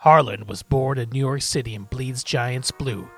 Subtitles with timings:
[0.00, 3.08] Harland was born in New York City and bleeds Giants blue.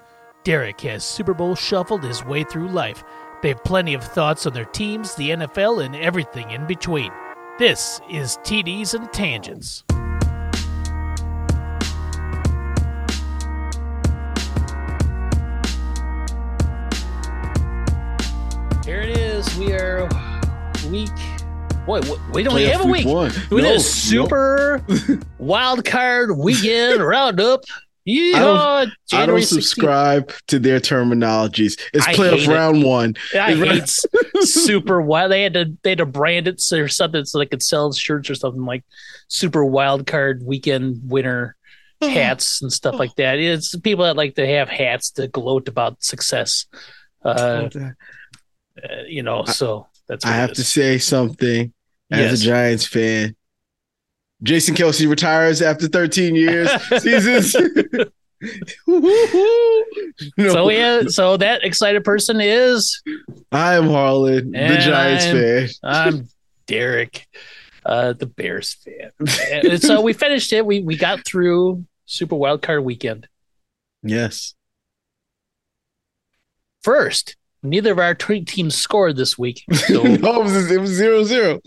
[0.45, 3.03] Derek has Super Bowl shuffled his way through life.
[3.43, 7.11] They have plenty of thoughts on their teams, the NFL, and everything in between.
[7.59, 9.83] This is TDs and Tangents.
[18.85, 19.59] Here it is.
[19.59, 20.09] We are
[20.89, 21.38] week.
[21.89, 22.01] Boy,
[22.35, 23.07] we don't Playoff have a week.
[23.07, 23.33] one.
[23.51, 24.85] We No, did a super
[25.39, 27.63] wild card weekend roundup.
[28.05, 28.41] Yeah, I
[28.85, 29.47] don't January 16th.
[29.55, 31.81] subscribe to their terminologies.
[31.95, 32.49] It's I playoff hate it.
[32.49, 33.15] round one.
[33.35, 35.33] I It's hate super wild.
[35.33, 38.29] They had to they had to brand it or something so they could sell shirts
[38.29, 38.85] or something like
[39.29, 41.57] super wild card weekend winner
[42.03, 43.39] hats and stuff like that.
[43.39, 46.67] It's people that like to have hats to gloat about success.
[47.25, 47.89] Uh, uh,
[49.07, 51.73] you know, so that's I have to say something
[52.11, 52.41] as Yes.
[52.41, 53.37] a Giants fan.
[54.43, 56.71] Jason Kelce retires after 13 years
[57.03, 57.55] seasons.
[60.37, 63.03] No, So yeah, so that excited person is
[63.51, 65.69] I am Harland, the Giants I'm- fan.
[65.83, 66.29] I'm
[66.69, 67.27] Derek,
[67.85, 69.11] uh, the Bears fan.
[69.51, 70.65] And so we finished it.
[70.65, 73.27] We we got through Super Wild Card Weekend.
[74.05, 74.55] Yes.
[76.83, 79.65] First, neither of our teams scored this week.
[79.75, 81.61] So no, it was, it was zero zero.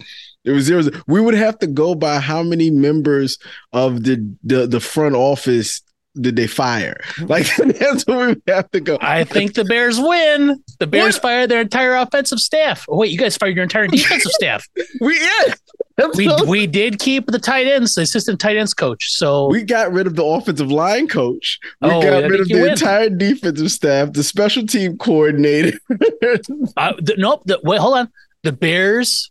[0.44, 0.84] It was zero.
[1.08, 3.38] We would have to go by how many members
[3.73, 5.81] of the the, the front office
[6.20, 7.00] did they fire?
[7.22, 8.98] Like that's what we have to go.
[9.02, 10.61] I think the Bears win.
[10.80, 11.22] The Bears What?
[11.22, 12.86] fired their entire offensive staff.
[12.89, 14.67] Oh wait, you guys fired your entire defensive staff.
[15.00, 15.53] We yeah.
[16.16, 19.11] We we did keep the tight ends, the assistant tight ends coach.
[19.11, 21.59] So we got rid of the offensive line coach.
[21.81, 22.72] We Oh, got rid of the win.
[22.72, 25.78] entire defensive staff, the special team coordinator.
[26.78, 27.44] Uh, the, nope.
[27.45, 28.09] The, wait, hold on.
[28.44, 29.30] The Bears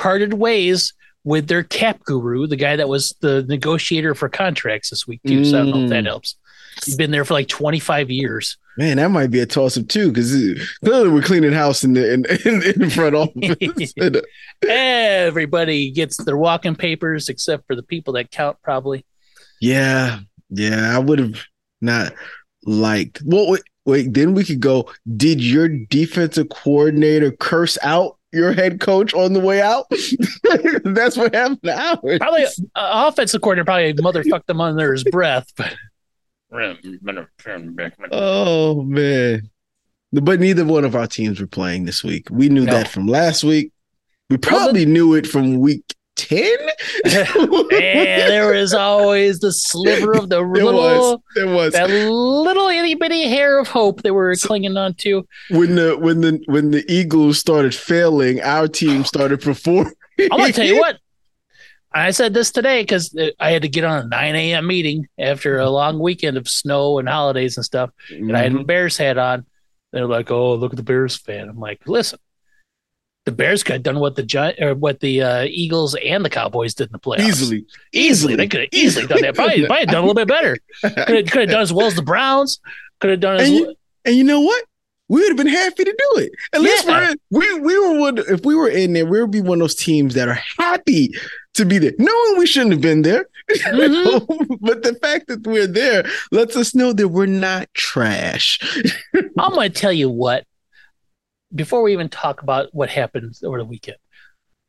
[0.00, 5.06] parted ways with their cap guru, the guy that was the negotiator for contracts this
[5.06, 5.44] week too.
[5.44, 6.08] So I don't know if that Mm.
[6.08, 6.36] helps.
[6.84, 8.56] He's been there for like 25 years.
[8.78, 10.32] Man, that might be a toss up too, because
[10.82, 13.92] clearly we're cleaning house in the in, in, in front office.
[14.68, 19.04] Everybody gets their walking papers except for the people that count, probably.
[19.60, 21.44] yeah, yeah, I would have
[21.82, 22.14] not
[22.64, 23.20] liked.
[23.26, 24.88] Well, wait, wait, then we could go.
[25.16, 29.86] Did your defensive coordinator curse out your head coach on the way out?
[30.84, 32.18] That's what happened to ours.
[32.18, 35.74] Probably uh, offensive coordinator probably motherfucked them under his breath, but
[38.12, 39.48] Oh man.
[40.12, 42.26] But neither one of our teams were playing this week.
[42.30, 42.72] We knew No.
[42.72, 43.72] that from last week.
[44.28, 45.94] We probably knew it from week
[46.28, 46.56] 10.
[47.04, 50.74] and there was always the sliver of the There was.
[50.74, 51.22] little
[51.54, 51.72] was.
[51.72, 55.26] that little itty bitty hair of hope they were clinging on to.
[55.50, 59.92] when the when the when the Eagles started failing, our team started performing.
[60.20, 60.98] I'm gonna tell you what.
[61.92, 64.64] I said this today because I had to get on a 9 a.m.
[64.68, 68.60] meeting after a long weekend of snow and holidays and stuff, and I had Mm-hmm.
[68.60, 69.44] a Bears hat on.
[69.92, 72.20] They're like, "Oh, look at the Bears fan." I'm like, "Listen,
[73.26, 76.30] the Bears could have done what the Gi- or what the uh, Eagles and the
[76.30, 79.34] Cowboys did in the playoffs easily, Easily, they could have easily done that.
[79.34, 80.56] Probably, probably done a little bit better.
[80.82, 82.60] Could have, could have done as well as the Browns.
[83.00, 83.74] Could have done as And you-
[84.06, 84.64] And you know what?
[85.08, 86.32] We would have been happy to do it.
[86.52, 87.12] At least Yeah.
[87.30, 88.18] we're, we we were one.
[88.18, 91.10] If we were in there, we would be one of those teams that are happy
[91.54, 93.26] to be there, knowing we shouldn't have been there.
[93.50, 94.58] Mhm.
[94.60, 98.60] but the fact that we're there lets us know that we're not trash.
[99.36, 100.44] I'm going to tell you what.
[101.54, 103.98] Before we even talk about what happened over the weekend,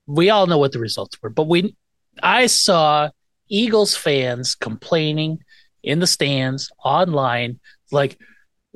[0.07, 1.29] we all know what the results were.
[1.29, 1.75] But we,
[2.21, 3.09] I saw
[3.49, 5.39] Eagles fans complaining
[5.83, 7.59] in the stands online,
[7.91, 8.19] like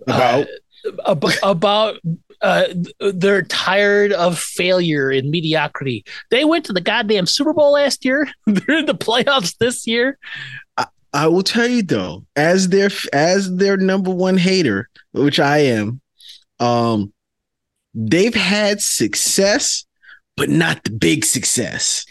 [0.08, 0.48] About?
[1.06, 1.98] uh, ab- about
[2.42, 2.68] uh,
[3.00, 6.04] they're tired of failure and mediocrity.
[6.30, 8.28] They went to the goddamn Super Bowl last year.
[8.46, 10.18] they're in the playoffs this year.
[11.16, 16.02] I will tell you though, as their as their number one hater, which I am,
[16.60, 17.14] um,
[17.96, 19.86] they've had success,
[20.38, 22.06] but not the big success,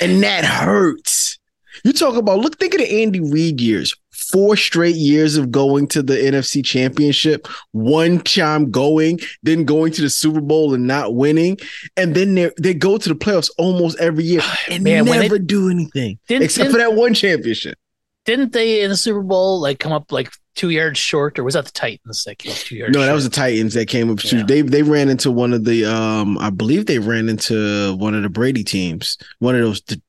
[0.00, 1.38] and that hurts.
[1.84, 3.94] You talk about look, think of the Andy Reid years.
[4.30, 10.02] Four straight years of going to the NFC Championship, one time going, then going to
[10.02, 11.58] the Super Bowl and not winning,
[11.98, 14.40] and then they they go to the playoffs almost every year
[14.70, 17.78] and Man, they- never do anything Didn't- except for that one championship.
[18.26, 21.54] Didn't they in the Super Bowl like come up like two yards short, or was
[21.54, 22.94] that the Titans that came up two yards?
[22.96, 24.18] No, that was the Titans that came up.
[24.24, 24.42] Yeah.
[24.44, 28.22] They they ran into one of the um I believe they ran into one of
[28.22, 29.16] the Brady teams.
[29.38, 30.00] One of those the,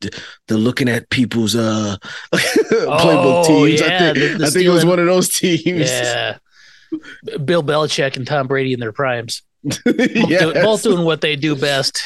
[0.47, 1.97] the, looking at people's uh
[2.33, 3.81] playbook teams.
[3.81, 5.63] I Oh, think the- the I think it was one of those teams.
[5.89, 6.37] Yeah.
[7.43, 9.41] Bill Belichick and Tom Brady in their primes.
[9.63, 9.83] Both,
[10.29, 10.63] Yes.
[10.63, 12.01] both doing what they do best.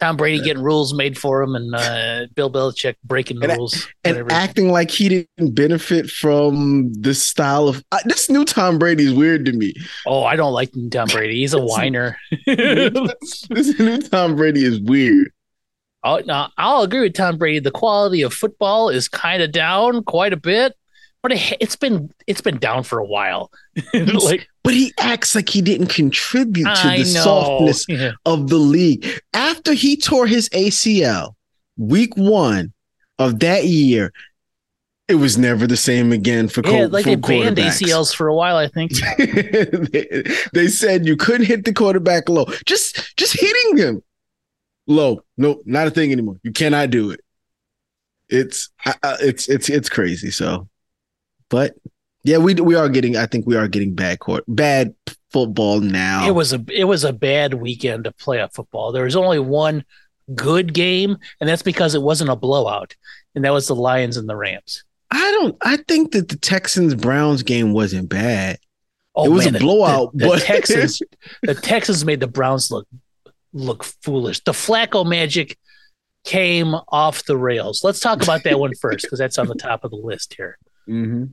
[0.00, 3.88] Tom Brady getting rules made for him, and uh, Bill Belichick breaking the And- rules.
[4.04, 4.32] and whatever.
[4.32, 9.14] acting like he didn't benefit from this style of uh, this new Tom Brady is
[9.14, 9.72] weird to me.
[10.06, 11.36] oh, I don't like Tom Brady.
[11.36, 12.18] He's a whiner.
[12.46, 15.30] this new Tom Brady is weird.
[16.04, 17.58] Oh, no, I'll agree with Tom Brady.
[17.58, 20.74] The quality of football is kind of down quite a bit,
[21.22, 23.50] but it, it's been it's been down for a while.
[23.94, 28.12] like But he acts like he didn't contribute to I the know, softness Yeah.
[28.24, 29.06] of the league.
[29.32, 31.34] After he tore his ACL
[31.76, 32.72] week one
[33.18, 34.12] of that year,
[35.08, 37.56] it was never the same again for, Yeah, co- like for they banned.
[37.58, 38.56] ACLs for a while.
[38.56, 38.92] I think.
[39.18, 42.46] they, they said you couldn't hit the quarterback low.
[42.64, 44.02] Just just hitting him
[44.88, 45.22] low.
[45.36, 46.38] No, not a thing anymore.
[46.42, 47.20] You cannot do it.
[48.28, 48.70] It's
[49.20, 50.32] it's it's it's crazy.
[50.32, 50.68] So,
[51.48, 51.74] but
[52.24, 53.16] yeah, we we are getting.
[53.16, 54.94] I think we are getting bad court bad
[55.30, 56.26] football now.
[56.26, 58.92] It was a it was a bad weekend to play a football.
[58.92, 59.84] There was only one
[60.34, 62.94] good game, and that's because it wasn't a blowout,
[63.34, 64.82] and that was the Lions and the Rams.
[65.10, 65.56] I don't.
[65.62, 68.58] I think that the Texans Browns game wasn't bad.
[69.14, 71.00] Oh, It was a blowout, The, the but- Texans,
[71.42, 72.86] the Texans made the Browns look
[73.52, 74.42] look foolish.
[74.44, 75.56] The Flacco magic
[76.24, 77.84] came off the rails.
[77.84, 80.58] Let's talk about that one first because that's on the top of the list here.
[80.88, 81.24] Mm-hmm.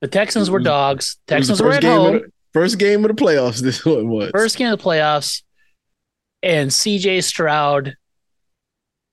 [0.00, 1.18] The Texans were was- dogs.
[1.28, 2.12] It was the Texans were at home.
[2.14, 3.60] The, first game of the playoffs.
[3.62, 5.42] This one was First game of the playoffs,
[6.42, 7.96] and CJ Stroud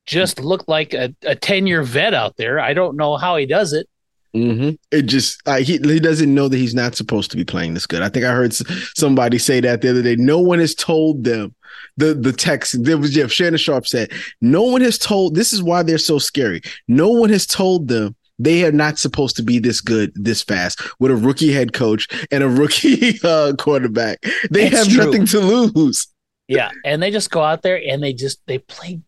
[0.06, 2.60] just looked like a, a 10 year vet out there.
[2.60, 3.88] I don't know how he does it.
[4.34, 7.74] hmm It just uh, he he doesn't know that he's not supposed to be playing
[7.74, 8.02] this good.
[8.02, 8.54] I think I heard
[8.96, 10.16] somebody say that the other day.
[10.16, 11.56] No one has told them
[11.98, 12.84] the the text.
[12.84, 14.12] There was Jeff Shannon Sharpe said
[14.42, 15.36] no one has told.
[15.36, 16.62] This is why they're so scary.
[16.88, 20.82] No one has told them they are not supposed to be this good this fast
[21.00, 24.20] with a rookie head coach and a rookie uh, quarterback.
[24.50, 25.06] They That's have true.
[25.06, 26.08] nothing to lose.
[26.48, 26.70] Yeah.
[26.84, 29.00] And they just go out there and they just, they play,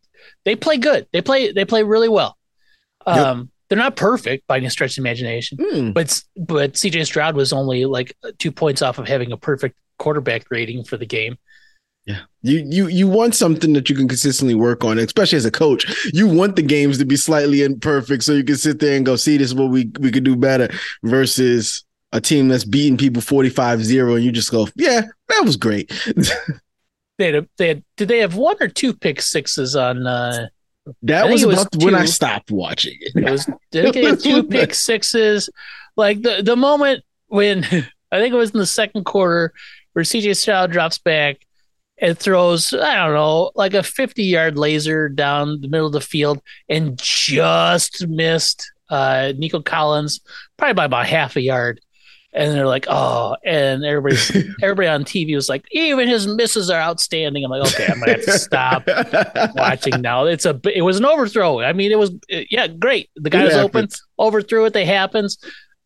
[0.45, 1.07] they play good.
[1.11, 2.37] They play, they play really well.
[3.05, 3.17] Yep.
[3.17, 5.91] Um, They're not perfect by any stretch of imagination, Hmm.
[5.91, 10.45] but but CJ Stroud was only like two points off of having a perfect quarterback
[10.51, 11.37] rating for the game.
[12.05, 12.19] Yeah.
[12.41, 15.85] You you you want something that you can consistently work on, especially as a coach.
[16.13, 19.15] You want the games to be slightly imperfect so you can sit there and go,
[19.15, 20.69] see, this is what we, we could do better
[21.03, 25.91] versus a team that's beating people 45-0 and you just go, Yeah, that was great.
[27.19, 30.47] They had, a, they had did they have one or two pick sixes on uh
[31.03, 33.15] that think was it was about when I stopped watching it.
[33.15, 35.49] It was did they have two pick sixes?
[35.95, 37.63] Like the the moment when
[38.11, 39.53] I think it was in the second quarter
[39.93, 41.37] where CJ Stroud drops back
[42.03, 46.01] and throws I don't know like a fifty yard laser down the middle of the
[46.01, 50.19] field and just missed uh, Nico Collins
[50.57, 51.79] probably by about half a yard.
[52.35, 54.17] And they're like, oh, and everybody,
[54.63, 57.45] everybody on TV was like, even his misses are outstanding.
[57.45, 58.87] I'm like, okay, I'm gonna have to stop
[59.55, 60.25] watching now.
[60.25, 61.61] It's a it was an overthrow.
[61.61, 63.09] I mean, it was yeah, great.
[63.15, 63.87] The guy It was open,
[64.19, 64.73] overthrew it.
[64.73, 65.37] They happens,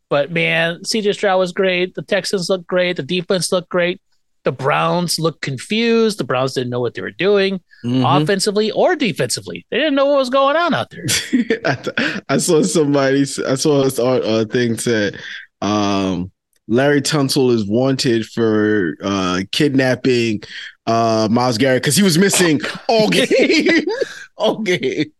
[0.09, 1.95] but man, CJ Stroud was great.
[1.95, 2.95] The Texans looked great.
[2.95, 4.01] The defense looked great.
[4.47, 6.19] The Browns looked confused.
[6.19, 8.21] The Browns didn't know what they were doing Mhm.
[8.23, 9.65] offensively or defensively.
[9.69, 11.05] They didn't know what was going on out there.
[11.65, 13.23] I, I saw somebody.
[13.45, 15.19] I saw this uh, thing said,
[15.61, 16.31] um,
[16.69, 20.43] Larry Tunsil is wanted for uh, kidnapping
[20.85, 23.83] uh, Myles Garrett because he was missing all game.
[24.37, 25.11] all game.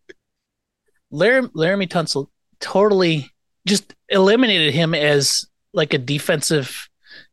[1.11, 2.27] Laramie, Laremy Tunsil
[2.61, 3.29] totally
[3.67, 6.87] just eliminated him as like a defensive.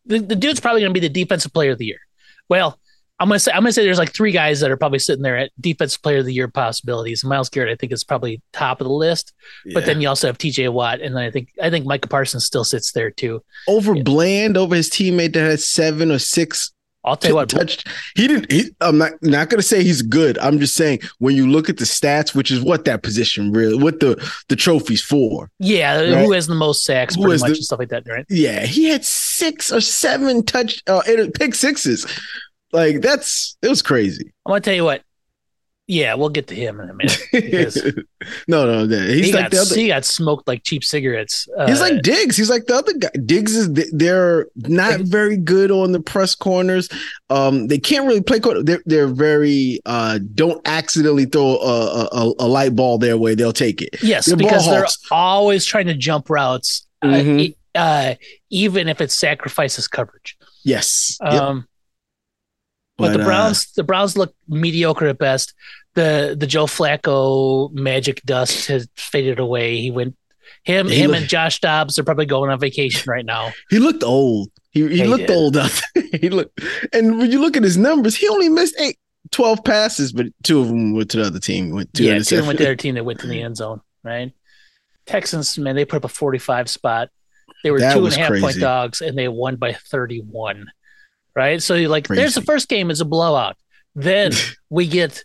[0.06, 2.00] The, the dude's probably going to be the defensive player of the year.
[2.48, 2.78] Well,
[3.20, 5.36] I'm gonna say I'm gonna say there's like three guys that are probably sitting there
[5.38, 7.24] at defensive player of the year possibilities.
[7.24, 9.32] Myles Garrett, I think, is probably top of the list.
[9.72, 10.68] But then you also have T.J.
[10.70, 13.40] Watt, and then I think I think Micah Parsons still sits there too.
[13.68, 16.72] over Bland, over his teammate that had seven or six
[17.06, 17.86] I'll tell you what, touched.
[18.16, 18.50] He didn't.
[18.50, 20.38] He, I'm not not gonna say he's good.
[20.38, 23.76] I'm just saying when you look at the stats, which is what that position really,
[23.80, 24.16] what the
[24.48, 25.50] the trophies for.
[25.58, 26.24] yeah, Right.
[26.24, 28.24] who has the most sacks, Who pretty much, the- and stuff like that, right?
[28.30, 29.04] Yeah, he had
[29.36, 31.02] six or seven touch uh,
[31.34, 32.06] pick sixes.
[32.72, 34.32] Like that's it was crazy.
[34.46, 35.02] I'm gonna tell you what.
[35.86, 38.06] Yeah, we'll get to him in a minute.
[38.48, 39.74] No, no, no, he's he, like got, the other.
[39.74, 41.46] he got smoked like cheap cigarettes.
[41.58, 42.38] Uh, He's like Diggs.
[42.38, 43.10] He's like the other guy.
[43.26, 46.88] Diggs is they're not very good on the press corners.
[47.28, 48.40] Um, they can't really play.
[48.40, 48.62] corner.
[48.62, 53.34] They're they're very uh don't accidentally throw a a, a light ball their way.
[53.34, 53.90] They'll take it.
[54.02, 57.54] Yes, They're because they're always trying to jump routes, uh, Mhm.
[57.74, 58.14] Uh,
[58.50, 60.36] even if it sacrifices coverage.
[60.64, 61.18] Yes.
[61.22, 61.32] Yep.
[61.32, 61.68] Um,
[62.96, 65.54] but, the uh, Browns, the Browns look mediocre at best.
[65.94, 69.78] The the Joe Flacco magic dust has faded away.
[69.80, 70.16] He went
[70.64, 73.52] him He him look- and Josh Dobbs are probably going on vacation right now.
[73.70, 74.50] he looked old.
[74.70, 75.36] He he looked did.
[75.36, 76.04] old out there.
[76.20, 76.60] he looked,
[76.92, 78.98] and when you look at his numbers, he only missed eight
[79.30, 81.70] 12 passes, but two of them went to the other team.
[81.70, 83.56] Went two yeah, two of them went to their team that went to the end
[83.56, 84.32] zone, right?
[85.06, 87.08] Texans, man, they put up a 45 spot.
[87.64, 90.66] They were That two and a half point dogs, and they won by 31.
[91.34, 91.60] Right?
[91.60, 93.56] So, you're like, there's the first game is a blowout.
[93.96, 94.30] Then
[94.70, 95.24] we get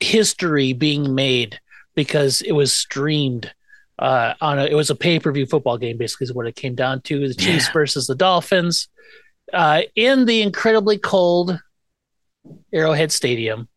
[0.00, 1.60] history being made
[1.94, 3.52] because it was streamed
[4.00, 6.56] uh, on a, it was a pay per view football game, basically, is what it
[6.56, 7.28] came down to.
[7.28, 7.72] The Chiefs Yeah.
[7.72, 8.88] versus the Dolphins
[9.52, 11.60] uh, in the incredibly cold
[12.72, 13.68] Arrowhead Stadium.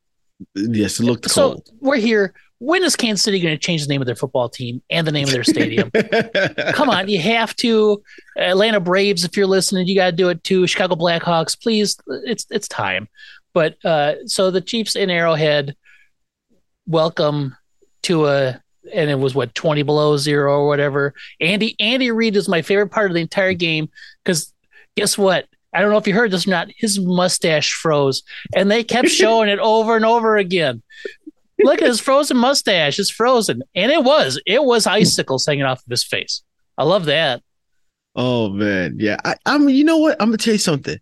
[0.56, 1.70] Yes, it looked So cold.
[1.80, 2.34] we're here.
[2.60, 5.12] When is Kansas City going to change the name of their football team and the
[5.12, 5.92] name of their stadium?
[6.74, 8.02] Come on, you have to.
[8.36, 10.66] Atlanta Braves, if you're listening, you got to do it too.
[10.66, 11.98] Chicago Blackhawks, please.
[12.08, 13.08] It's it's time.
[13.54, 15.76] But uh, so the Chiefs in Arrowhead
[16.88, 17.56] welcome
[18.04, 18.62] to a,
[18.92, 21.14] and it was what twenty below zero or whatever.
[21.40, 23.90] Andy Andy Reid is my favorite part of the entire game
[24.24, 24.52] because
[24.96, 25.46] guess what?
[25.74, 26.70] I don't know if you heard this or not.
[26.76, 28.24] His mustache froze,
[28.56, 30.82] and they kept showing it over and over again.
[31.60, 35.80] Look at his frozen mustache; it's frozen, and it was it was icicles hanging off
[35.80, 36.44] of his face.
[36.78, 37.42] I love that.
[38.16, 39.18] Oh man, yeah.
[39.26, 39.68] I, I'm.
[39.70, 40.18] You know what?
[40.20, 40.98] I'm gonna tell you something.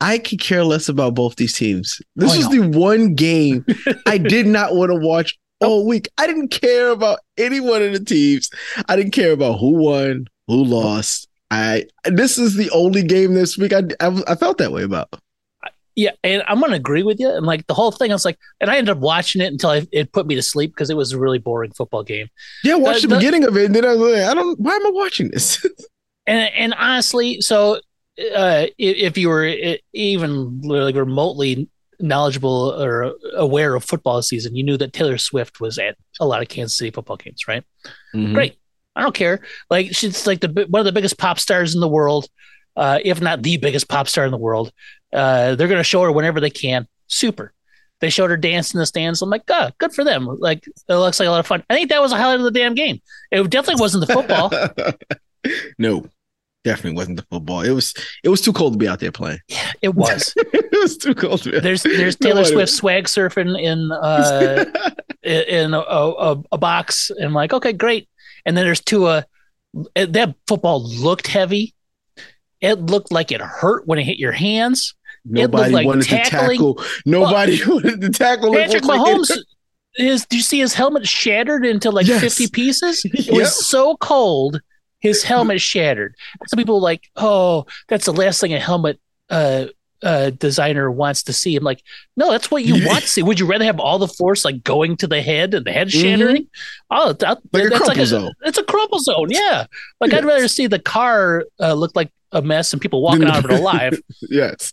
[0.00, 2.00] I could care less about both these teams.
[2.16, 3.64] This Oh, was the one game
[4.06, 6.08] I did not want to watch all week.
[6.18, 8.50] I didn't care about any one of the teams.
[8.88, 11.28] I didn't care about who won, who lost.
[11.50, 11.86] I.
[12.04, 15.08] This is the only game this week I I, I felt that way about.
[15.96, 17.28] Yeah, and I'm gonna agree with you.
[17.30, 19.70] And like the whole thing, I was like, and I ended up watching it until
[19.70, 22.26] I, it put me to sleep because it was a really boring football game.
[22.64, 24.34] Yeah, I watched The- the, the- beginning of it, and then I was like, I
[24.34, 24.58] don't.
[24.58, 25.64] Why am I watching this?
[26.26, 27.80] And and honestly, so
[28.34, 31.68] uh, if you were even like remotely
[32.00, 36.40] knowledgeable or aware of football season, you knew that Taylor Swift was at a lot
[36.40, 37.62] of Kansas City football games, right?
[38.14, 38.32] Mhm.
[38.32, 38.56] Great.
[38.96, 39.40] I don't care.
[39.68, 42.26] Like she's like the one of the biggest pop stars in the world,
[42.76, 44.72] uh, if not the biggest pop star in the world.
[45.12, 46.86] Uh, they're gonna show her whenever they can.
[47.06, 47.52] Super.
[48.00, 49.22] They showed her dance in the stands.
[49.22, 50.26] I'm like, oh, good for them.
[50.26, 51.64] Like it looks like a lot of fun.
[51.70, 53.00] I think that was a highlight of the damn game.
[53.30, 54.52] It definitely wasn't the football.
[55.78, 56.06] no,
[56.64, 57.60] definitely wasn't the football.
[57.60, 57.94] It was.
[58.24, 59.38] It was too cold to be out there playing.
[59.48, 60.34] Yeah, it was.
[60.36, 61.60] it was too cold to be.
[61.60, 62.50] There's there's Taylor wonder.
[62.50, 64.64] Swift swag surfing in uh
[65.22, 68.08] in a, a, a box and I'm like okay great
[68.44, 69.24] and then there's Tua
[69.94, 71.73] that football looked heavy
[72.60, 74.94] it looked like it hurt when it hit your hands
[75.26, 76.84] Nobody like wanted tackling- to tackle.
[77.06, 78.52] Nobody wanted to tackle.
[78.52, 79.38] Patrick like it- Mahomes
[79.96, 82.20] is do you see his helmet shattered into like Yes.
[82.20, 83.34] 50 pieces it Yep.
[83.34, 84.60] was so cold
[85.00, 86.14] his helmet shattered
[86.48, 88.98] some people were like oh that's the last thing a helmet
[89.30, 89.66] uh
[90.02, 91.56] uh, designer wants to see.
[91.56, 91.82] I'm like,
[92.14, 93.22] no, that's what you want to see.
[93.22, 95.90] Would you rather have all the force like going to the head and the head
[95.90, 96.46] shattering?
[96.90, 97.56] Oh, that, Mm-hmm.
[97.56, 98.32] Like a that's like crumple a, zone.
[98.42, 99.28] it's a crumple zone.
[99.30, 99.64] Yeah,
[100.02, 103.44] like I'd rather see the car uh, look like a mess and people walking out
[103.44, 103.98] of it alive.
[104.28, 104.72] Yes,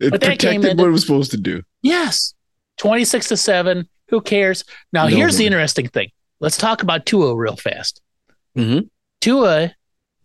[0.00, 1.62] it But protected ended- what it was supposed to do.
[1.82, 2.34] Yes,
[2.76, 3.88] twenty six to seven.
[4.08, 4.64] Who cares?
[4.92, 6.10] Now No here's the interesting thing.
[6.40, 8.02] Let's talk about Tua real fast.
[8.56, 8.90] Mhm.
[9.20, 9.74] Tua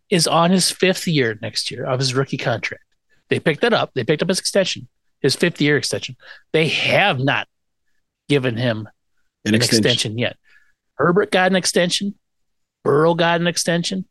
[0.09, 2.83] is on his fifth year next year of his rookie contract.
[3.29, 3.91] They picked that up.
[3.93, 4.87] They picked up his extension,
[5.21, 6.15] his fifth year extension.
[6.53, 7.47] They have not
[8.29, 8.87] given him
[9.45, 9.85] An, an extension.
[9.85, 10.17] extension.
[10.17, 10.37] yet.
[10.95, 12.15] Herbert got an extension.
[12.83, 14.05] Burrow got an extension.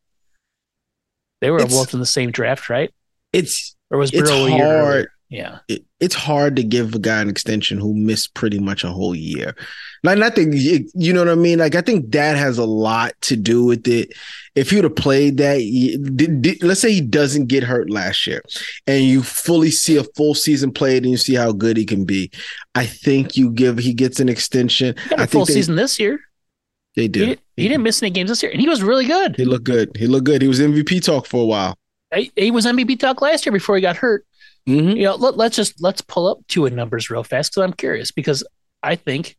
[1.40, 2.93] They were both in the same draft, right?
[3.33, 5.09] It's Or was It's Burrow hard.
[5.28, 5.59] Yeah.
[5.69, 9.14] it, it's hard to give a guy an extension who missed pretty much a whole
[9.14, 9.57] year.
[10.05, 10.55] Like, I think
[10.95, 11.59] you know what I mean.
[11.59, 14.12] Like, I think that has a lot to do with it.
[14.55, 15.59] If you'd have played that,
[16.14, 18.40] did, did- let's say he doesn't get hurt last year,
[18.87, 22.05] and you fully see a full season played, and you see how good he can
[22.05, 22.31] be.
[22.76, 24.95] I think you give he gets an extension.
[25.02, 26.21] He got a I full think they, season this year.
[26.96, 29.36] They He, didn't, he didn't miss any games this year, and he was really good.
[29.36, 29.96] He looked good.
[29.96, 30.42] He looked good.
[30.42, 31.78] He was MVP talk for a while.
[32.14, 34.24] He, he was MVP talk last year before he got hurt.
[34.68, 34.96] Mhm.
[34.96, 38.10] You know, let, let's just let's pull up Tua numbers real fast because I'm curious
[38.10, 38.42] because
[38.82, 39.36] I think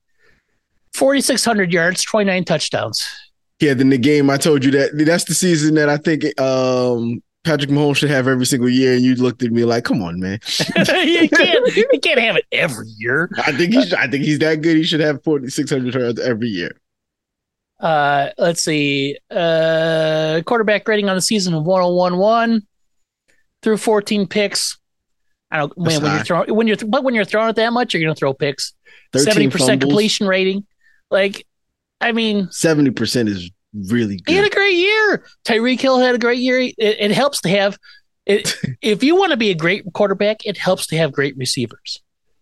[0.94, 3.08] 4,600 yards, 29 touchdowns.
[3.60, 7.22] Yeah, then the game I told you that that's the season that I think um
[7.44, 10.20] Patrick Mahomes should have every single year, and you looked at me like, "Come on,
[10.20, 10.38] man."
[10.68, 13.30] you can't you can't have it every year.
[13.38, 14.76] I think he's I think he's that good.
[14.78, 16.72] He should have forty six hundred yards every year.
[17.80, 19.18] Uh, let's see.
[19.30, 22.66] Uh, quarterback rating on the season of 1011
[23.62, 24.78] through 14 picks.
[25.50, 27.72] I don't That's man, when you're throwing when you're but when you're throwing it that
[27.72, 28.74] much, you're gonna throw picks.
[29.16, 30.66] Seventy percent completion rating.
[31.10, 31.48] Like,
[32.02, 35.24] I mean, Seventy percent is really he had a great year.
[35.46, 36.60] Tyreek Hill had a great year.
[36.60, 37.78] It, it helps to have.
[38.26, 42.02] It, if you want to be a great quarterback, it helps to have great receivers.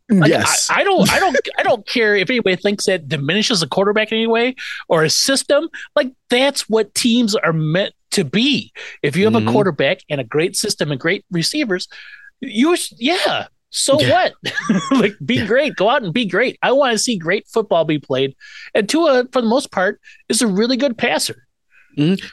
[0.10, 3.62] Like, yes, I, I don't, I don't, I don't care if anybody thinks that diminishes
[3.64, 4.56] a quarterback in any way
[4.88, 5.68] or a system.
[5.96, 8.72] Like that's what teams are meant to be.
[9.02, 9.48] If you have Mhm.
[9.50, 11.88] a quarterback and a great system and great receivers,
[12.40, 14.10] you, yeah, So Yeah.
[14.12, 14.34] what?
[14.92, 15.46] like, be Yeah.
[15.48, 15.76] great.
[15.76, 16.58] Go out and be great.
[16.62, 18.34] I want to see great football be played.
[18.74, 21.46] And Tua, for the most part, is a really good passer.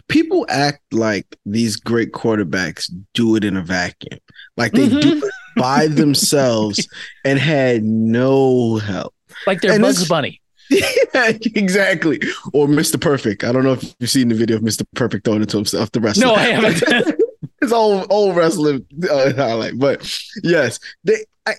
[0.08, 4.18] People act like these great quarterbacks do it in a vacuum,
[4.56, 5.22] like they do Mhm.
[5.22, 6.88] it by themselves
[7.24, 9.14] and had no help.
[9.46, 10.40] Like they're And Bugs Bunny.
[11.14, 12.20] exactly.
[12.52, 13.00] Or Mr.
[13.00, 13.44] Perfect.
[13.44, 14.84] I don't know if you've seen the video of Mr.
[14.94, 16.26] Perfect throwing it to himself, the wrestler.
[16.26, 16.82] No, I haven't.
[17.62, 19.78] it's old old wrestling uh, highlight.
[19.78, 20.10] But
[20.42, 21.24] yes, they.
[21.46, 21.54] I,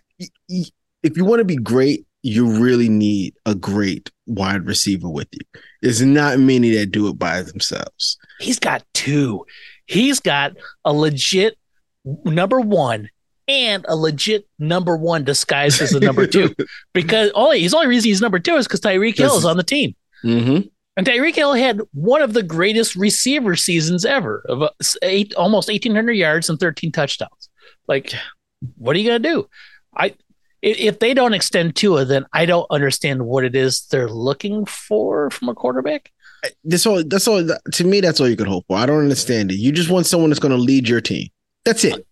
[0.49, 5.61] if you want to be great, you really need a great wide receiver with you.
[5.81, 8.17] There's not many that do it by themselves.
[8.39, 9.45] He's got two.
[9.85, 10.53] He's got
[10.85, 11.57] a legit
[12.05, 13.09] number one
[13.47, 16.53] and a legit number one disguised as a number two.
[16.93, 19.63] Because only his only reason he's number two is because Tyreek Hill is on the
[19.63, 19.95] team.
[20.23, 20.67] Mm-hmm.
[20.95, 24.69] And Tyreek Hill had one of the greatest receiver seasons ever of uh,
[25.01, 27.49] eight, almost 1,800 yards and 13 touchdowns.
[27.87, 28.13] Like,
[28.77, 29.49] what are you going to do?
[29.95, 30.13] I
[30.61, 35.29] if they don't extend Tua, then I don't understand what it is they're looking for
[35.29, 36.09] from a quarterback.
[36.63, 37.03] This all.
[37.03, 37.45] That's all.
[37.73, 38.77] To me, that's all you can hope for.
[38.77, 39.55] I don't understand it.
[39.55, 41.27] You just want someone that's going to lead your team.
[41.65, 42.05] That's it.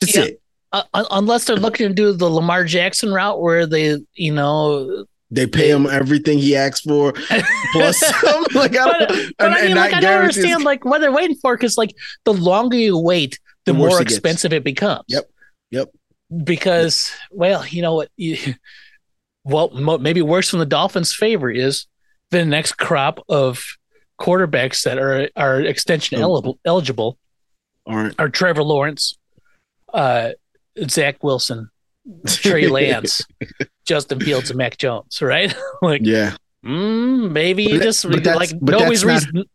[0.00, 0.24] That's Yeah.
[0.24, 0.42] it.
[0.72, 5.46] Uh, unless they're looking to do the Lamar Jackson route where they, you know, They
[5.46, 7.12] pay him everything he asks for
[7.72, 8.44] plus some.
[8.54, 11.56] Like I but, and- I mean, like, I don't understand like what they're waiting for
[11.56, 11.92] because like
[12.24, 15.04] the longer you wait, the, The more it expensive it becomes.
[15.08, 15.24] Yep.
[15.72, 15.88] Yep.
[16.44, 18.08] Because well, you know what?
[18.16, 18.36] You,
[19.44, 21.86] well, mo- maybe worse from the Dolphins' favor is
[22.30, 23.64] the next crop of
[24.20, 26.22] quarterbacks that are are extension Oh.
[26.22, 27.18] eligible eligible
[27.86, 29.16] Aren't are Trevor Lawrence,
[29.92, 30.30] uh,
[30.88, 31.70] Zach Wilson,
[32.26, 33.22] Trey Lance,
[33.84, 35.20] Justin Fields, and Mac Jones.
[35.20, 35.54] Right?
[35.82, 39.46] like, yeah, mm, maybe But you that- just but like but nobody's that's not-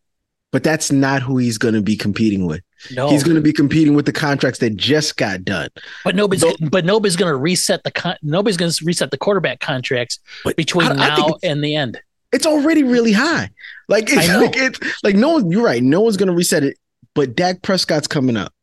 [0.52, 2.62] but that's not who he's going to be competing with.
[2.96, 5.68] No, He's going to be competing with the contracts that just got done.
[6.06, 9.60] But nobody's but nobody's going to reset the con- nobody's going to reset the quarterback
[9.60, 10.20] contracts
[10.56, 12.00] between I- I now it's- and the end.
[12.32, 13.50] It's already really high.
[13.90, 15.52] Like it's like it's like no one.
[15.52, 15.82] You're right.
[15.84, 16.78] No one's going to reset it.
[17.16, 18.54] But Dak Prescott's coming up,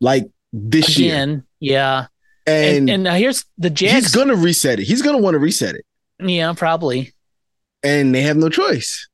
[0.00, 2.06] like this year, Again, yeah.
[2.46, 4.84] and, And, and now here's the he's going to reset it.
[4.84, 5.84] He's going to want to reset it,
[6.20, 7.12] yeah, probably.
[7.82, 9.08] and they have no choice.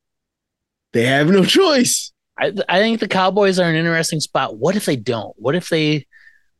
[0.93, 2.13] They have no choice.
[2.39, 4.57] I I think the Cowboys are an interesting spot.
[4.57, 5.35] What if they don't?
[5.37, 6.07] What if they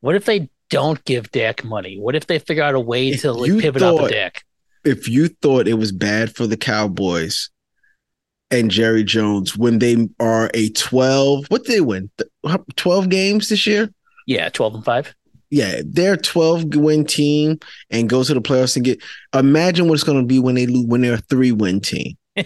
[0.01, 1.99] what if they don't give Dak money?
[1.99, 4.43] What if they figure out a way If to like pivot off of thought- Dak?
[4.85, 7.49] if you thought it was bad for the Cowboys
[8.51, 12.11] and Jerry Jones when they are a 12, what did they win?
[12.77, 13.89] 12 games this year?
[14.27, 15.15] Yeah, twelve and five.
[15.51, 17.59] Yeah, they're a 12 win team
[17.91, 19.03] and go to the playoffs and get
[19.35, 22.17] imagine what it's going to be when they lose when they're a 3 win team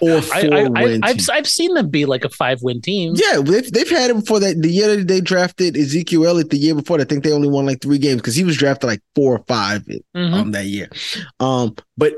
[0.00, 1.30] or 4 I, I, win I, I've.
[1.30, 3.14] I've seen them be like a five win team.
[3.16, 4.60] Yeah, they've, they've had it before that.
[4.62, 7.66] The year that they drafted Ezekiel Elliott, the year before, I think they only won
[7.66, 9.82] like three games because he was drafted like four or five
[10.16, 10.32] Mhm.
[10.34, 10.88] um that year.
[11.40, 12.12] Um, but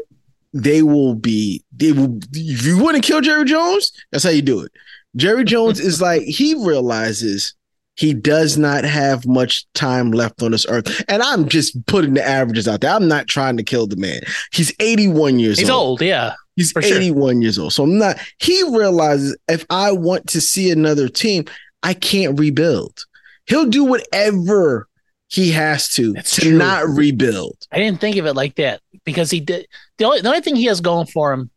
[0.53, 4.43] they will be they will if you want to kill Jerry Jones, that's how you
[4.43, 4.71] do it.
[5.17, 7.55] Jerry Jones is like he realizes
[7.97, 11.05] he does not have much time left on this earth.
[11.09, 12.91] And I'm just putting the averages out there.
[12.93, 14.21] I'm not trying to kill the man.
[14.53, 15.61] He's 81 years old.
[15.61, 15.81] He's old.
[15.81, 16.35] old, yeah.
[16.57, 16.97] He's for sure.
[16.97, 17.73] 81 years old.
[17.73, 21.45] So I'm not he realizes if I want to see another team,
[21.83, 23.05] I can't rebuild.
[23.47, 24.89] He'll do whatever
[25.29, 26.59] he has to That's to true.
[26.59, 27.57] not rebuild.
[27.73, 29.67] I didn't think of it like that because he did
[29.99, 31.51] the only the only thing he has going for him,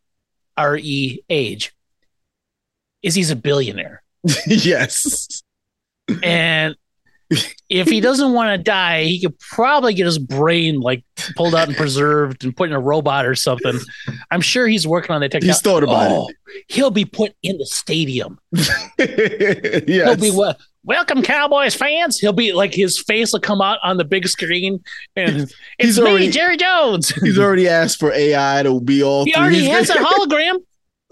[0.58, 1.72] re age,
[3.02, 4.02] is he's a billionaire,
[4.46, 5.42] yes.
[6.22, 6.74] And
[7.68, 11.04] if he doesn't want to die, he could probably get his brain like
[11.36, 13.78] pulled out and preserved and put in a robot or something.
[14.30, 15.48] I'm sure he's working on the technology.
[15.48, 16.30] He's thought about oh,
[16.68, 18.38] he'll be put in the stadium.
[18.98, 19.88] it.
[19.88, 20.58] He'll be what?
[20.84, 22.18] Welcome, Cowboys fans.
[22.18, 24.82] He'll be like his face will come out on the big screen,
[25.16, 27.10] and it's He's me, already- Jerry Jones.
[27.22, 29.42] He's already asked for AI to be all He through.
[29.42, 30.60] already He's- has a hologram.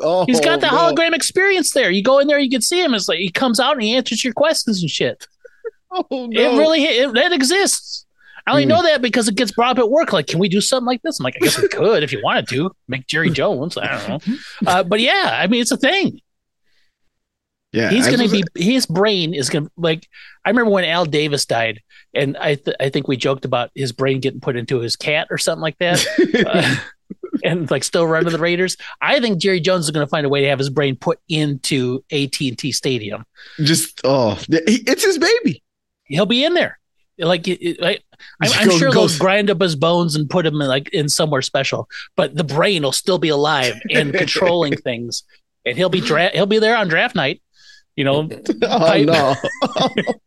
[0.01, 0.77] Oh, He's got the no.
[0.77, 1.91] hologram experience there.
[1.91, 2.95] You go in there, you can see him.
[2.95, 5.27] It's like he comes out and he answers your questions and shit.
[5.93, 6.29] Oh, no.
[6.41, 8.05] It really it, it exists.
[8.47, 8.71] I only Hmm.
[8.71, 10.13] know that because it gets brought up at work.
[10.13, 11.19] Like, can we do something like this?
[11.21, 13.79] I'm like, I guess we could if you wanted to make Jerry Jones.
[13.79, 16.21] I don't know, uh, but yeah, I mean, it's a thing.
[17.73, 20.07] yeah, He's I gonna be his brain is gonna like.
[20.45, 21.81] I remember when Al Davis died,
[22.15, 25.29] and I th- I think we joked about his brain getting put into his cat
[25.31, 26.05] or something like that.
[26.47, 26.77] Uh,
[27.45, 28.77] and like still running the Raiders.
[29.01, 31.19] I think Jerry Jones is going to find a way to have his brain put
[31.29, 33.25] into AT and T Stadium.
[33.63, 35.63] just oh, it's his baby.
[36.05, 36.79] He'll be in there.
[37.19, 37.99] Like I,
[38.43, 41.09] I'm, I'm sure go- they'll grind up his bones and put him in like in
[41.09, 45.23] somewhere special, but the brain will still be alive and controlling things,
[45.65, 47.41] and he'll be dra- he'll be there on draft night.
[47.97, 48.29] You know,
[48.63, 49.35] Oh no!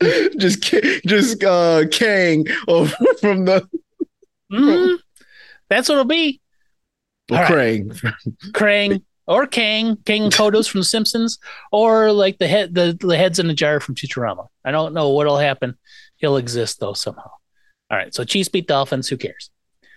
[0.40, 0.64] just
[1.06, 2.46] just uh Kang
[3.22, 3.68] from the
[4.52, 4.98] Mhm.
[5.70, 6.42] That's what it'll be.
[7.30, 7.86] Well, All right.
[7.86, 8.22] Krang.
[8.52, 11.38] Krang or Kang, Kang Kodos from The Simpsons,
[11.72, 14.48] or like the head the, the heads in a jar from Futurama.
[14.66, 15.78] I don't know what'll happen.
[16.18, 17.30] He'll exist though somehow.
[17.92, 19.08] All right, so Chiefs beat Dolphins.
[19.08, 19.50] Who cares?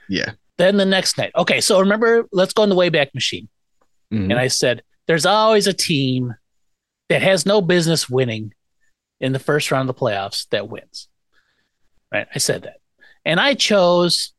[0.09, 0.33] Yeah.
[0.59, 1.33] Then the next night.
[1.37, 3.49] Okay, so remember, let's go in the Wayback Machine.
[4.13, 4.31] Mhm.
[4.31, 6.35] And I said, there's always a team
[7.09, 8.53] that has no business winning
[9.21, 11.09] in the first round of the playoffs that wins.
[12.13, 12.27] Right?
[12.35, 12.77] I said that.
[13.25, 14.33] And I chose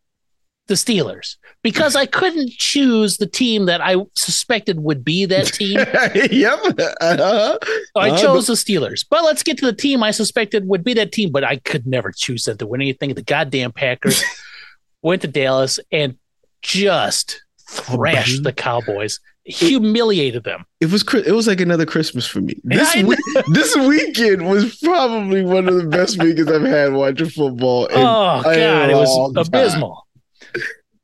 [0.68, 5.78] the Steelers because I couldn't choose the team that I suspected would be that team.
[6.32, 6.60] yep.
[7.02, 7.58] Uh-huh.
[7.62, 9.06] So I Uh, chose the Steelers.
[9.10, 11.86] But let's get to the team I suspected would be that team, but I could
[11.86, 13.14] never choose them to win anything.
[13.14, 14.24] The goddamn Packers
[15.02, 16.18] went to Dallas and
[16.62, 20.66] just thrashed the Cowboys, humiliated them.
[20.80, 22.56] It was it was like another Christmas for me.
[22.64, 23.20] This week,
[23.52, 27.88] this weekend was probably one of the best weekends I've had watching football.
[27.92, 30.08] Oh god, it was abysmal.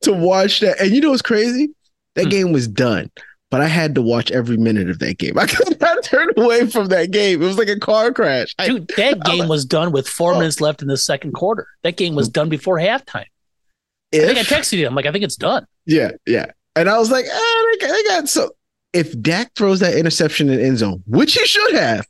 [0.02, 1.70] To watch that, and you know what's crazy?
[2.16, 2.30] That Hmm.
[2.30, 3.12] game was done,
[3.52, 5.34] but I had to watch every minute of that game.
[5.38, 7.42] I could not turn away from that game.
[7.42, 8.54] It was like a car crash.
[8.60, 10.40] I, Dude, that game was done with four Oh.
[10.40, 11.68] minutes left in the second quarter.
[11.84, 13.26] That game was done before halftime.
[14.14, 14.88] I think I texted you.
[14.88, 15.66] I'm like, I think it's done.
[15.86, 16.48] Yeah, yeah.
[16.76, 18.52] And I was like, ah, they got, they got so.
[18.92, 22.08] If Dak throws that interception in end zone, which he should have,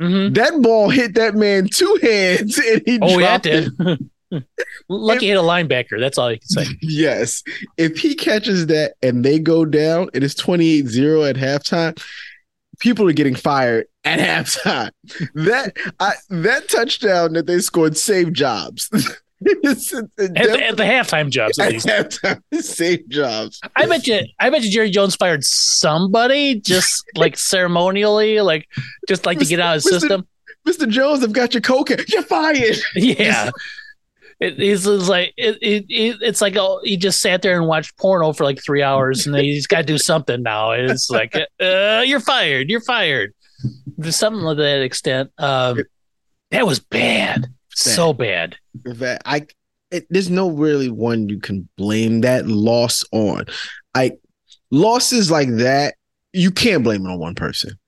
[0.00, 3.98] hmm that ball hit that man two hands and he Oh yeah, it
[4.30, 4.44] did.
[4.88, 5.98] Lucky hit a linebacker.
[6.00, 6.64] That's all you can say.
[6.82, 7.42] Yes.
[7.76, 12.00] If he catches that and they go down, it is 28 0 at halftime.
[12.80, 14.90] People are getting fired at halftime.
[15.34, 18.88] That I, that touchdown that they scored saved jobs.
[18.92, 19.12] It's-
[19.46, 21.86] it's At the, at the halftime jobs, at at least.
[21.86, 23.60] halftime, it saved jobs.
[23.76, 24.20] I bet you.
[24.40, 28.66] I bet you Jerry Jones fired somebody just like ceremonially, like
[29.08, 30.00] just like to get out of his Mr.
[30.00, 30.26] system.
[30.66, 30.88] Mr.
[30.88, 31.90] Jones, I've got your coke.
[32.08, 32.76] You're fired.
[32.94, 33.50] Yeah.
[34.44, 37.66] It, it's, it's like it, it, it, it's like oh, he just sat there and
[37.66, 40.72] watched porno for like three hours, and he's got to do something now.
[40.72, 42.68] It's like, uh, you're fired.
[42.68, 43.32] You're fired.
[44.02, 45.30] Something to that extent.
[45.38, 45.80] Um,
[46.50, 48.56] that was bad, so bad.
[48.84, 49.46] that I
[49.90, 53.46] it, there's no really one you can blame that loss on.
[53.94, 54.12] I
[54.70, 55.94] losses like that
[56.34, 57.78] you can't blame it on one person.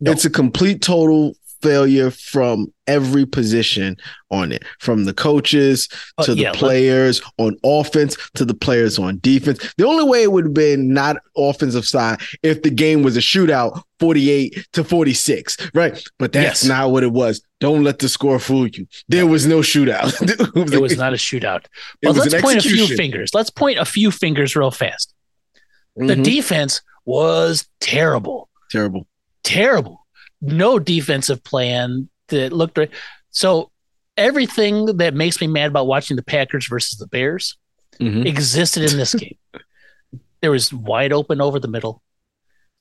[0.00, 0.12] No.
[0.12, 3.96] It's a complete total failure from every position
[4.30, 8.98] on it, from the coaches But to the yeah, players on offense to the players
[8.98, 9.72] on defense.
[9.78, 13.20] The only way it would have been not offensive side if the game was a
[13.20, 16.00] shootout 48 to 46, right?
[16.18, 16.64] But that's Yes.
[16.68, 17.42] not what it was.
[17.60, 18.86] Don't let the score fool you.
[19.08, 20.12] There was no shootout.
[20.72, 21.64] it was not a shootout.
[22.02, 23.30] It But let's point a few fingers.
[23.32, 25.14] Let's point a few fingers real fast.
[25.96, 26.24] The Mhm.
[26.24, 28.50] defense was terrible.
[28.70, 29.06] terrible.
[29.44, 30.03] terrible.
[30.44, 32.90] No defensive plan that looked right.
[33.30, 33.70] So
[34.16, 37.56] everything that makes me mad about watching the Packers versus the Bears
[38.00, 38.26] Mhm.
[38.26, 39.36] existed in this game.
[40.40, 42.02] There was wide open over the middle.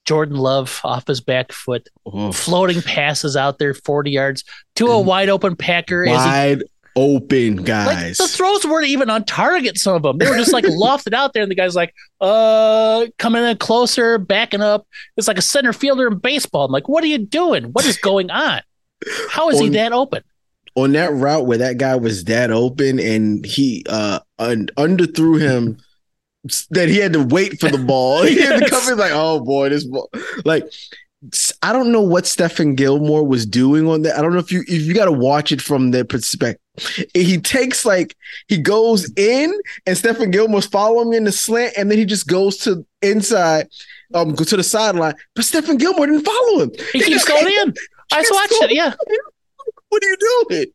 [0.04, 2.34] Jordan Love off his back foot, Oh.
[2.34, 4.43] floating passes out there 40 yards
[4.76, 6.06] to a wide open Packer.
[6.06, 6.63] Wide
[6.95, 8.17] open, like, guys.
[8.17, 10.17] the throws weren't even on target, some of them.
[10.17, 14.17] They were just like lofted out there, and the guy's like, uh, coming in closer,
[14.17, 14.88] backing up.
[15.17, 16.65] It's like a center fielder in baseball.
[16.65, 17.65] I'm like, what are you doing?
[17.65, 18.62] What is going on?
[19.29, 20.23] How is he that open?
[20.75, 25.77] on that route where that guy was that open and he uh un- underthrew him
[26.71, 28.23] that he had to wait for the ball.
[28.27, 30.10] He had to come in like, oh boy, this ball.
[30.43, 30.65] Like
[31.62, 34.17] I don't know what Stephen Gilmore was doing on that.
[34.17, 36.59] I don't know if you if you got to watch it from their perspective.
[37.13, 38.15] He takes like
[38.47, 39.53] he goes in
[39.86, 43.69] and Stephen Gilmore's following in the slant, and then he just goes to inside,
[44.13, 45.13] um, go to the sideline.
[45.36, 46.71] But Stephen Gilmore didn't follow him.
[46.91, 47.73] He keeps going in.
[48.12, 48.73] I keeps watched it.
[48.73, 48.93] Yeah.
[49.89, 50.65] What are you doing?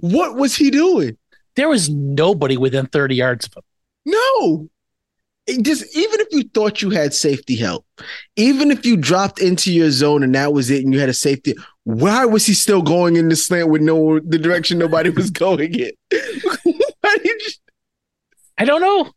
[0.00, 1.18] What was he doing?
[1.56, 3.62] There was nobody within 30 yards of him.
[4.06, 4.68] No.
[5.62, 7.86] Just even if you thought you had safety help,
[8.36, 11.14] even if you dropped into your zone and that was it and you had a
[11.14, 15.30] safety, why was he still going in the slant with no the direction nobody was
[15.44, 15.90] going in?
[18.58, 19.10] I don't know.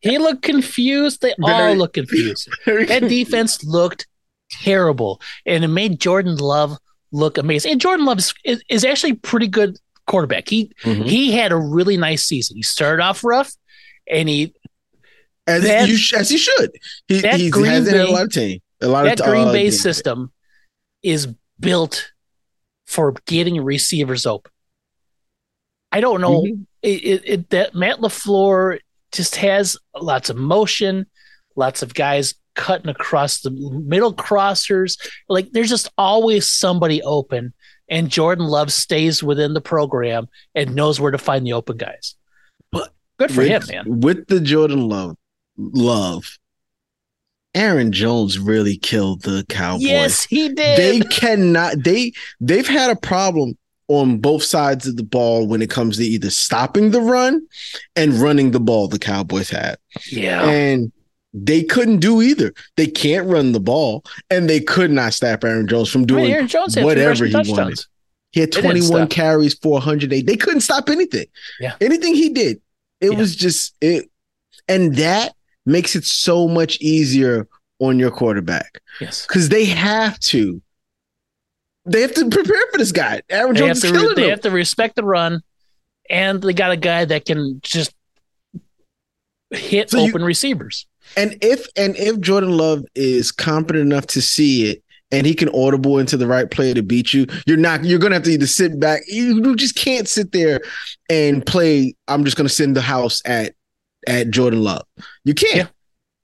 [0.00, 1.20] He looked confused.
[1.22, 2.48] They all Very- look confused.
[2.66, 4.06] That defense looked
[4.62, 6.76] terrible, and it made Jordan Love
[7.12, 7.72] look amazing.
[7.72, 10.48] And Jordan Love is, is, is actually pretty good quarterback.
[10.48, 11.06] He Mhm.
[11.06, 12.56] he had a really nice season.
[12.56, 13.52] He started off rough,
[14.10, 14.54] and he
[15.46, 16.72] as that- you as he should.
[17.08, 18.60] He that he Green has it in a lot of team.
[18.80, 20.32] A lot that of Green uh, Bay system
[21.02, 21.28] is
[21.58, 22.12] built
[22.86, 24.50] for getting receivers open.
[25.90, 26.42] I don't know.
[26.42, 26.66] Mhm.
[26.82, 28.78] It, it, it that Matt Lafleur
[29.12, 31.06] just has lots of motion,
[31.54, 34.98] lots of guys cutting across the middle crossers.
[35.28, 37.52] Like there's just always somebody open,
[37.88, 42.16] and Jordan Love stays within the program and knows where to find the open guys.
[42.72, 44.00] But Good for with, him, man.
[44.00, 45.16] With the Jordan Love,
[45.72, 46.38] love,
[47.54, 49.82] Aaron Jones really killed the Cowboys.
[49.82, 50.78] Yes, he did.
[50.78, 51.84] They cannot.
[51.84, 56.04] They they've had a problem on both sides of the ball when it comes to
[56.04, 57.46] either stopping the run
[57.94, 58.88] and running the ball.
[58.88, 59.76] The Cowboys had,
[60.10, 60.90] yeah, and
[61.34, 62.54] they couldn't do either.
[62.76, 66.48] They can't run the ball, and they could not stop Aaron Jones from doing Aaron
[66.48, 67.58] Jones whatever he touchdowns.
[67.58, 67.84] wanted.
[68.30, 69.10] He had 21 stop.
[69.10, 70.26] carries, 408.
[70.26, 71.26] They couldn't stop anything.
[71.60, 71.74] Yeah.
[71.82, 72.62] Anything he did,
[73.02, 73.18] it Yeah.
[73.18, 74.08] was just it.
[74.68, 75.34] And that
[75.66, 77.46] makes it so much easier
[77.78, 79.26] on your quarterback Yes.
[79.26, 80.60] because they have to.
[81.84, 83.22] They have to prepare for this guy.
[83.28, 85.42] Aaron They have, Jones to re- they have to respect the run,
[86.08, 87.92] and they got a guy that can just
[89.50, 90.86] hit So you- open receivers.
[91.16, 95.48] And if and if Jordan Love is competent enough to see it and he can
[95.50, 98.46] audible into the right player to beat you, you're not you're gonna have to either
[98.46, 99.02] sit back.
[99.08, 100.60] You, you just can't sit there
[101.10, 101.94] and play.
[102.06, 103.54] I'm just gonna send the house at
[104.06, 104.84] at Jordan Love.
[105.24, 105.56] You can't.
[105.56, 105.66] Yeah.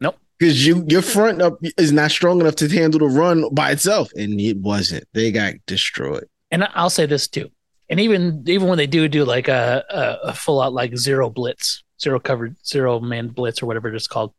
[0.01, 0.17] Nope.
[0.39, 4.11] Because you your front up is not strong enough to handle the run by itself.
[4.17, 5.05] And it wasn't.
[5.15, 6.27] They got destroyed.
[6.51, 7.51] And I'll say this too.
[7.91, 11.31] And even even when they do do like a, a, a full out like zero
[11.31, 14.33] blitz, zero covered, zero man blitz or whatever it's called,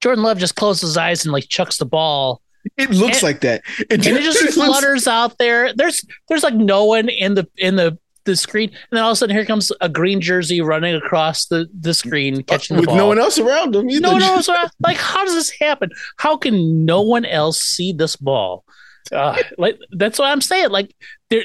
[0.00, 2.40] Jordan Love just closes his eyes and like chucks the ball,
[2.76, 3.62] It looks And- like that.
[3.78, 5.72] It, and it just looks- flutters out there.
[5.74, 7.98] There's there's like no one in the in the
[8.32, 11.46] the screen, and then all of a sudden here comes a green jersey running across
[11.46, 13.90] the the screen catching the with no one else around him.
[13.90, 14.00] either.
[14.00, 14.70] No one else around.
[14.80, 15.90] Like, how does this happen?
[16.16, 18.64] How can no one else see this ball?
[19.12, 20.70] Uh, like that's what I'm saying.
[20.70, 20.94] Like
[21.30, 21.44] there,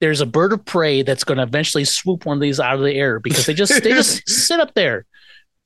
[0.00, 2.82] there's a bird of prey that's going to eventually swoop one of these out of
[2.82, 5.06] the air because they just they just sit up there.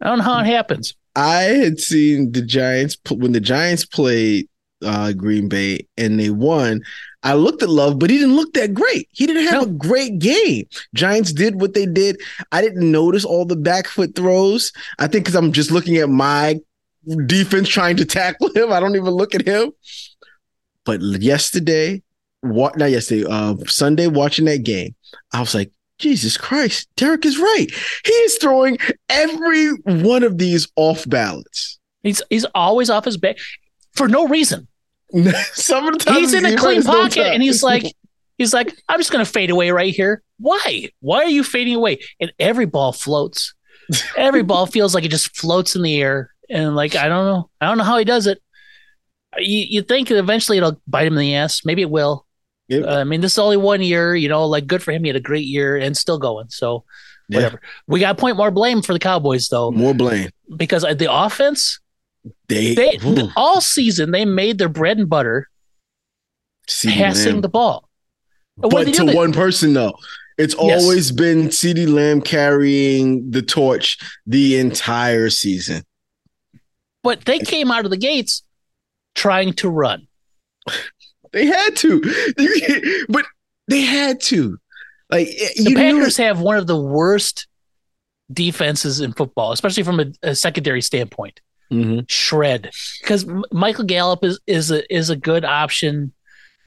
[0.01, 0.95] I don't know how it happens.
[1.15, 4.49] I had seen the Giants when the Giants played
[4.85, 6.83] uh, Green Bay and they won.
[7.23, 9.09] I looked at Love, but he didn't look that great.
[9.13, 9.69] He didn't have No.
[9.69, 10.67] a great game.
[10.95, 12.21] Giants did what they did.
[12.51, 14.73] I didn't notice all the back foot throws.
[14.99, 16.59] I think because I'm just looking at my
[17.27, 18.73] defense trying to tackle him.
[18.73, 19.71] I don't even look at him.
[20.85, 22.03] But yesterday,
[22.41, 24.95] what not yesterday, uh, Sunday, watching that game,
[25.33, 27.67] I was like, Jesus Christ, Derek is right.
[28.05, 31.79] He is throwing every one of these off balance.
[32.03, 33.37] He's he's always off his back
[33.95, 34.67] for no reason.
[35.55, 37.85] Some of the time He's in a clean pocket, and he's like,
[38.39, 40.23] he's like, I'm just going to fade away right here.
[40.39, 40.89] Why?
[41.01, 42.01] Why are you fading away?
[42.21, 43.55] And every ball floats.
[44.17, 47.51] Every ball feels like it just floats in the air, and like I don't know,
[47.61, 48.41] I don't know how he does it.
[49.39, 51.63] You you think eventually it'll bite him in the ass?
[51.65, 52.27] Maybe it will.
[52.69, 52.85] Yep.
[52.85, 54.47] Uh, I mean, this is only one year, you know.
[54.47, 55.03] Like, good for him.
[55.05, 56.49] He had a great year and still going.
[56.49, 56.85] So,
[57.29, 57.37] Yeah.
[57.39, 57.61] whatever.
[57.87, 60.31] We got to point more blame for the Cowboys though, more blame.
[60.57, 61.81] because uh, the offense,
[62.49, 62.99] They, they
[63.37, 65.49] all season they made their bread and butter
[66.69, 67.41] CeeDee passing Lamb.
[67.41, 67.89] the ball.
[68.57, 69.95] But to one person though.
[70.39, 70.83] It's Yes.
[70.83, 75.83] always been CeeDee Lamb carrying the torch the entire season.
[77.03, 78.43] But they came out of the gates
[79.15, 80.07] trying to run.
[81.33, 83.25] They had to, but
[83.67, 84.59] they had to.
[85.11, 87.47] Like The you knew Packers have one of the worst
[88.31, 91.41] defenses in football, especially from a, a secondary standpoint.
[91.73, 92.11] Mhm.
[92.11, 96.13] Shred because Michael Gallup is is a is a good option.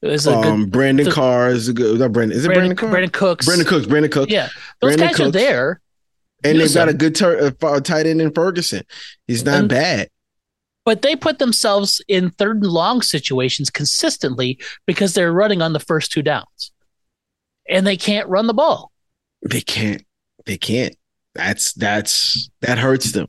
[0.02, 1.98] Is a Um, good Brandon the- Carr is a good.
[1.98, 3.00] Not Brandon, is it Brandon, Brandon, Carr?
[3.00, 3.46] Brandin Cooks.
[3.48, 3.86] Brandin Cooks.
[3.86, 4.30] Brandin Cooks.
[4.32, 4.48] Yeah,
[4.80, 5.80] those Brandon guys are there.
[6.44, 6.98] and they've got a them.
[6.98, 8.82] good tur- uh, tight end in Ferguson.
[9.26, 10.10] He's not And- bad.
[10.84, 15.80] but they put themselves in third and long situations consistently because they're running on the
[15.80, 16.72] first two downs,
[17.68, 18.92] and they can't run the ball.
[19.48, 20.04] They can't.
[20.44, 20.94] They can't.
[21.36, 23.26] That's that's that hurts them.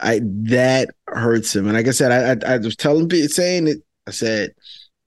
[0.00, 1.66] I that hurts them.
[1.66, 2.12] And like I said,
[2.44, 3.78] I I, I was telling people saying it.
[4.06, 4.52] I said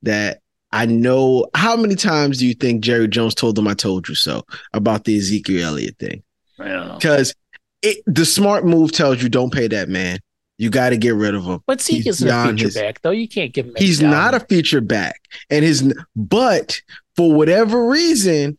[0.03, 0.39] that
[0.71, 4.15] I know how many times do you think Jerry Jones told them I told you
[4.15, 6.23] so about the Ezekiel Elliott thing?
[6.59, 6.95] I.
[6.95, 7.33] Because
[7.81, 10.19] it the smart move tells you don't pay that man.
[10.59, 11.61] You got to get rid of him.
[11.65, 13.11] But Zeke He's isn't a feature his- back, though.
[13.11, 13.73] You can't give him.
[13.75, 16.81] He's not a feature back, and his but
[17.15, 18.57] for whatever reason,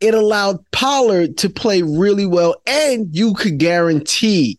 [0.00, 4.58] it allowed Pollard to play really well, and you could guarantee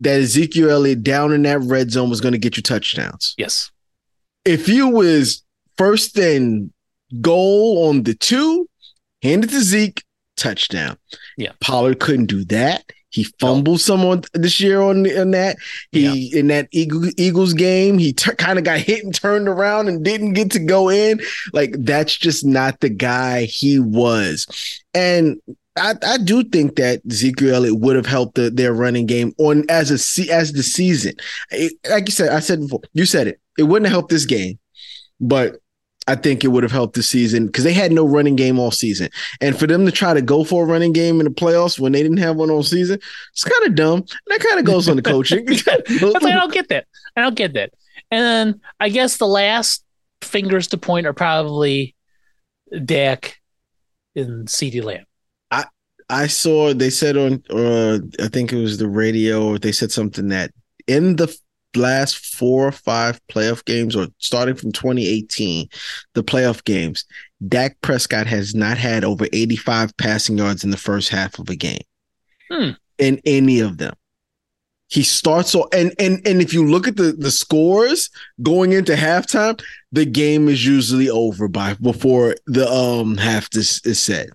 [0.00, 3.34] that Ezekiel Elliott down in that red zone was going to get you touchdowns.
[3.38, 3.70] yes.
[4.46, 5.42] If you was
[5.76, 6.72] first and
[7.20, 8.66] goal on the two,
[9.22, 10.02] hand it to Zeke,
[10.36, 10.96] touchdown.
[11.36, 11.52] Yeah.
[11.60, 12.84] Pollard couldn't do that.
[13.10, 15.56] He fumbled someone this year on, on that.
[15.92, 19.88] He in that Eagle, Eagles game, he t- kind of got hit and turned around
[19.88, 21.20] and didn't get to go in.
[21.52, 24.46] Like that's just not the guy he was.
[24.94, 25.40] And
[25.76, 29.64] I, I do think that Ezekiel Elliott would have helped the, their running game on
[29.68, 31.14] as a as the season.
[31.50, 33.40] It- like you said, I said before, you said it.
[33.58, 34.58] It wouldn't have helped this game,
[35.20, 35.59] but
[36.10, 38.72] I think it would have helped the season because they had no running game all
[38.72, 39.10] season.
[39.40, 41.92] And for them to try to go for a running game in the playoffs when
[41.92, 42.98] they didn't have one all season,
[43.30, 44.04] it's kind of dumb.
[44.26, 45.46] That kind of goes on the coaching.
[45.48, 46.86] I don't get that.
[47.14, 47.72] I don't get that.
[48.10, 49.84] And then I guess the last
[50.20, 51.94] fingers to point are probably
[52.84, 53.38] Dak
[54.16, 55.04] and CeeDee Lamb.
[55.52, 55.66] I
[56.08, 59.92] I saw they said on uh I think it was the radio or they said
[59.92, 60.50] something that
[60.88, 61.32] in the
[61.76, 65.68] last four or five playoff games or starting from 2018,
[66.14, 67.04] the playoff games,
[67.46, 71.56] Dak Prescott has not had over 85 passing yards in the first half of a
[71.56, 71.82] game.
[72.50, 72.70] Hmm.
[72.98, 73.94] In any of them.
[74.88, 78.10] He starts off and and and if you look at the the scores
[78.42, 84.02] going into halftime, the game is usually over by before the um half is, is
[84.02, 84.30] said.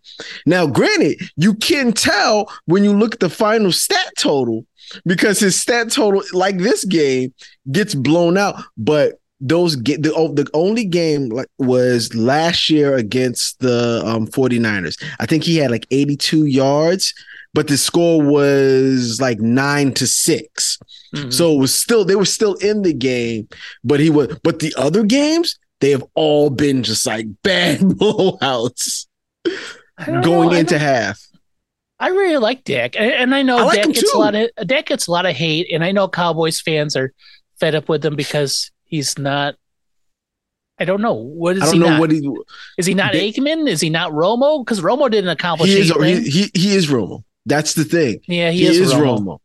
[0.46, 4.66] Now, granted, you can tell when you look at the final stat total
[5.06, 7.34] because his stat total, like this game,
[7.72, 8.56] gets blown out.
[8.78, 15.02] But those get the the only game like was last year against the um 49ers.
[15.20, 17.14] I think he had like 82 yards
[17.56, 20.80] but the score was like nine to 6
[21.16, 21.30] mm-hmm.
[21.30, 23.48] So it was still they were still in the game,
[23.84, 29.08] but he was but the other games, they have all been just like bad blowouts
[30.22, 30.56] going know.
[30.56, 31.26] into half.
[32.06, 34.16] I really like Dak, and, I know I like Dak gets too.
[34.16, 37.12] a lot of Dak gets a lot of hate, and I know Cowboys fans are
[37.60, 39.56] fed up with him because he's not.
[40.78, 42.00] I don't know what is I don't he know not?
[42.00, 42.30] what he
[42.78, 42.86] is.
[42.86, 43.68] He not they, Aikman?
[43.68, 44.64] Is he not Romo?
[44.64, 45.72] Because Romo didn't accomplish.
[45.72, 45.90] He is.
[45.90, 47.24] He, he, he is Romo.
[47.48, 48.20] That's the thing.
[48.28, 49.18] Yeah, he, he is, is Romo.
[49.18, 49.40] Romo.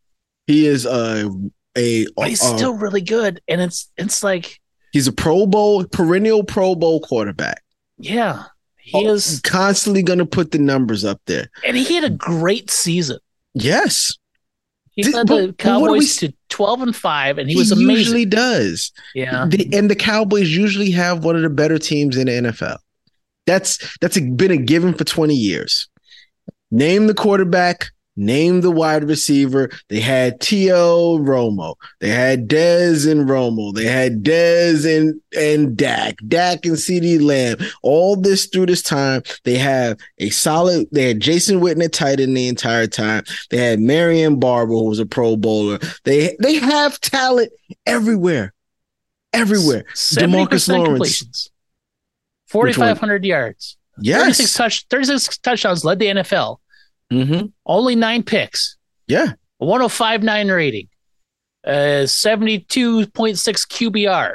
[0.46, 1.31] He is a
[1.79, 2.07] a.
[2.14, 4.61] But he's uh, still really good, and it's it's like
[4.92, 7.62] he's a Pro Bowl perennial Pro Bowl quarterback.
[7.96, 8.44] Yeah,
[8.90, 12.11] he oh, is constantly going to put the numbers up there, and he had a
[12.11, 13.18] great season.
[13.55, 14.18] Yes,
[14.90, 17.90] he led the Cowboys we, to twelve and five, and he, he was amazing.
[17.90, 18.90] He usually does.
[19.14, 22.79] Yeah, the, and the Cowboys usually have one of the better teams in the NFL.
[23.46, 25.88] That's that's a, been a given for twenty years.
[26.72, 27.90] Name the quarterback,
[28.21, 29.71] name the wide receiver.
[29.89, 31.19] They had T.O.
[31.21, 31.75] Romo.
[31.99, 33.75] They had Dez and Romo.
[33.75, 37.57] They had Dez and, and Dak, Dak and CeeDee Lamb.
[37.83, 42.21] All this through this time, they have a solid, they had Jason Witten at tight
[42.21, 43.25] end the entire time.
[43.51, 45.79] They had Marion Barber, who was a pro bowler.
[46.05, 47.51] They they have talent
[47.87, 48.53] everywhere.
[49.33, 49.85] Everywhere.
[49.95, 51.51] Demarcus Lawrence.
[52.49, 53.77] 4,500 yards.
[54.01, 54.23] Yes.
[54.23, 56.59] 36, touch, 36 touchdowns led the NFL.
[57.11, 57.46] Mm-hmm.
[57.66, 58.77] Only nine picks.
[59.07, 59.33] Yeah.
[59.61, 60.88] A 105.9 rating.
[61.66, 64.35] Uh, 72.6 QBR.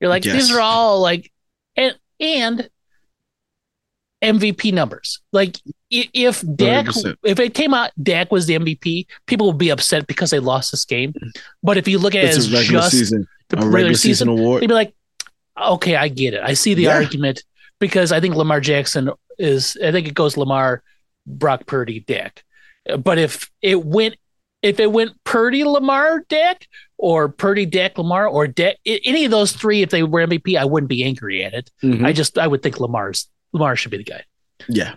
[0.00, 0.34] You're like, yes.
[0.34, 1.30] these are all like,
[1.76, 2.70] and, and
[4.22, 5.20] MVP numbers.
[5.32, 5.58] Like,
[5.90, 7.16] if Dak, 100%.
[7.24, 10.70] if it came out Dak was the MVP, people would be upset because they lost
[10.70, 11.12] this game.
[11.62, 14.28] But if you look at it's it as just season, the regular, regular season, season,
[14.28, 14.94] award, they'd be like,
[15.60, 16.42] okay, I get it.
[16.42, 16.94] I see the yeah.
[16.94, 17.42] argument
[17.80, 19.76] because I think Lamar Jackson is.
[19.82, 20.82] I think it goes Lamar,
[21.38, 22.44] Brock Purdy, Dak.
[22.98, 24.16] But if it went,
[24.62, 26.66] if it went Purdy, Lamar, Dak,
[26.98, 30.64] or Purdy, Dak, Lamar, or Dak, any of those three, if they were MVP, I
[30.64, 31.70] wouldn't be angry at it.
[31.82, 32.04] Mm-hmm.
[32.04, 34.24] I just I would think Lamar's Lamar should be the guy.
[34.68, 34.94] Yeah.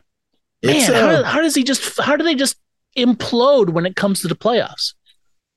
[0.63, 1.99] Man, uh, how, how does he just?
[1.99, 2.57] How do they just
[2.97, 4.93] implode when it comes to the playoffs?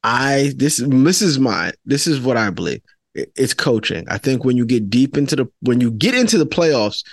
[0.03, 2.81] I this this is my this is what I believe
[3.17, 4.07] it's coaching.
[4.09, 7.05] I think when you get deep into the when you get into the playoffs,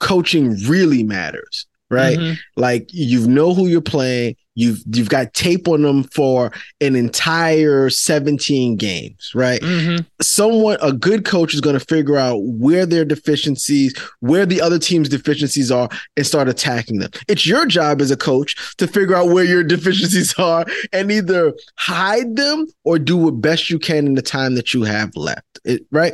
[0.00, 2.18] coaching really matters, right?
[2.18, 2.34] Mm-hmm.
[2.56, 7.90] Like you know who you're playing, you've you've got tape on them for an entire
[7.90, 9.60] 17 games, right?
[9.60, 10.04] Mm-hmm.
[10.20, 14.78] Someone a good coach is going to figure out where their deficiencies, where the other
[14.78, 17.10] team's deficiencies are and start attacking them.
[17.28, 21.54] It's your job as a coach to figure out where your deficiencies are and either
[21.76, 25.60] hide them or do what best you can in the time that you have left.
[25.64, 26.12] It, right?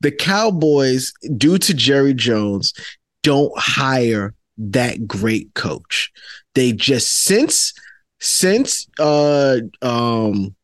[0.00, 2.74] The Cowboys due to Jerry Jones
[3.22, 6.12] don't hire that great coach.
[6.54, 7.72] They just since
[8.20, 10.54] since uh um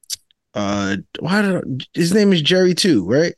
[0.55, 3.35] uh why did his name is Jerry too, right?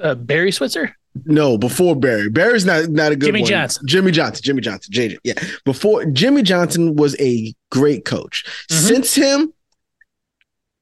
[0.00, 0.96] Uh, Barry Switzer?
[1.26, 2.30] No, before Barry.
[2.30, 3.48] Barry's not not a good Jimmy one.
[3.48, 3.86] Johnson.
[3.86, 4.42] Jimmy Johnson.
[4.42, 4.92] Jimmy Johnson.
[4.92, 5.18] JJ.
[5.24, 5.34] Yeah.
[5.64, 8.44] Before Jimmy Johnson was a great coach.
[8.70, 8.86] Mm-hmm.
[8.86, 9.52] Since him,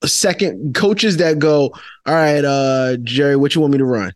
[0.04, 1.74] second coaches that go,
[2.06, 4.12] all right, uh, Jerry, what you want me to run?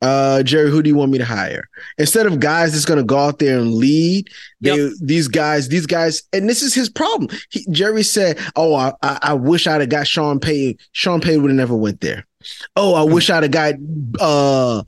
[0.00, 1.68] Uh Jerry, who do you want me to hire?
[1.98, 4.28] Instead of guys that's going to go out there and lead,
[4.60, 4.92] they yep.
[5.00, 7.36] these guys, these guys, and this is his problem.
[7.50, 10.78] He, Jerry said, "Oh, I, I, wish I'd have got Sean Payton.
[10.92, 12.26] Sean Payton would have never went there.
[12.76, 13.74] Oh, I wish I'd have got
[14.20, 14.82] uh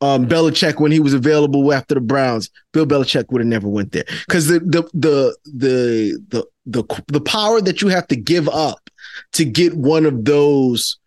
[0.00, 2.50] um Belichick when he was available after the Browns.
[2.72, 7.20] Bill Belichick would have never went there because the, the the the the the the
[7.20, 8.90] power that you have to give up
[9.34, 10.98] to get one of those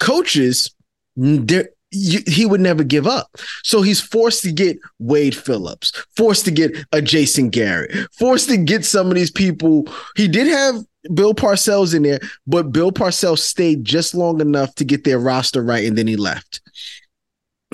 [0.00, 0.74] coaches,
[1.16, 3.36] there you, he would never give up.
[3.62, 8.56] So he's forced to get Wade Phillips, forced to get a Jason Garrett, forced to
[8.56, 9.86] get some of these people.
[10.16, 10.76] He did have
[11.12, 15.62] Bill Parcells in there, but Bill Parcells stayed just long enough to get their roster
[15.62, 16.60] right, and then he left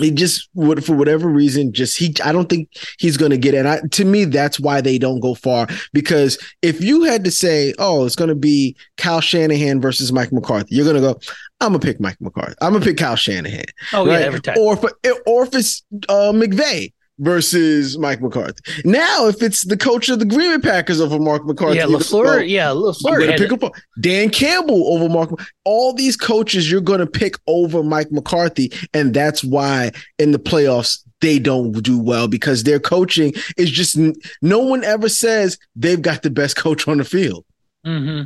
[0.02, 3.54] he just would for whatever reason just he i don't think he's going to get
[3.54, 7.30] it I, to me that's why they don't go far because if you had to
[7.30, 11.20] say oh it's going to be Kyle Shanahan versus Mike McCarthy you're going to go
[11.62, 12.54] I'm gonna pick Mike McCarthy.
[12.62, 14.20] I'm gonna pick Kyle Shanahan oh right?
[14.20, 14.56] yeah every time.
[14.58, 18.62] Or if, or if it's uh, McVay versus Mike McCarthy.
[18.84, 22.48] Now, if it's the coach of the Green Bay Packers over Mark McCarthy, yeah, LaFleur,
[22.48, 25.30] yeah, LaFleur, pick up Dan Campbell over Mark.
[25.64, 30.38] All these coaches you're going to pick over Mike McCarthy, and that's why in the
[30.38, 33.98] playoffs they don't do well because their coaching is just
[34.40, 37.44] no one ever says they've got the best coach on the field.
[37.86, 38.24] Mm-hmm.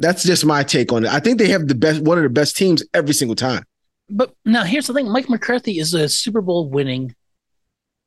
[0.00, 1.12] That's just my take on it.
[1.12, 3.64] I think they have the best, one of the best teams every single time.
[4.10, 7.14] But now here's the thing: Mike McCarthy is a Super Bowl winning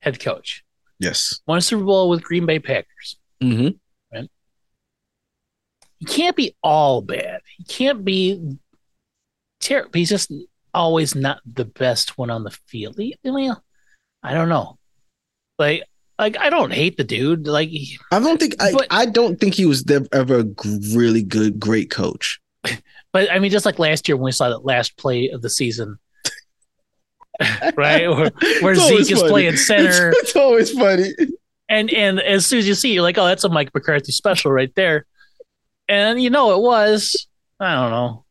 [0.06, 0.64] head coach.
[1.00, 1.42] Yes.
[1.48, 3.18] Won a Super Bowl with Green Bay Packers.
[3.44, 3.70] Mm-hmm.
[4.14, 4.30] Right?
[5.98, 7.42] He can't be all bad.
[7.58, 8.58] He can't be
[9.60, 9.92] terrible.
[9.94, 10.32] He's just
[10.74, 12.96] always not the best one on the field.
[12.98, 13.62] He, well,
[14.24, 14.78] I don't know.
[15.58, 15.84] Like,
[16.18, 17.48] like I don't hate the dude.
[17.48, 17.72] Like,
[18.12, 19.84] I don't think I, but, I don't think he was
[20.14, 20.46] ever a
[20.94, 22.40] really good, great coach.
[23.14, 25.50] But I mean, just like last year when we saw that last play of the
[25.50, 25.98] season,
[27.78, 28.10] right?
[28.10, 28.32] Where,
[28.62, 29.30] where Zeke is funny.
[29.30, 30.10] playing center.
[30.10, 31.12] It's, it's, always funny.
[31.70, 34.12] And and as soon as you see, it, you're like, oh, that's a Mike McCarthy
[34.12, 35.06] special right there.
[35.88, 37.28] And you know it was.
[37.60, 38.26] I don't know.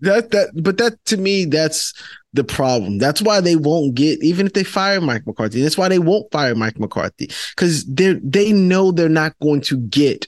[0.00, 1.92] That that but that to me, that's
[2.32, 2.98] the problem.
[2.98, 5.62] That's why they won't get even if they fire Mike McCarthy.
[5.62, 7.30] That's why they won't fire Mike McCarthy.
[7.54, 10.26] Because they they know they're not going to get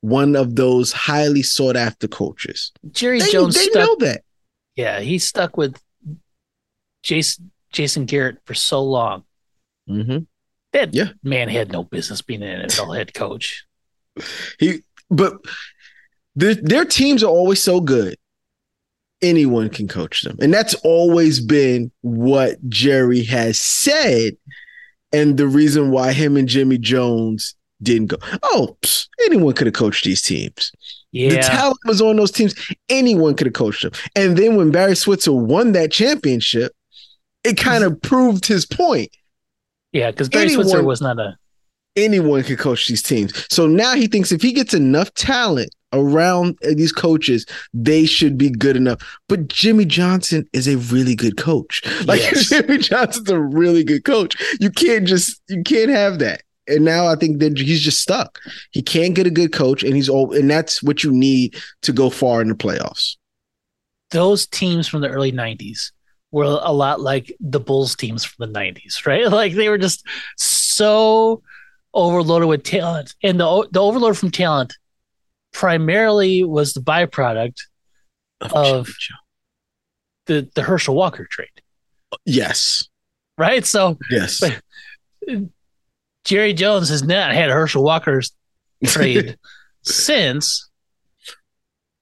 [0.00, 2.72] one of those highly sought after coaches.
[2.92, 3.54] Jerry they, Jones.
[3.54, 4.22] They stuck, know that.
[4.76, 5.80] Yeah, he's stuck with
[7.02, 9.24] Jason Jason Garrett for so long.
[9.88, 10.18] Mm-hmm.
[10.72, 11.10] That yeah.
[11.22, 13.64] man had no business being an NFL head coach.
[14.58, 15.38] He, but
[16.34, 18.16] their their teams are always so good.
[19.22, 24.36] Anyone can coach them, and that's always been what Jerry has said,
[25.12, 28.16] and the reason why him and Jimmy Jones didn't go.
[28.42, 30.72] Oh, psh, anyone could have coached these teams.
[31.12, 31.30] Yeah.
[31.30, 32.54] The talent was on those teams.
[32.88, 33.92] Anyone could have coached them.
[34.14, 36.72] And then when Barry Switzer won that championship,
[37.44, 39.10] it kind of proved his point.
[39.92, 41.36] Yeah, because Barry anyone, Switzer was not a
[41.96, 43.46] anyone could coach these teams.
[43.52, 48.50] So now he thinks if he gets enough talent around these coaches, they should be
[48.50, 49.00] good enough.
[49.28, 51.82] But Jimmy Johnson is a really good coach.
[52.06, 52.48] Like yes.
[52.48, 54.36] Jimmy Johnson's a really good coach.
[54.60, 56.42] You can't just you can't have that.
[56.66, 58.38] And now I think that he's just stuck.
[58.70, 61.92] He can't get a good coach, and he's old, and that's what you need to
[61.92, 63.16] go far in the playoffs.
[64.12, 65.90] Those teams from the early '90s
[66.32, 69.26] were a lot like the Bulls teams from the 90s, right?
[69.30, 70.06] Like they were just
[70.36, 71.42] so
[71.92, 73.14] overloaded with talent.
[73.22, 74.76] And the the overload from talent
[75.52, 77.56] primarily was the byproduct
[78.40, 78.88] of
[80.26, 81.48] the the Herschel Walker trade.
[82.24, 82.88] Yes.
[83.36, 83.66] Right?
[83.66, 84.42] So Yes.
[86.24, 88.32] Jerry Jones has not had Herschel Walker's
[88.84, 89.36] trade
[89.82, 90.70] since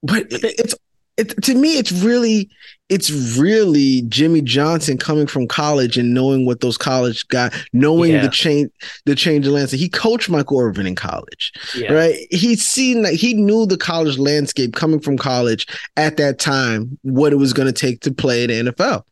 [0.03, 0.75] but it's
[1.17, 2.51] it, to me it's really
[2.89, 8.23] it's really Jimmy Johnson coming from college and knowing what those college got, knowing yeah.
[8.23, 8.71] the change,
[9.05, 9.81] the change of landscape.
[9.81, 11.93] He coached Michael Irvin in college, yeah.
[11.93, 12.17] right?
[12.31, 15.67] He's seen that he knew the college landscape coming from college
[15.97, 19.03] at that time, what it was going to take to play in the NFL.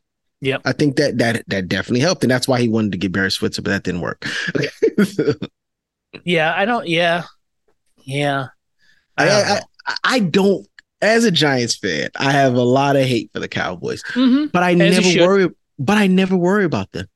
[0.41, 3.11] Yeah, I think that that that definitely helped, and that's why he wanted to get
[3.11, 4.27] Barry Switzer, but that didn't work.
[6.25, 6.87] yeah, I don't.
[6.87, 7.25] Yeah,
[8.05, 8.49] yeah.
[9.17, 10.67] I, I, I, I don't
[11.01, 14.47] as a Giants fan, I have a lot of hate for the Cowboys, mm-hmm.
[14.47, 15.49] but I as never worry.
[15.79, 17.07] But I never worry about them.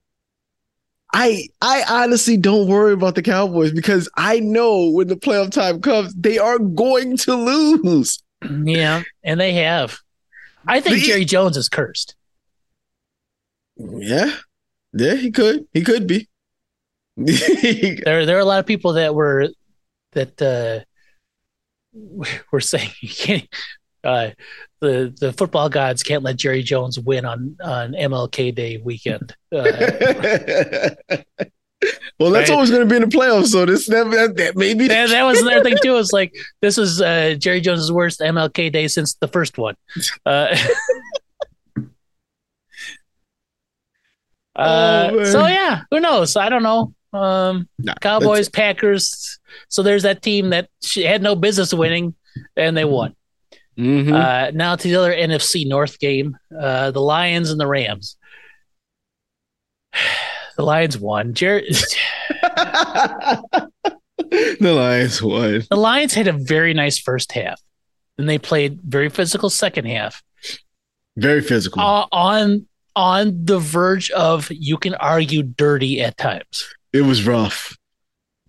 [1.12, 5.80] I I honestly don't worry about the Cowboys because I know when the playoff time
[5.80, 8.22] comes, they are going to lose.
[8.48, 9.98] Yeah, and they have.
[10.66, 12.14] I think the, Jerry Jones is cursed.
[13.76, 14.34] Yeah,
[14.92, 15.66] yeah, he could.
[15.72, 16.28] He could be.
[17.16, 19.48] there, there are a lot of people that were
[20.12, 20.84] that uh,
[22.52, 23.48] we're saying you can't
[24.04, 24.30] uh,
[24.80, 29.34] the the football gods can't let Jerry Jones win on on MLK Day weekend.
[29.52, 29.62] Uh,
[32.18, 32.50] well, that's right?
[32.50, 33.48] always going to be in the playoffs.
[33.48, 35.98] So this that, that maybe that, that was another thing too.
[35.98, 39.74] It's like this is uh, Jerry Jones's worst MLK Day since the first one.
[40.24, 40.56] Uh,
[44.56, 46.36] uh oh, so yeah, who knows?
[46.36, 46.94] I don't know.
[47.12, 49.39] Um, nah, Cowboys, Packers.
[49.68, 52.14] So there's that team that had no business winning,
[52.56, 53.14] and they won.
[53.78, 54.12] Mm-hmm.
[54.12, 58.16] Uh, now to the other NFC North game, uh, the Lions and the Rams.
[60.56, 61.32] The Lions won.
[61.32, 61.64] Jared,
[62.42, 63.70] the
[64.60, 65.62] Lions won.
[65.70, 67.60] the Lions had a very nice first half.
[68.18, 70.22] and they played very physical second half.
[71.16, 71.80] Very physical.
[71.80, 76.74] Uh, on on the verge of you can argue dirty at times.
[76.92, 77.76] it was rough.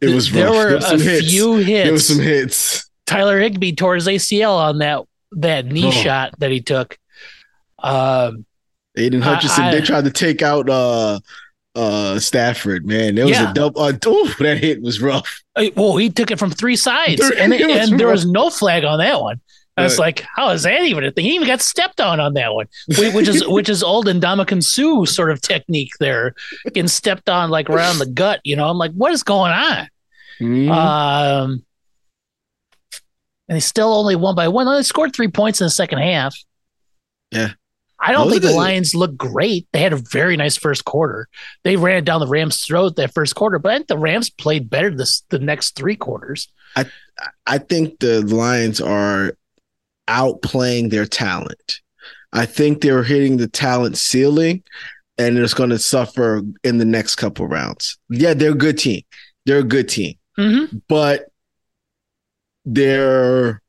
[0.02, 0.56] It was there rough.
[0.56, 1.30] were There a was some hits.
[1.30, 1.84] few hits.
[1.86, 2.89] There was some hits.
[3.06, 5.91] Tyler Higbee tore his ACL on that that knee Oh.
[5.91, 6.97] shot that he took.
[7.80, 8.45] Um,
[8.97, 11.20] Aidan Hutchinson, I- they tried to take out uh
[11.76, 13.16] uh Stafford, man.
[13.16, 13.52] There was Yeah.
[13.52, 15.41] a double uh, ooh, that hit was rough.
[15.56, 18.49] uh, well, he took it from three sides, and, it was and there was no
[18.49, 19.39] flag on that one.
[19.82, 21.25] I was like, how is that even a thing?
[21.25, 25.05] He even got stepped on on that one, which is which is old Ndamukong Suh
[25.05, 26.34] sort of technique there,
[26.65, 28.39] getting stepped on like around the gut.
[28.43, 29.88] You know, I'm like, what is going on?
[30.39, 30.71] Mhm.
[30.71, 31.63] Um,
[33.47, 34.65] and they still only won by one.
[34.65, 36.36] They scored three points in the second half.
[37.32, 37.49] Yeah.
[38.03, 38.57] I don't Those think the.
[38.57, 39.67] Lions looked great.
[39.73, 41.27] They had a very nice first quarter.
[41.63, 44.29] They ran it down the Rams' throat that first quarter, but I think the Rams
[44.32, 46.47] played better this the next three quarters.
[46.75, 46.86] I
[47.45, 49.34] I think the Lions are
[50.12, 51.80] outplaying their talent.
[52.34, 54.64] I think they're hitting the talent ceiling
[55.18, 57.97] and it's going to suffer in the next couple rounds.
[58.09, 59.01] Yeah, they're a good team.
[59.45, 60.16] They're a good team.
[60.38, 60.78] Mm-hmm.
[60.88, 61.28] But
[62.66, 63.62] they're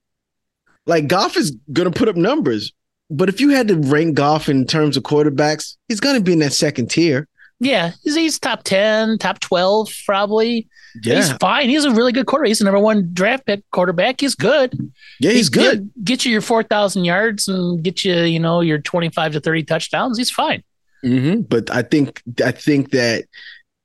[0.86, 2.72] like Goff is going to put up numbers.
[3.10, 6.32] But if you had to rank Goff in terms of quarterbacks, he's going to be
[6.32, 7.28] in that second tier.
[7.62, 10.68] Yeah, he's, he's top ten, top twelve, probably.
[11.02, 11.16] Yeah.
[11.16, 11.68] He's fine.
[11.70, 12.48] He's a really good quarterback.
[12.48, 14.20] He's the number one draft pick quarterback.
[14.20, 14.92] He's good.
[15.20, 15.90] yeah, he's good.
[15.94, 19.32] Get, get you your four thousand yards and get you, you know, your twenty five
[19.32, 20.18] to thirty touchdowns.
[20.18, 20.62] He's fine.
[21.02, 23.24] hmm But I think I think that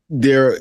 [0.09, 0.57] there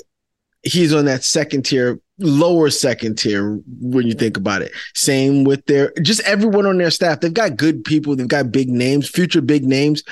[0.62, 4.72] he's on that second tier, lower second tier when you think about it.
[4.94, 7.20] Same with their just everyone on their staff.
[7.20, 10.02] They've got good people, they've got big names, future big names,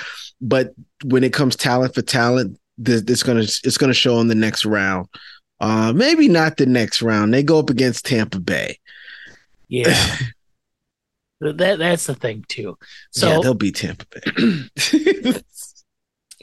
[0.40, 0.74] but
[1.05, 4.64] when it comes talent for talent, this it's gonna it's gonna show in the next
[4.64, 5.09] round.
[5.61, 7.33] Uh maybe not the next round.
[7.33, 8.79] They go up against Tampa Bay.
[9.68, 10.16] Yeah.
[11.41, 12.79] that that's the thing too.
[13.11, 15.41] So yeah, they'll beat Tampa Bay.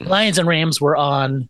[0.00, 1.48] Lions and Rams were on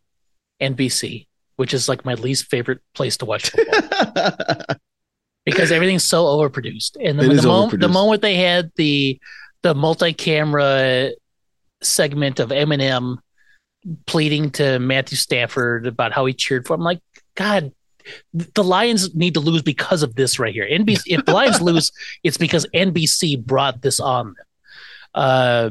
[0.60, 1.26] NBC,
[1.56, 4.76] which is like my least favorite place to watch football
[5.44, 6.96] because everything's so overproduced.
[7.00, 9.18] And the, the, moment, the moment they had the
[9.62, 11.10] the multi-camera
[11.82, 13.18] segment of Eminem
[14.06, 17.00] pleading to Matthew Stafford about how he cheered for him, like
[17.34, 17.72] God.
[18.34, 20.66] The Lions need to lose because of this right here.
[20.68, 21.92] NBC, if the Lions lose,
[22.24, 24.36] it's because NBC brought this on them.
[25.14, 25.70] Uh,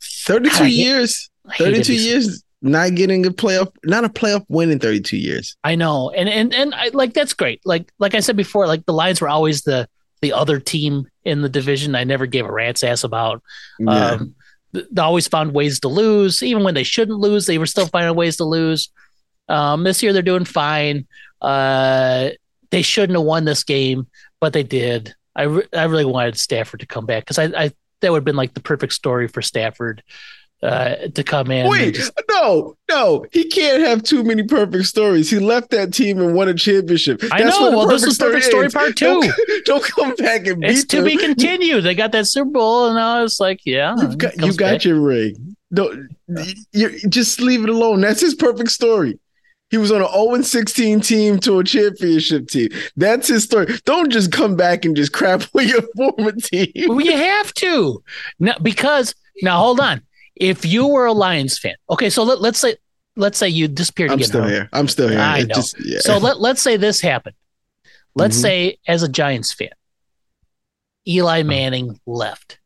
[0.00, 1.28] 32 God, years.
[1.50, 5.56] Hate 32 years not getting a playoff, not a playoff win in 32 years.
[5.64, 7.60] I know, and and and I like that's great.
[7.64, 9.88] Like like I said before, like the Lions were always the
[10.20, 11.94] the other team in the division.
[11.94, 13.42] I never gave a rat's ass about.
[13.86, 14.34] Um,
[14.72, 17.46] they always found ways to lose, even when they shouldn't lose.
[17.46, 18.90] They were still finding ways to lose.
[19.48, 21.06] Um, this year they're doing fine.
[21.40, 22.30] Uh,
[22.70, 24.06] they shouldn't have won this game,
[24.40, 25.14] but they did.
[25.34, 28.24] I re- I really wanted Stafford to come back because I, I that would have
[28.24, 30.02] been like the perfect story for Stafford
[30.62, 31.68] uh, to come in.
[31.70, 35.30] Wait, just- no, no, he can't have too many perfect stories.
[35.30, 37.22] He left that team and won a championship.
[37.32, 37.70] I know.
[37.70, 39.62] Well, this is perfect story part Don't, two.
[39.64, 41.82] don't come back and beat it's to be continued.
[41.84, 44.84] They got that Super Bowl, and I was like, yeah, You've got, you got back.
[44.84, 45.56] your ring.
[45.72, 46.08] Don't
[46.72, 48.00] you just leave it alone.
[48.00, 49.18] That's his perfect story.
[49.70, 52.70] He was on an 0 16 team to a championship team.
[52.96, 53.66] That's his story.
[53.84, 56.72] Don't just come back and just crap on your former team.
[56.88, 58.02] Well, you have to,
[58.40, 60.02] no, because now hold on.
[60.36, 62.76] If you were a Lions fan, okay, so let, let's say
[63.16, 64.68] let's say you disappeared I'm still here.
[64.72, 65.18] I'm still here.
[65.20, 65.54] I It know.
[65.56, 65.98] just- yeah.
[66.00, 67.36] So let let's say this happened.
[68.14, 68.42] Let's Mhm.
[68.42, 69.70] say as a Giants fan,
[71.06, 72.58] Eli Manning left,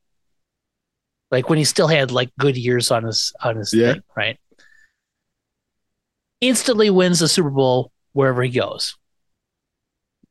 [1.30, 3.92] like when he still had like good years on his on his Yeah.
[3.94, 4.38] thing, right?
[6.40, 8.96] Instantly wins the Super Bowl wherever he goes.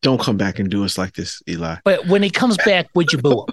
[0.01, 1.77] Don't come back and do us like this, Eli.
[1.83, 3.45] But when he comes back, would you boo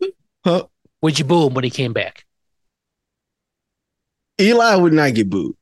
[0.00, 0.10] him?
[0.44, 0.66] Huh?
[1.00, 2.24] Would you boo him when he came back?
[4.42, 5.56] Eli would not get booed.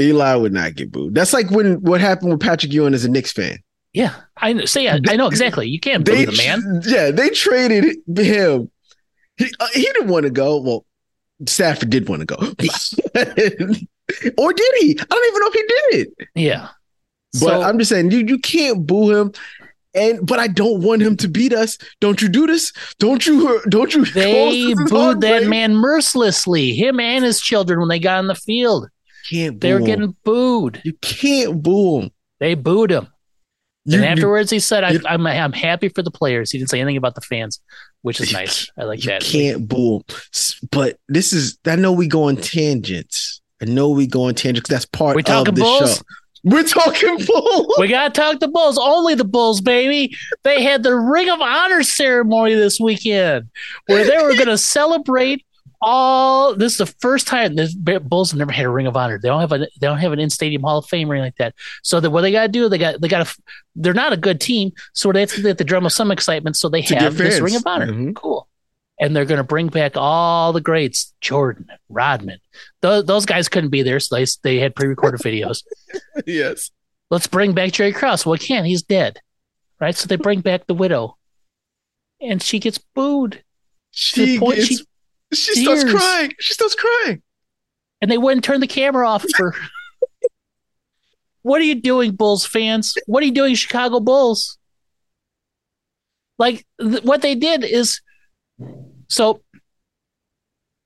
[0.00, 1.14] Eli would not get booed.
[1.14, 3.58] That's like when what happened with Patrick Ewing as a Knicks fan.
[3.92, 4.64] Yeah, I know.
[4.64, 5.68] Say, I, I know exactly.
[5.68, 6.80] You can't boo They, the man.
[6.86, 8.70] yeah, they traded him.
[9.36, 10.60] He, uh, he didn't want to go.
[10.60, 10.86] Well,
[11.46, 12.36] Stafford did want to go,
[14.38, 14.98] or did he?
[14.98, 16.28] I don't even know if he did it.
[16.34, 16.68] Yeah.
[17.32, 19.32] But So I'm just saying, you you can't boo him.
[19.94, 21.76] And but I don't want him to beat us.
[22.00, 22.72] Don't you do this?
[23.00, 23.60] Don't you?
[23.68, 24.04] Don't you?
[24.04, 26.74] they booed that man mercilessly.
[26.74, 28.88] Him and his children when they got on the field,
[29.28, 29.86] Can't boo they were him.
[29.86, 30.80] getting booed.
[30.84, 32.10] You can't boo him.
[32.38, 33.08] They booed him.
[33.86, 36.58] You, and you- afterwards, he said, I, you- "I'm I'm happy for the players." He
[36.58, 37.60] didn't say anything about the fans,
[38.02, 38.70] which is nice.
[38.78, 39.04] I like that.
[39.04, 39.22] you that.
[39.54, 40.02] can't boo him.
[40.70, 41.58] But this is.
[41.66, 43.40] I know we go on tangents.
[43.60, 44.70] I know we go on tangents.
[44.70, 45.96] that's part We of the Bulls?
[45.96, 46.02] show.
[46.42, 47.74] We're talking Bulls.
[47.78, 48.78] We gotta talk the Bulls.
[48.78, 50.16] Only the Bulls, baby.
[50.42, 53.48] They had the Ring of Honor ceremony this weekend,
[53.86, 55.44] where they were gonna celebrate
[55.82, 56.54] all.
[56.54, 59.18] This is the first time the Bulls have never had a Ring of Honor.
[59.18, 59.58] They don't have a.
[59.58, 61.54] They don't have an in stadium Hall of Fame or anything like that.
[61.82, 63.34] So that what they gotta do, they got they gotta.
[63.76, 66.10] They're not a good team, so they have to, they have to drum up some
[66.10, 66.56] excitement.
[66.56, 67.40] So they To have this.
[67.40, 67.86] Ring of Honor.
[67.86, 68.14] Mhm.
[68.14, 68.46] Cool.
[69.00, 72.38] And they're going to bring back all the greats, Jordan, Rodman.
[72.82, 75.62] Those, those guys couldn't be there, so they, they had pre-recorded videos
[76.26, 76.70] yes.
[77.10, 78.24] let's bring back Jerry Krause.
[78.24, 78.66] Well, we can't.
[78.66, 79.18] He's dead.
[79.80, 79.96] Right?
[79.96, 81.16] So they bring back the widow.
[82.20, 83.42] And she gets booed.
[83.92, 84.84] She, gets, she-
[85.32, 86.32] she, starts crying.
[86.38, 87.22] She starts crying.
[88.02, 89.54] And they wouldn't turn the camera off for.
[91.42, 92.94] what are you doing, Bulls fans?
[93.06, 94.58] What are you doing, Chicago Bulls?
[96.38, 98.00] Like, th- what they did is.
[99.10, 99.42] So.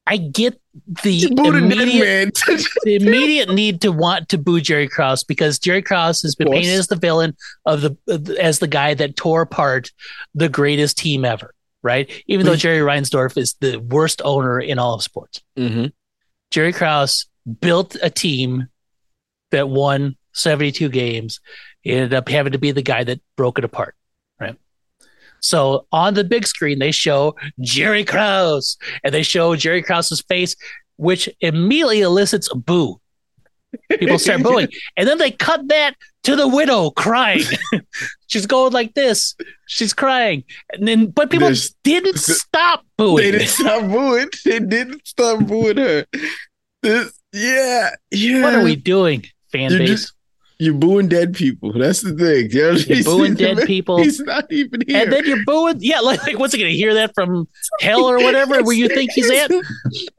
[0.06, 0.60] I get
[1.02, 2.34] the You booed a dead immediate
[2.84, 6.74] the immediate need to want to boo Jerry Krause because Jerry Krause has been painted
[6.74, 9.92] as the villain of the as the guy that tore apart
[10.34, 12.10] the greatest team ever, right?
[12.26, 15.40] Even though Jerry Reinsdorf is the worst owner in all of sports.
[15.56, 15.86] mm-hmm.
[16.50, 17.24] Jerry Krause
[17.60, 18.68] built a team
[19.50, 21.40] that won 72 games.
[21.82, 23.94] He ended up having to be the guy that broke it apart?
[25.44, 30.56] So on the big screen, they show Jerry Krause and they show Jerry Krause's face,
[30.96, 32.98] which immediately elicits a boo.
[33.90, 34.68] People start booing.
[34.96, 37.42] And then they cut that to the widow crying.
[38.28, 39.36] She's going like this.
[39.66, 40.44] She's crying.
[40.72, 43.16] And then but people There's- didn't stop booing.
[43.24, 44.28] They didn't stop booing.
[44.46, 46.06] They didn't stop booing her.
[46.82, 48.42] This, yeah, yeah.
[48.44, 49.88] what are we doing, fan You base?
[49.90, 50.12] just-
[50.64, 51.72] You're booing dead people.
[51.72, 52.50] That's the thing.
[52.50, 52.78] You know?
[52.78, 53.98] You're booing dead people.
[53.98, 55.02] He's not even here.
[55.02, 55.76] And then you're booing.
[55.80, 57.46] Yeah, like, like what's he gonna hear that from
[57.80, 58.62] hell or whatever?
[58.62, 59.50] Where you think he's at?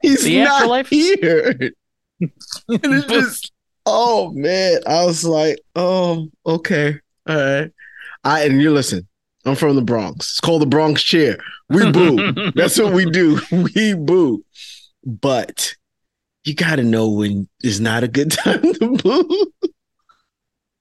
[0.02, 0.88] He's The not afterlife?
[0.88, 1.50] here.
[2.20, 2.32] and
[2.68, 3.52] it's just,
[3.86, 7.72] oh man, I was like, oh, okay, all right.
[8.24, 9.08] I and you listen.
[9.44, 10.30] I'm from the Bronx.
[10.32, 11.38] It's called the Bronx cheer.
[11.68, 12.32] We boo.
[12.56, 13.40] That's what we do.
[13.52, 14.44] We boo.
[15.04, 15.76] But
[16.42, 19.52] you got to know when is not a good time to boo.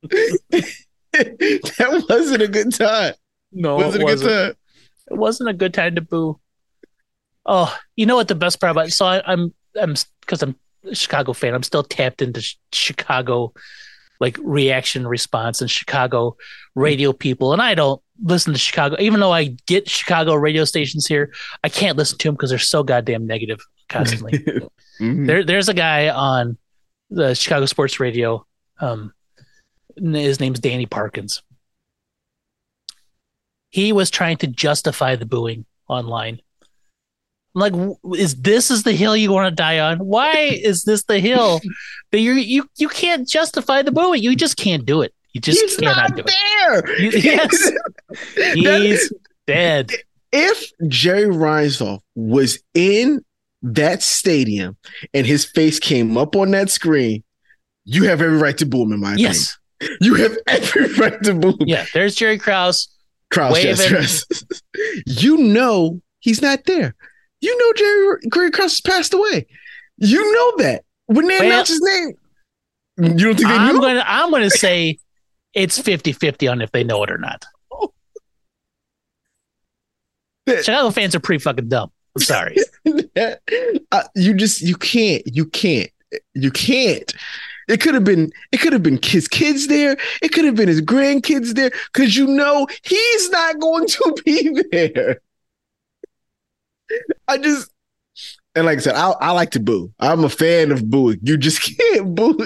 [1.14, 3.14] that wasn't a good time.
[3.52, 4.32] no, was it it a good wasn't.
[4.32, 4.54] time?
[5.12, 6.40] It wasn't a good time to boo.
[7.46, 8.92] Oh, you know what the best part about?
[8.92, 10.56] So I, I'm I'm because I'm
[10.90, 11.54] a Chicago fan.
[11.54, 13.54] I'm still tapped into sh- Chicago,
[14.20, 16.36] like reaction response and Chicago
[16.74, 17.54] radio people.
[17.54, 21.32] And I don't listen to Chicago, even though I get Chicago radio stations here.
[21.64, 24.40] I can't listen to them because they're so goddamn negative constantly.
[25.02, 25.28] Mhm.
[25.28, 26.58] There, there's a guy on
[27.10, 28.48] the Chicago Sports Radio.
[28.80, 29.14] Um,
[29.98, 31.42] his name's Danny Parkins.
[33.70, 36.40] He was trying to justify the booing online.
[37.56, 40.00] I'm like, is this is the hill you want to die on?
[40.00, 41.62] Why is this the hill
[42.12, 44.22] that you you you can't justify the booing?
[44.22, 45.14] You just can't do it.
[45.34, 46.84] You just He's cannot not do there.
[46.88, 47.24] it.
[47.24, 49.14] Yes, he's
[49.48, 49.92] dead.
[50.32, 53.24] if Jerry Reinsdorf was in
[53.62, 54.78] that stadium
[55.14, 57.24] and his face came up on that screen,
[57.84, 59.48] you have every right to boo him, in my Yes, opinion.
[60.02, 61.86] You have every right to boo yeah.
[61.94, 62.88] There's Jerry Krause.
[63.32, 64.26] Krause, yes, yes.
[65.06, 66.96] you know he's not there.
[67.42, 69.48] You know Jerry, Jerry Krause has passed away.
[69.98, 70.84] You know that.
[71.08, 72.14] When they Well- announce his name,
[72.98, 73.82] you don't think they I'm knew?
[73.82, 74.98] gonna I'm gonna say
[75.54, 77.46] it's 50-50 on if they know it or not.
[80.48, 81.92] Chicago fans are pretty fucking dumb.
[82.16, 82.56] I'm sorry.
[83.92, 85.90] uh, you just you can't you can't
[86.34, 87.14] you can't
[87.68, 89.98] it could have been it could have been his kids there.
[90.22, 91.72] It could have been his grandkids there.
[91.94, 95.22] Because you know he's not going to be there.
[97.28, 97.72] I just
[98.58, 99.92] and like i said i, I like to boo.
[100.00, 101.20] I'm a fan of booing.
[101.24, 102.38] You just can't boo.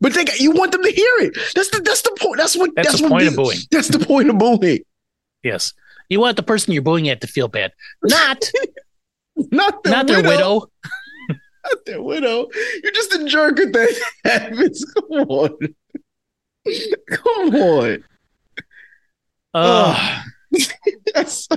[0.00, 1.36] But they got, you want them to hear it.
[1.54, 2.38] That's the that's the point.
[2.38, 3.58] That's what That's that's, the what point of booing.
[3.70, 4.80] that's the point of booing.
[5.42, 5.72] Yes.
[6.08, 7.72] You want the person you're booing at to feel bad.
[8.02, 8.50] Not.
[9.52, 10.66] Not the not their widow.
[11.64, 12.48] Not their widow.
[12.82, 14.84] You're just a jerk if that happens.
[14.94, 15.58] Come on.
[17.10, 18.04] Come on.
[19.52, 20.22] Uh,
[21.16, 21.56] I, saw,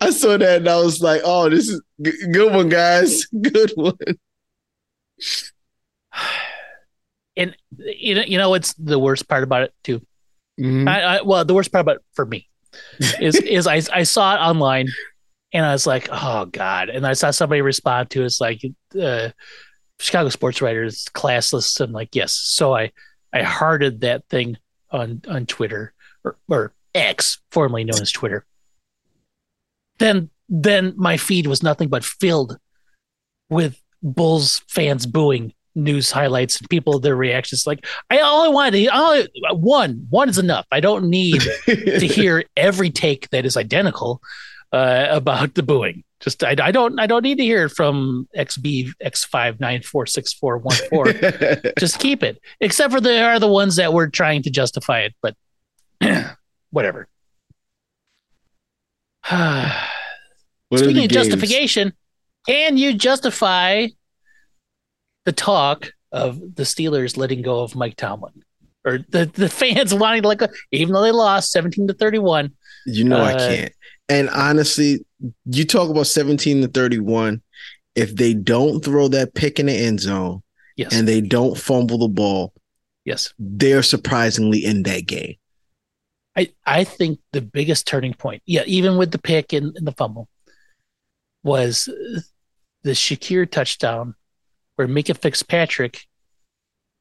[0.00, 3.26] I saw that and I was like, oh, this is g- good one, guys.
[3.40, 3.96] Good one.
[7.36, 10.00] and you know, you know what's the worst part about it too?
[10.60, 10.88] Mhm.
[10.88, 12.48] I, I well, the worst part about it for me
[13.20, 14.88] is is I I saw it online
[15.54, 18.62] and I was like, oh god, and I saw somebody respond to it, it's like
[19.00, 19.30] uh,
[20.00, 21.80] Chicago sports writers classless.
[21.80, 22.34] I'm like, yes.
[22.34, 22.90] So I
[23.32, 24.58] I hearted that thing
[24.90, 25.94] on on Twitter
[26.24, 28.44] or, or X, formerly known as Twitter.
[30.00, 32.58] Then then my feed was nothing but filled
[33.48, 37.64] with Bulls fans booing news highlights and people their reactions.
[37.64, 40.66] Like I all I wanted, I only, one one is enough.
[40.72, 44.20] I don't need to hear every take that is identical
[44.72, 46.02] uh, about the booing.
[46.20, 49.82] Just I, I don't I don't need to hear it from XB X five nine
[49.82, 51.12] four six four one four.
[51.78, 52.38] Just keep it.
[52.60, 55.36] Except for there are the ones that were trying to justify it, but
[56.70, 57.08] whatever.
[60.70, 61.28] What Speaking of games?
[61.28, 61.92] justification,
[62.48, 63.88] can you justify
[65.24, 68.42] the talk of the Steelers letting go of Mike Tomlin?
[68.84, 72.50] Or the, the fans wanting to let go, even though they lost 17 to 31.
[72.86, 73.72] You know I Uh, can't.
[74.08, 75.04] And honestly,
[75.46, 77.42] you talk about 17 to 31.
[77.94, 80.42] If they don't throw that pick in the end zone
[80.76, 80.92] Yes.
[80.92, 82.52] and they don't fumble the ball,
[83.04, 83.32] yes.
[83.38, 85.36] they're surprisingly in that game.
[86.36, 89.92] I, I think the biggest turning point, yeah, even with the pick and, and the
[89.92, 90.28] fumble,
[91.44, 91.88] was
[92.82, 94.14] the Shakir touchdown
[94.74, 96.06] where Minkah Fitzpatrick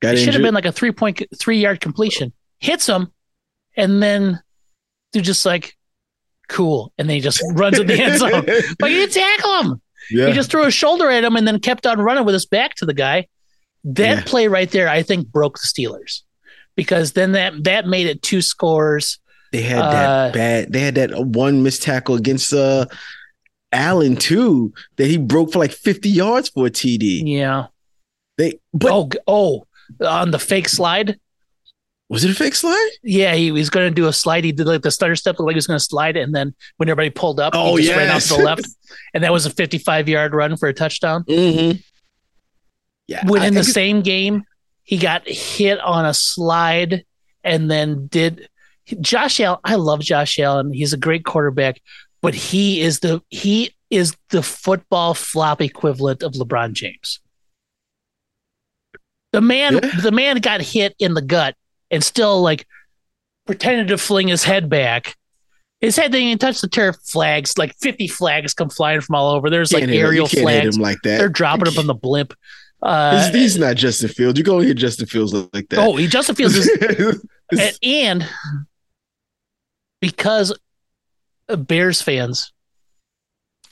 [0.02, 2.34] Got it should have been like a three point three yard completion.
[2.60, 3.12] Hits him,
[3.76, 4.42] and then
[5.14, 5.76] they're just like,
[6.50, 6.92] cool.
[6.98, 8.46] And then he just runs in the end zone.
[8.80, 9.82] But you didn't tackle him.
[10.12, 10.28] yeah.
[10.28, 12.76] He just threw a shoulder at him and then kept on running with his back
[12.76, 13.28] to the guy.
[13.86, 14.24] That Yeah.
[14.26, 16.22] play right there, I think, broke the Steelers.
[16.76, 19.20] Because then that that made it two scores.
[19.52, 20.74] They had Uh, that bad.
[20.74, 22.86] They had that one missed tackle against uh
[23.72, 27.24] Allen too that he broke for like 50 yards for a TD.
[27.26, 27.68] Yeah.
[28.38, 29.66] They but oh, oh,
[30.06, 31.20] on the fake slide.
[32.14, 32.90] Was it a fake slide?
[33.04, 34.44] Yeah, he was going to do a slide.
[34.46, 36.56] He did like the stutter step, looked like he was going to slide, and then
[36.78, 38.68] when everybody pulled up, Oh, he just ran out to the left,
[39.14, 41.24] and that was a 55 yard run for a touchdown.
[41.26, 41.80] Mm-hmm.
[43.08, 43.26] Yeah.
[43.28, 44.44] when I- in the same game
[44.84, 47.04] he got hit on a slide
[47.44, 48.48] and then did
[49.02, 51.82] Josh Allen I love Josh Allen he's a great quarterback
[52.22, 57.20] but he is the he is the football flop equivalent of LeBron James
[59.32, 60.02] the man Yeah.
[60.02, 61.56] the man got hit in the gut
[61.94, 62.68] and still like
[63.46, 65.16] pretended to fling his head back
[65.80, 69.32] his head didn't even touch the turf flags like 50 flags come flying from all
[69.32, 71.18] over there's like can't hit him- aerial flags him like that.
[71.18, 72.34] they're dropping up on the blimp
[72.82, 74.38] uh, he's, he's not Justin Fields.
[74.38, 75.80] You go hit Justin Fields like that.
[75.80, 77.24] Oh, he Justin Fields is,
[77.58, 78.30] and, and
[80.02, 80.54] because
[81.48, 82.52] Bears fans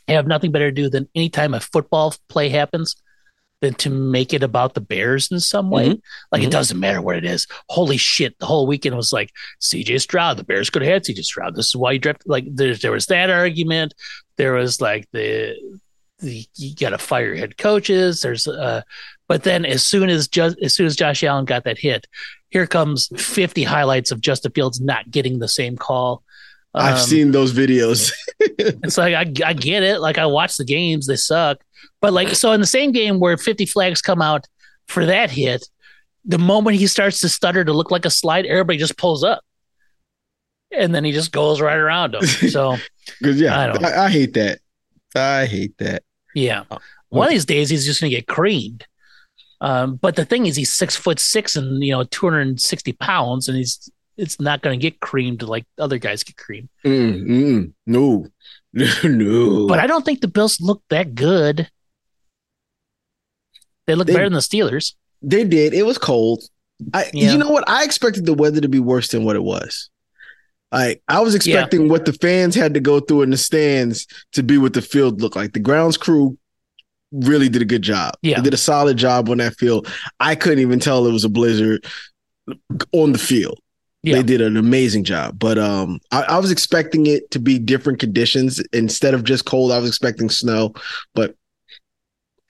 [0.08, 2.96] have nothing better to do than anytime a football play happens
[3.62, 6.00] than to make it about the Bears in some way.
[6.32, 6.46] Like Mhm.
[6.48, 7.48] it doesn't matter what it is.
[7.70, 8.38] Holy shit!
[8.40, 9.32] The whole weekend was like
[9.62, 10.38] CJ Stroud.
[10.38, 11.56] The Bears could have had CJ Stroud.
[11.56, 12.28] This is why you drafted.
[12.30, 13.94] Like there, there was that argument.
[14.38, 15.56] There was like the.
[16.20, 18.22] The, you got to fire head coaches.
[18.22, 18.84] There's, uh,
[19.28, 22.06] but then as soon as just as soon as Josh Allen got that hit,
[22.50, 26.22] here comes 50 highlights of Justin Fields not getting the same call.
[26.76, 28.12] I've Um, seen those videos.
[28.40, 30.00] It's like I, I get it.
[30.00, 31.58] Like I watch the games, they suck.
[32.02, 34.48] But like so in the same game where 50 flags come out
[34.88, 35.68] for that hit,
[36.26, 39.42] the moment he starts to stutter to look like a slide, everybody just pulls up.
[40.72, 42.22] And then he just goes right around him.
[42.50, 42.78] So,
[43.22, 44.60] yeah, I don't- I, I hate that.
[45.16, 46.04] I hate that.
[46.34, 46.64] yeah.
[47.10, 48.86] One of these days he's just gonna get creamed.
[49.60, 53.58] Um, but the thing is he's six foot six and you know 260 pounds and
[53.58, 56.70] he's it's not gonna get creamed like other guys get creamed.
[56.86, 58.28] Mm, mm, no,
[59.04, 59.68] no.
[59.68, 61.70] But I don't think the Bills look that good.
[63.88, 64.94] They look They- better than the Steelers.
[65.22, 65.74] They did.
[65.74, 66.44] It was cold.
[66.94, 67.32] I Yeah.
[67.34, 67.64] you know what?
[67.68, 69.90] I expected the weather to be worse than what it was.
[70.72, 74.42] Like I was expecting what the fans had to go through in the stands to
[74.42, 75.54] be what the field looked like.
[75.54, 76.38] The grounds crew
[77.12, 78.14] really did a good job.
[78.22, 78.38] Yeah.
[78.38, 79.88] They did a solid job on that field.
[80.20, 81.86] I couldn't even tell it was a blizzard
[82.94, 83.60] on the field.
[84.04, 84.16] Yeah.
[84.16, 85.38] They did an amazing job.
[85.38, 89.72] But um I, I was expecting it to be different conditions instead of just cold.
[89.72, 90.74] I was expecting snow.
[91.14, 91.36] But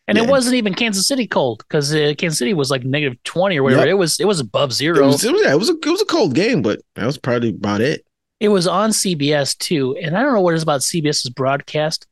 [0.08, 0.24] And Yeah.
[0.24, 3.64] it wasn't even Kansas City cold because uh, Kansas City was like negative 20 or
[3.64, 3.82] whatever.
[3.86, 3.90] Yep.
[3.92, 5.08] It was it was above it zero.
[5.08, 7.18] was, it was yeah, it was a it was a cold game, but that was
[7.18, 8.06] probably about it.
[8.40, 9.96] It was on CBS too.
[10.02, 12.08] And I don't know what it is about CBS's broadcast,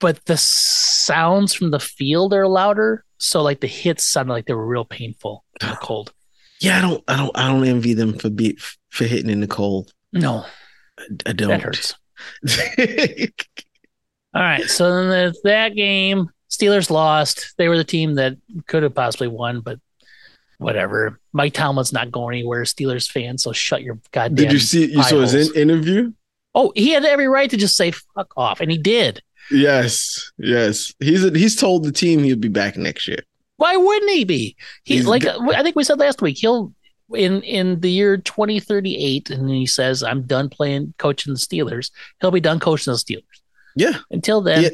[0.00, 3.04] but the sounds from the field are louder.
[3.18, 6.12] So like the hits sounded like they were real painful in the cold.
[6.60, 8.58] Yeah, I don't, I don't, I don't envy them for be
[8.90, 9.92] for hitting in the cold.
[10.12, 10.44] No,
[11.26, 11.48] I don't.
[11.48, 11.94] that hurts.
[14.34, 14.64] All right.
[14.64, 17.54] So then there's that game, Steelers lost.
[17.58, 18.36] They were the team that
[18.66, 19.78] could have possibly won, but
[20.58, 21.20] whatever.
[21.32, 22.62] Mike Tomlin's not going anywhere.
[22.62, 24.34] Steelers fan, so shut your goddamn.
[24.34, 24.90] Did you see?
[24.90, 26.12] You saw his in- interview?
[26.54, 29.22] Oh, he had every right to just say fuck off, and he did.
[29.50, 30.92] Yes, yes.
[31.00, 33.20] He's he's told the team he'll be back next year.
[33.58, 34.56] Why wouldn't he be?
[34.84, 36.38] He He's like uh, I think we said last week.
[36.38, 36.72] He'll
[37.14, 41.90] in in the year 2038, and he says, "I'm done playing coaching the Steelers."
[42.20, 43.22] He'll be done coaching the Steelers.
[43.76, 44.68] Yeah, Until then, Yeah.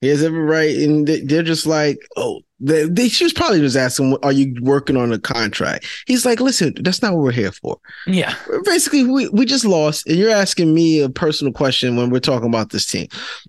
[0.00, 3.60] he has every right, and they- they're just like, oh, They, they, she was probably
[3.60, 7.30] just asking, "Are you working on a contract?" He's like, "Listen, that's not what we're
[7.32, 8.34] here for." Yeah.
[8.64, 12.48] Basically, we we just lost, and you're asking me a personal question when we're talking
[12.48, 13.08] about this team,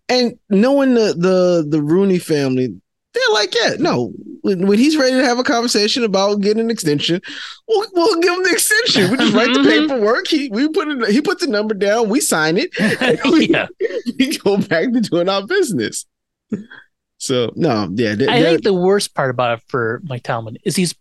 [0.10, 2.76] and knowing the the the Rooney family,
[3.16, 6.70] they're like, "Yeah, no." When, when he's ready to have a conversation about getting an
[6.70, 7.20] extension,
[7.68, 9.10] we'll, we'll give him the extension.
[9.10, 9.88] We just write the mm-hmm.
[9.88, 10.28] paperwork.
[10.28, 11.10] He we put it.
[11.10, 12.10] He puts the number down.
[12.10, 12.70] We sign it.
[13.26, 13.66] we, yeah.
[14.20, 16.06] we go back to doing our business.
[17.18, 18.16] So no, yeah.
[18.30, 20.94] I think the worst part about it for Mike Tomlin is he's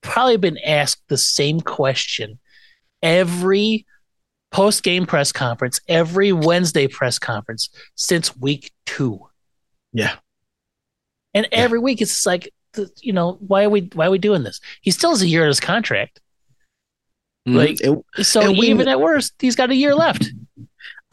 [0.00, 2.38] probably been asked the same question
[3.02, 3.84] every
[4.50, 9.20] post game press conference, every Wednesday press conference since week two.
[9.92, 10.14] Yeah.
[11.34, 11.58] And yeah.
[11.58, 12.52] every week it's like,
[13.00, 14.60] you know, why are we why are we doing this?
[14.80, 16.20] He still has a year in his contract.
[17.46, 17.56] Mm-hmm.
[17.56, 20.30] Like it, so, even at worst, he's got a year left.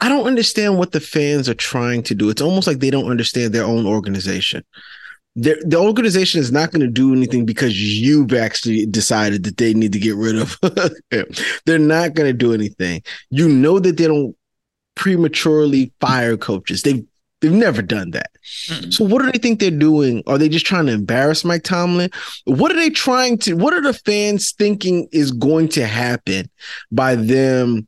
[0.00, 2.30] I don't understand what the fans are trying to do.
[2.30, 4.64] It's almost like they don't understand their own organization.
[5.36, 9.72] Their, the organization is not going to do anything because you've actually decided that they
[9.74, 10.58] need to get rid of.
[11.66, 13.02] They're not going to do anything.
[13.30, 14.34] You know that they don't
[14.94, 16.82] prematurely fire coaches.
[16.82, 17.04] They've
[17.42, 18.30] they've never done that.
[18.68, 20.22] mm So what do they think they're doing?
[20.26, 22.10] Are they just trying to embarrass Mike Tomlin?
[22.46, 23.54] What are they trying to?
[23.54, 26.48] What are the fans thinking is going to happen
[26.90, 27.86] by them?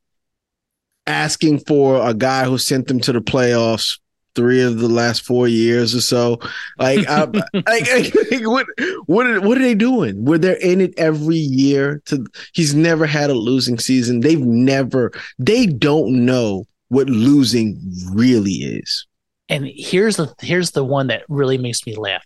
[1.07, 3.98] asking for a guy who sent them to the playoffs
[4.34, 6.38] three of the last four years or so.
[6.78, 7.24] Like, I,
[7.55, 8.66] like, like, what,
[9.07, 10.24] what, are, what are they doing?
[10.24, 12.02] Where they're in it every year.
[12.07, 14.20] To he's never had a losing season.
[14.20, 15.12] They've never.
[15.38, 17.80] They don't know what losing
[18.12, 19.07] really is.
[19.49, 22.24] And here's the here's the one that really makes me laugh.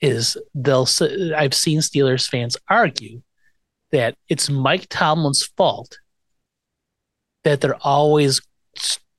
[0.00, 0.88] Is they'll
[1.36, 3.22] I've seen Steelers fans argue
[3.92, 5.98] that it's Mike Tomlin's fault
[7.44, 8.40] that they're always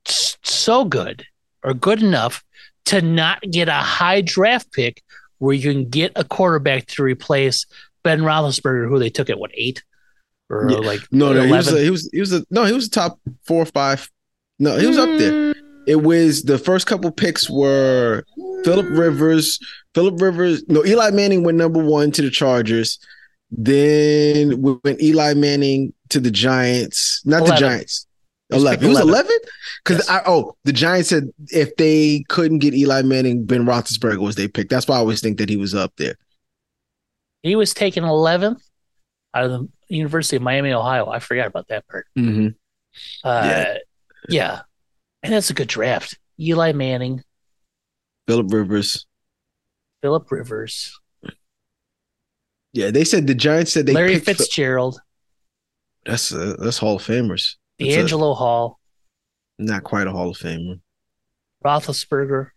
[0.06, 1.26] so good
[1.64, 2.44] or good enough
[2.86, 5.02] to not get a high draft pick
[5.38, 7.66] where you can get a quarterback to replace
[8.04, 9.84] Ben Roethlisberger, who they took at what eight
[10.50, 10.78] or yeah.
[10.78, 11.48] like no, no, 11?
[11.48, 13.66] he was, a, he was he was a no, he was a top four or
[13.66, 14.10] five.
[14.60, 15.14] No, he was mm.
[15.14, 15.53] up there.
[15.86, 18.24] It was the first couple picks were
[18.64, 19.60] Philip Rivers,
[19.94, 20.64] Philip Rivers.
[20.68, 23.00] No, Eli Manning went number one to the Chargers.
[23.52, 27.56] Then went Eli Manning to the Giants, not 11.
[27.56, 28.08] the Giants.
[28.52, 28.86] 11.
[28.86, 29.32] It was 11?
[29.84, 30.10] Because yes.
[30.10, 34.48] I oh, the Giants said if they couldn't get Eli Manning, Ben Roethlisberger was they
[34.48, 34.70] picked.
[34.70, 36.16] That's why I always think that he was up there.
[37.42, 38.62] He was taken 11th
[39.34, 41.10] out of the University of Miami, Ohio.
[41.10, 42.08] I forgot about that part.
[42.18, 42.48] Mm-hmm.
[43.24, 43.78] Uh, yeah.
[44.30, 44.62] yeah.
[45.24, 46.20] And that's a good draft.
[46.40, 47.24] Eli Manning,
[48.28, 49.06] Philip Rivers,
[50.02, 51.00] Philip Rivers.
[52.74, 55.00] Yeah, they said the Giants said they Larry Fitzgerald.
[56.06, 57.56] That's uh, that's Hall of Famers.
[57.80, 58.80] DeAngelo Hall.
[59.60, 60.80] Not quite a Hall of Famer.
[61.64, 62.50] Roethlisberger.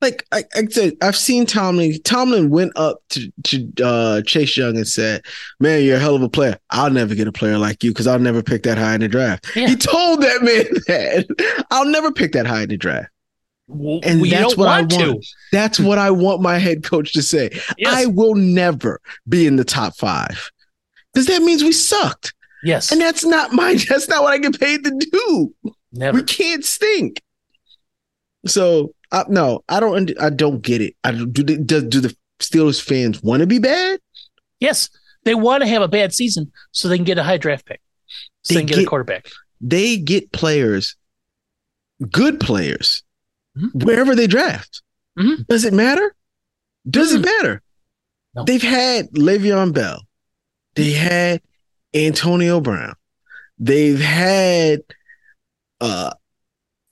[0.00, 2.00] Like I, I said, I've seen Tomlin.
[2.04, 5.24] Tomlin went up to to uh, Chase Young and said,
[5.58, 6.56] "Man, you're a hell of a player.
[6.70, 9.08] I'll never get a player like you because I'll never pick that high in the
[9.08, 9.68] draft." Yeah.
[9.68, 13.08] He told that man that I'll never pick that high in the draft.
[13.68, 14.90] And that's what I want.
[14.90, 15.22] To.
[15.52, 17.50] That's what I want my head coach to say.
[17.76, 17.92] Yes.
[17.92, 20.50] I will never be in the top five
[21.12, 22.34] because that means we sucked.
[22.62, 22.90] Yes.
[22.92, 25.54] And that's not my that's not what I get paid to do.
[25.92, 26.18] Never.
[26.18, 27.22] We can't stink.
[28.46, 30.94] So uh, no, I don't I don't get it.
[31.04, 34.00] I do the, do, do the Steelers fans want to be bad?
[34.60, 34.88] Yes.
[35.24, 37.80] They want to have a bad season so they can get a high draft pick.
[38.42, 39.28] So they, they can get, get, a quarterback.
[39.60, 40.96] They get players,
[42.10, 43.02] good players,
[43.56, 43.84] mm-hmm.
[43.84, 44.82] wherever they draft.
[45.18, 45.42] Mm-hmm.
[45.48, 46.14] Does it matter?
[46.88, 47.24] Does mm-hmm.
[47.24, 47.62] it matter?
[48.34, 48.44] No.
[48.44, 50.02] They've had Le'Veon Bell.
[50.74, 51.42] They had
[51.92, 52.94] Antonio Brown.
[53.58, 54.80] They've had
[55.80, 56.12] uh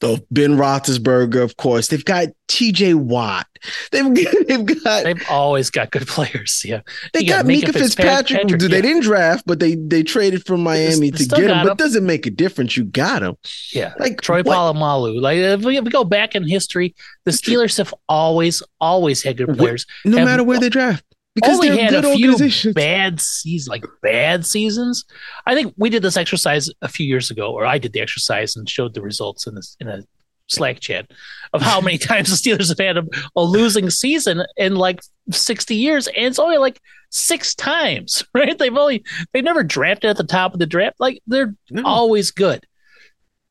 [0.00, 1.88] the Ben Roethlisberger, of course.
[1.88, 2.94] They've got T.J.
[2.94, 3.46] Watt.
[3.92, 4.14] They've
[4.46, 6.62] they've got they've always got good players.
[6.64, 6.80] Yeah,
[7.12, 8.40] they got, got Minkah Fitzpatrick.
[8.40, 8.68] Fitzpatrick yeah.
[8.68, 11.50] They didn't draft, but they they traded from Miami to get him.
[11.50, 11.66] him.
[11.66, 12.76] But it doesn't make a difference.
[12.76, 13.36] You got him.
[13.72, 14.56] Yeah, like Troy what?
[14.56, 15.20] Polamalu.
[15.20, 16.94] Like if we, if we, go back in history,
[17.24, 19.86] the Steelers have always always had good players.
[20.04, 21.04] No have, matter where they draft
[21.36, 25.04] because only had a few bad seasons, like bad seasons.
[25.44, 28.56] I think we did this exercise a few years ago, or I did the exercise
[28.56, 30.02] and showed the results in this in a
[30.46, 31.10] Slack chat
[31.52, 33.04] of how many times the Steelers have had a,
[33.36, 36.80] a losing season in like sixty years, and it's only like
[37.10, 38.58] six times, right?
[38.58, 40.96] They've only they've never drafted at the top of the draft.
[40.98, 41.82] Like they're no.
[41.84, 42.66] always good.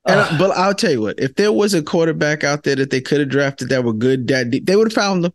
[0.07, 2.89] And uh, but I'll tell you what, if there was a quarterback out there that
[2.89, 5.33] they could have drafted that were good that deep, they would have found them.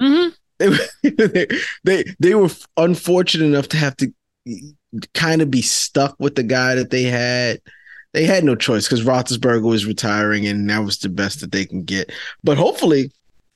[0.00, 0.28] Mm-hmm
[1.02, 1.46] they,
[1.84, 4.12] they they were unfortunate enough to have to
[5.14, 7.60] kind of be stuck with the guy that they had.
[8.12, 11.64] They had no choice because Roethlisberger was retiring, and that was the best that they
[11.64, 12.12] can get.
[12.44, 13.10] But hopefully,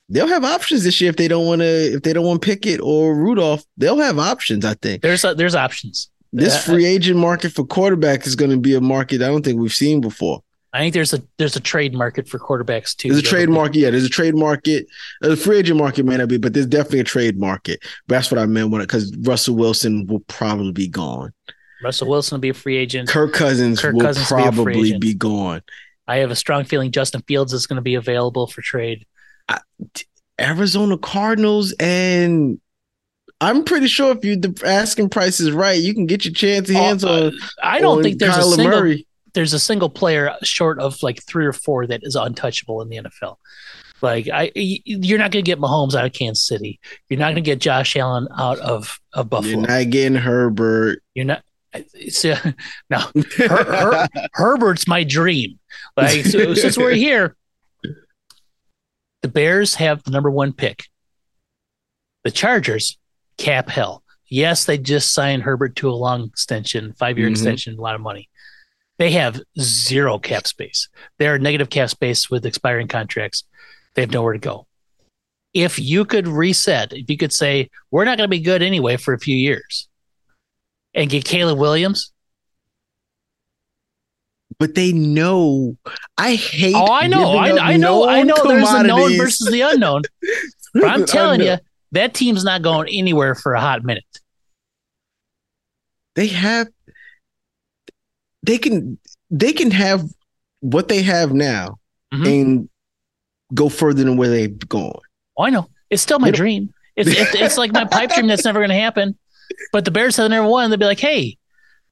[0.09, 2.81] they'll have options this year if they don't want to if they don't want Pickett
[2.81, 3.65] or Rudolph.
[3.77, 4.65] They'll have options.
[4.65, 6.11] I think there's there's options.
[6.33, 9.45] This uh, free agent market for quarterback is going to be a market I don't
[9.45, 10.43] think we've seen before.
[10.77, 13.09] I think there's a there's a trade market for quarterbacks too.
[13.09, 13.89] There's a trade market, yeah.
[13.89, 14.87] There's a trade market.
[15.22, 17.81] A free agent market may not be, but there's definitely a trade market.
[18.07, 21.33] But that's what I meant when because Russell Wilson will probably be gone.
[21.83, 23.09] Russell Wilson will be a free agent.
[23.09, 25.62] Kirk Cousins Kirk will Cousins probably be, be, gone.
[26.07, 29.07] I have a strong feeling Justin Fields is going to be available for trade.
[29.49, 29.61] I,
[30.39, 32.61] Arizona Cardinals and
[33.41, 36.68] I'm pretty sure if you the asking price is right, you can get your chance
[36.68, 37.39] hands uh, on.
[37.62, 38.79] I don't think there's Kyler a single.
[38.81, 39.06] Murray
[39.37, 42.97] there's a single player short of like three or four that is untouchable in the
[42.97, 43.37] NFL.
[44.01, 46.80] Like I, you're not going to get Mahomes out of Kansas City.
[47.09, 49.53] You're not going to get Josh Allen out of of Buffalo.
[49.53, 51.03] You're not getting Herbert.
[51.14, 51.43] You're not.
[51.74, 52.53] It's, uh,
[52.89, 52.99] no,
[53.37, 55.59] Her, Her, Herbert's my dream.
[55.99, 57.37] Like so, since we're here,
[59.20, 60.84] the Bears have the number one pick.
[62.24, 62.99] The Chargers
[63.37, 64.03] cap hell.
[64.28, 67.32] Yes, they just signed Herbert to a long extension, five year mm-hmm.
[67.32, 68.28] extension, a lot of money.
[68.99, 70.89] They have zero cap space.
[71.19, 73.45] They're negative cap space with expiring contracts.
[73.95, 74.67] They have nowhere to go.
[75.53, 78.97] If you could reset, if you could say, we're not going to be good anyway
[78.97, 79.89] for a few years
[80.95, 82.13] and get Caleb Williams.
[84.59, 85.77] But they know.
[86.17, 86.75] I hate.
[86.75, 87.33] Oh, I know.
[87.33, 88.09] I, I know.
[88.09, 88.37] I know.
[88.43, 90.03] There's the known versus the unknown.
[90.75, 91.59] but I'm telling you,
[91.93, 94.05] that team's not going anywhere for a hot minute.
[96.15, 96.69] They have
[98.47, 98.99] they can
[99.31, 100.03] they can have
[100.61, 101.79] what they have now
[102.13, 102.25] mm-hmm.
[102.25, 102.69] and
[103.55, 105.01] go further than where they've gone.
[105.37, 105.69] Oh, I know.
[105.91, 106.73] It's still my dream.
[106.97, 109.19] It's, it's, it's like my pipe dream that's never going to happen.
[109.73, 110.71] But the Bears have never won.
[110.71, 111.37] They'd be like, hey.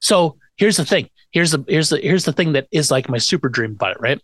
[0.01, 1.09] So here's the thing.
[1.31, 4.01] Here's the here's the here's the thing that is like my super dream about it.
[4.01, 4.21] Right?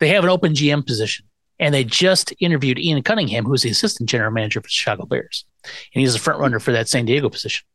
[0.00, 1.26] They have an open GM position,
[1.58, 5.44] and they just interviewed Ian Cunningham, who's the assistant general manager for the Chicago Bears,
[5.64, 7.66] and he's a front runner for that San Diego position.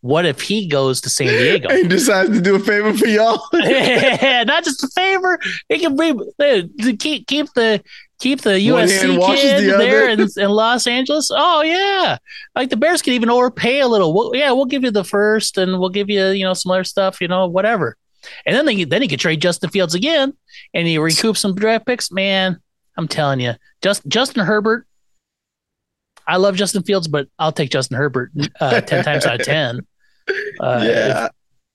[0.00, 3.42] What if he goes to San Diego and decides to do a favor for y'all?
[3.52, 5.38] not just a favor.
[5.68, 7.82] He can bring uh, to keep keep the
[8.18, 11.30] keep the USC kid the there in, in, Los Angeles.
[11.32, 12.18] Oh yeah,
[12.54, 14.12] like the Bears can even overpay a little.
[14.12, 16.84] We'll, yeah, we'll give you the first, and we'll give you you know some other
[16.84, 17.96] stuff, you know, whatever.
[18.44, 20.32] And then they then he could trade Justin Fields again,
[20.74, 22.10] and he recoup some draft picks.
[22.10, 22.60] Man,
[22.96, 24.86] I'm telling you, just Justin Herbert
[26.30, 28.30] I love Justin Fields, but I'll take Justin Herbert
[28.60, 29.80] uh, ten times out of ten.
[30.60, 31.30] Uh, yeah, if,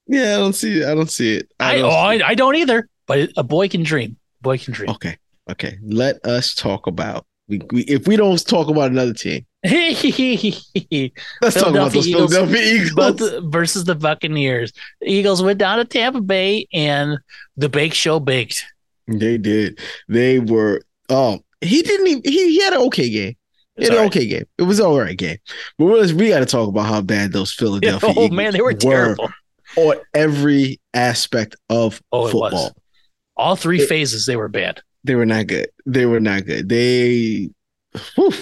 [0.08, 0.86] yeah, I don't see it.
[0.86, 1.52] I don't see it.
[1.60, 2.88] I, I don't, oh, I, I, don't either.
[3.06, 4.18] But a boy can dream.
[4.40, 4.92] A Boy can dream.
[4.92, 5.18] Okay,
[5.52, 5.78] okay.
[5.84, 7.26] Let us talk about.
[7.50, 9.46] We, we if we don't talk about another team.
[9.66, 14.72] Let's talk about those Eagles, Philadelphia Eagles versus the Buccaneers.
[15.02, 17.20] The Eagles went down to Tampa Bay, and
[17.58, 18.64] the Bake Show baked.
[19.08, 19.80] They did.
[20.08, 20.82] They were.
[21.10, 22.08] Oh, he didn't.
[22.08, 23.36] Even, he, he had an okay game.
[23.78, 24.06] It's an right.
[24.08, 24.46] okay game.
[24.58, 25.38] It was all right game.
[25.78, 28.74] But we got to talk about how bad those Philadelphia oh, Eagles man, they were
[28.74, 29.30] terrible
[29.76, 32.72] on every aspect of oh, football.
[33.36, 34.82] All three it, phases, they were bad.
[35.04, 35.68] They were not good.
[35.86, 36.70] They were not good.
[36.70, 37.50] They
[38.16, 38.34] whew,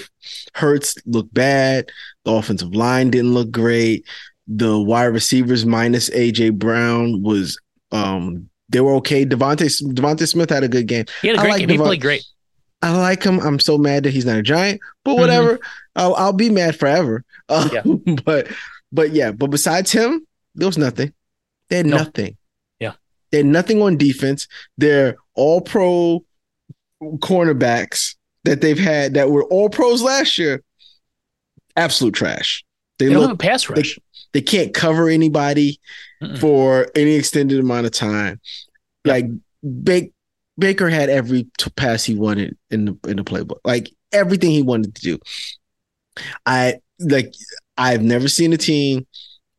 [0.53, 1.89] Hurts looked bad.
[2.25, 4.05] The offensive line didn't look great.
[4.47, 7.59] The wide receivers minus AJ Brown was
[7.91, 9.25] um they were okay.
[9.25, 11.05] DeVonta DeVonta Smith had a good game.
[11.21, 11.69] He had a great like game.
[11.69, 12.25] Devont- he played great.
[12.83, 13.39] I like him.
[13.39, 15.21] I'm so mad that he's not a giant, but mm-hmm.
[15.21, 15.53] whatever.
[15.55, 15.67] Mm-hmm.
[15.95, 17.23] I'll, I'll be mad forever.
[17.47, 17.81] Uh, yeah.
[18.25, 18.49] but
[18.91, 21.13] but yeah, but besides him, there was nothing.
[21.69, 22.35] They had nothing.
[22.79, 22.93] Yeah.
[23.31, 24.49] They had nothing on defense.
[24.77, 26.25] They're all pro
[27.01, 30.61] cornerbacks that they've had that were all pros last year.
[31.77, 32.65] Absolute trash.
[32.99, 33.95] They, they look, don't have a pass rush.
[34.33, 35.79] They, they can't cover anybody
[36.21, 36.37] Mm-mm.
[36.37, 38.41] for any extended amount of time.
[39.05, 39.25] Like
[39.83, 40.12] big
[40.57, 44.95] Baker had every pass he wanted in the in the playbook, like everything he wanted
[44.95, 45.19] to do.
[46.45, 47.33] I like
[47.77, 49.07] I've never seen a team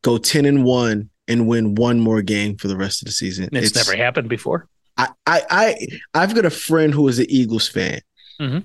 [0.03, 3.49] go ten and one and win one more game for the rest of the season.
[3.53, 4.69] It's, it's never happened before.
[4.97, 8.01] I, I I I've got a friend who is an Eagles fan,
[8.41, 8.59] mm-hmm.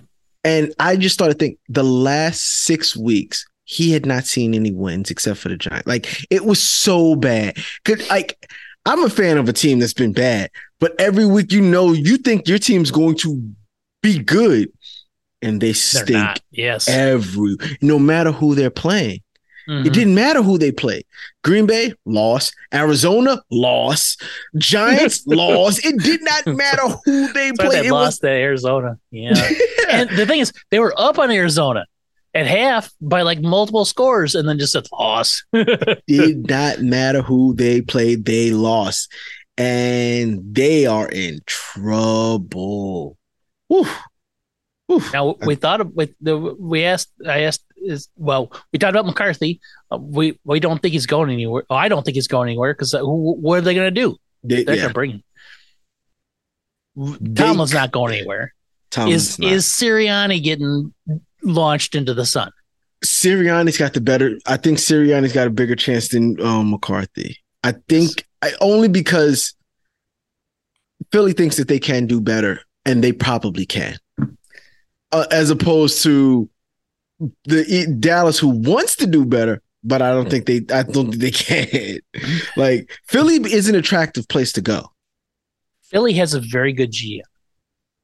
[0.43, 5.11] and I just started think the last six weeks he had not seen any wins
[5.11, 5.88] except for the Giants.
[5.88, 7.57] Like it was so bad.
[7.86, 8.38] Cause like
[8.86, 10.49] I'm a fan of a team that's been bad,
[10.80, 13.41] but every week you know you think your team's going to
[14.01, 14.71] be good,
[15.41, 16.41] and they stink.
[16.51, 19.21] Yes, every no matter who they're playing.
[19.69, 19.86] Mm-hmm.
[19.86, 21.05] It didn't matter who they played.
[21.43, 22.55] Green Bay lost.
[22.73, 24.23] Arizona lost.
[24.57, 25.86] Giants lost.
[25.86, 27.84] It did not matter who they played.
[27.84, 28.19] They lost was...
[28.19, 28.97] to Arizona.
[29.11, 29.34] Yeah.
[29.49, 29.86] yeah.
[29.89, 31.86] And the thing is, they were up on Arizona
[32.34, 35.43] at half by like multiple scores and then just a loss.
[36.07, 39.11] did not matter who they played, they lost.
[39.60, 43.18] And they are in trouble.
[43.68, 43.86] Whew.
[45.14, 49.05] Now we thought of with the we asked I asked is well we talked about
[49.05, 49.62] McCarthy.
[49.91, 51.64] Uh, we we don't think he's going anywhere.
[51.70, 54.18] Oh, I don't think he's going anywhere because uh, what are they going to do?
[54.43, 55.24] They, They're yeah, going to bring him.
[57.36, 58.53] Tomlin's not going anywhere.
[58.89, 59.51] Tomlin's is not.
[59.51, 60.93] is Sirianni getting
[61.43, 62.51] launched into the sun?
[63.05, 64.38] Sirianni's got the better.
[64.45, 67.38] I think Sirianni's got a bigger chance than um, McCarthy.
[67.64, 69.53] I think I, only because
[71.12, 73.97] Philly thinks that they can do better, and they probably can,
[75.12, 76.49] uh, as opposed to
[77.45, 80.62] the Dallas who wants to do better, but I don't think they.
[80.74, 81.99] I don't think they can.
[82.55, 84.91] like Philly is an attractive place to go.
[85.84, 87.22] Philly has a very good GM.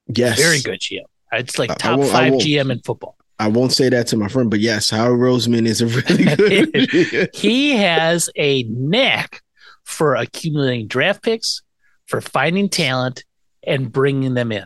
[0.07, 1.03] Yes, Very good GM.
[1.31, 2.33] It's like top five.
[2.33, 3.17] GM in football.
[3.37, 7.29] I won't say that to my friend, but yes, Howard Roseman is a really good.
[7.33, 9.41] He has a knack
[9.85, 11.61] for accumulating draft picks,
[12.07, 13.23] for finding talent,
[13.65, 14.65] and bringing them in.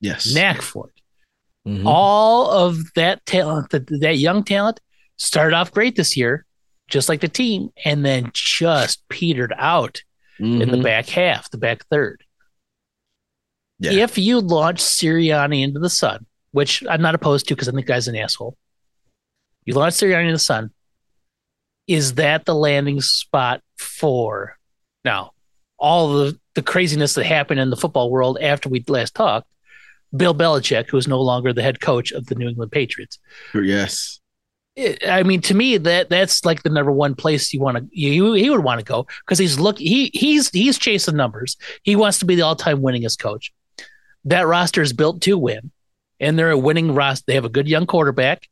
[0.00, 1.70] yes, Knack for it.
[1.70, 1.82] Mhm.
[1.86, 4.78] All of that talent, that that young talent,
[5.16, 6.44] started off great this year,
[6.88, 10.02] just like the team, and then just petered out
[10.38, 10.82] in the Mhm.
[10.82, 12.22] back half, the back third.
[13.78, 13.92] Yeah.
[13.92, 17.86] If you launch Sirianni into the sun, which I'm not opposed to because I think
[17.86, 18.56] the guy's an asshole,
[19.64, 20.70] you launch Sirianni into the sun.
[21.86, 24.58] Is that the landing spot for
[25.04, 25.32] now?
[25.78, 29.46] All the the craziness that happened in the football world after we last talked.
[30.16, 33.18] Bill Belichick, who is no longer the head coach of the New England Patriots,
[33.52, 34.20] Yes.
[34.76, 37.86] it- I mean, to me, that that's like the number one place you want to
[37.92, 41.56] you he would want to go because he's look he he's he's chasing numbers.
[41.82, 43.52] He wants to be the all time winningest coach.
[44.24, 45.70] That roster is built to win,
[46.20, 47.24] and they're a winning roster.
[47.26, 48.48] They have a good young quarterback.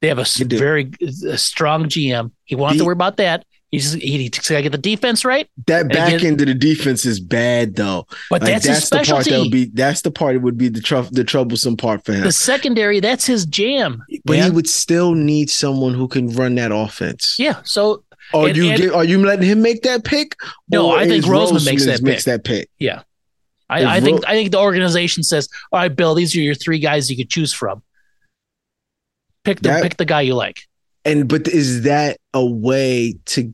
[0.00, 0.24] They have a
[0.58, 0.90] very
[1.28, 2.32] a strong GM.
[2.44, 3.44] He wants to worry about that.
[3.72, 6.54] He's he, he's got to get the defense right, That back again- end of the
[6.54, 8.06] defense is bad though.
[8.30, 10.68] but Like, that's, his the part that would be that's the part that would be
[10.68, 12.22] the tr- the troublesome part for him.
[12.22, 14.04] the secondary, that's his jam.
[14.26, 17.34] but he would still need someone who can run that offense.
[17.38, 17.62] yeah.
[17.64, 18.04] So
[18.34, 20.36] Are And- you and- get, are you letting him make that pick?
[20.70, 22.68] No, I think Roseman makes that makes that pick.
[22.78, 23.02] Yeah.
[23.70, 26.54] I, I think Ro- I think the organization says, "All right, Bill, these are your
[26.54, 27.82] three guys you could choose from.
[29.44, 30.68] Pick the That- pick the guy you like."
[31.04, 33.52] And but is that a way to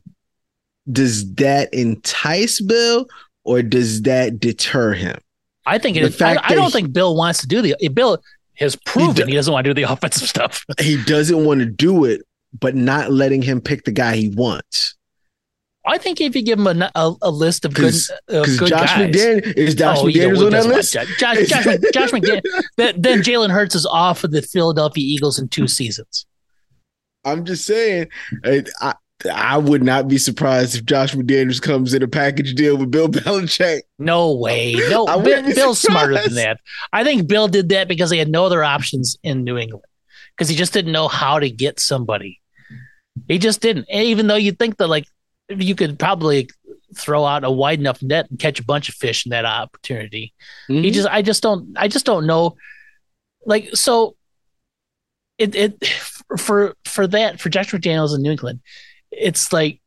[0.91, 3.07] does that entice Bill
[3.45, 5.19] or does that deter him?
[5.67, 6.23] I think it The is.
[6.23, 7.77] I, I don't he- think Bill wants to do the.
[7.93, 8.19] Bill
[8.57, 10.65] has proven do- he, doesn't want to do the offensive stuff.
[10.81, 12.23] He doesn't want to do it,
[12.59, 14.95] but not letting him pick the guy he wants.
[15.87, 18.69] I think if you give him a, a, a list of good, Because uh, good
[18.69, 20.93] Josh guys, McDaniel is Josh Oh, McDaniels on that list.
[20.93, 21.65] Josh, Josh, Josh,
[21.95, 22.43] Josh McDaniel.
[22.77, 26.27] Then, then Jalen Hurts is off of the Philadelphia Eagles in two seasons.
[27.25, 28.09] I'm just saying,
[28.45, 28.95] I, I
[29.33, 33.09] I would not be surprised if Josh McDaniels comes in a package deal with Bill
[33.09, 33.81] Belichick.
[33.99, 34.75] No way.
[34.89, 36.61] No, I Bill, be Bill's smarter than that.
[36.93, 39.85] I think Bill did that because he had no other options in New England
[40.37, 42.41] because he just didn't know how to get somebody.
[43.27, 43.87] He just didn't.
[43.91, 45.07] And even though you think that like
[45.49, 46.49] you could probably
[46.95, 50.33] throw out a wide enough net and catch a bunch of fish in that opportunity.
[50.69, 50.83] Mm-hmm.
[50.83, 52.57] He just I just don't I just don't know.
[53.45, 54.17] Like so
[55.39, 55.87] it it
[56.39, 58.61] for for that for Josh McDaniels in New England,
[59.21, 59.81] it's like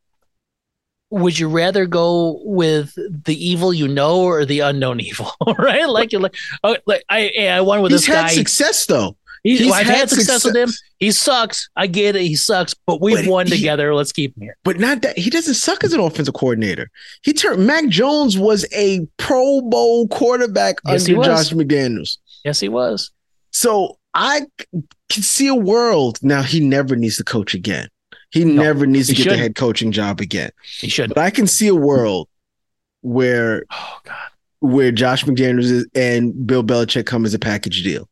[1.09, 5.31] would you rather go with the evil you know or the unknown evil?
[5.57, 5.87] right?
[5.87, 8.33] Like you're like oh, like I I won with he's this had guy.
[8.33, 9.17] success though.
[9.43, 10.69] He's, he's I've had had success, with him.
[10.99, 11.67] He sucks.
[11.75, 12.21] I get it.
[12.21, 13.95] He sucks, but we've But won he- together.
[13.95, 14.55] Let's keep him here.
[14.63, 16.91] But not that he doesn't suck as an offensive coordinator.
[17.23, 21.23] He turned Mac Jones was a Pro Bowl quarterback Yes, under.
[21.23, 22.17] Josh McDaniels.
[22.45, 23.09] Yes, he was.
[23.49, 24.41] So I
[25.09, 26.43] can see a world now.
[26.43, 27.87] He never needs to coach again.
[28.31, 29.41] He No, never needs to get the shouldn't.
[29.41, 30.51] head coaching job again.
[30.79, 31.09] He should.
[31.09, 32.29] But I can see a world
[33.01, 34.15] where Oh God.
[34.59, 38.07] where Josh McDaniels is, and Bill Belichick come as a package deal.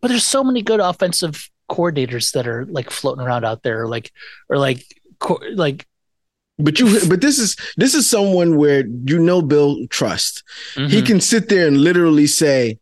[0.00, 4.10] But there's so many good offensive coordinators that are like floating around out there, like
[4.48, 4.84] or like
[5.20, 5.86] co- like
[6.58, 10.42] But you, but this is this is someone where you know Bill trust.
[10.74, 11.06] He mhm.
[11.06, 12.78] can sit there and literally say,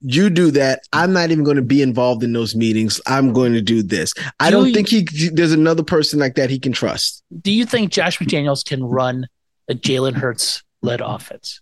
[0.00, 0.82] "You do that.
[0.92, 3.00] I'm not even going to be involved in those meetings.
[3.06, 6.34] I'm going to do this." I Do don't you- think he there's another person like
[6.36, 7.22] that he can trust.
[7.40, 9.26] do you think Josh McDaniels can run
[9.68, 11.60] a Jalen Hurts led offense?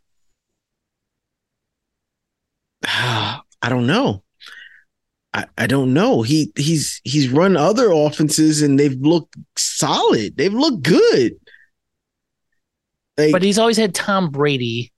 [2.85, 4.23] I don't know.
[5.35, 6.23] I, I don't know.
[6.23, 10.37] He he's he's run other offenses and they've looked solid.
[10.37, 11.33] They've looked good.
[13.19, 14.93] Like, But he's always had Tom Brady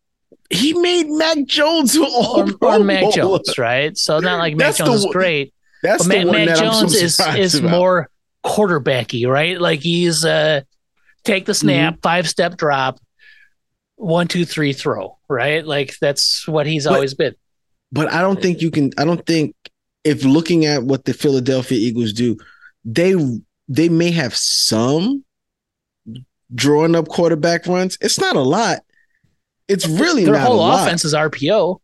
[0.50, 3.96] he made Mac Jones an or, all or Mac Jones, right?
[3.96, 6.48] So not like Mac That's the Jones is great, That's but the Mac, one Mac
[6.48, 7.70] that I'm Jones so is is about.
[7.70, 8.10] more
[8.44, 9.60] quarterbacky, right?
[9.60, 10.62] Like he's uh
[11.24, 12.00] take the snap, Mm-hmm.
[12.00, 12.98] five step drop,
[13.96, 15.66] one two three throw, right?
[15.66, 17.34] Like that's what he's But- always been.
[17.92, 18.90] but I don't think you can.
[18.96, 19.54] I don't think
[20.04, 22.38] if looking at what the Philadelphia Eagles do,
[22.84, 23.14] they
[23.68, 25.24] they may have some
[26.54, 27.98] drawing up quarterback runs.
[28.00, 28.78] It's not a lot.
[29.68, 31.80] It's really their not whole offense is RPO.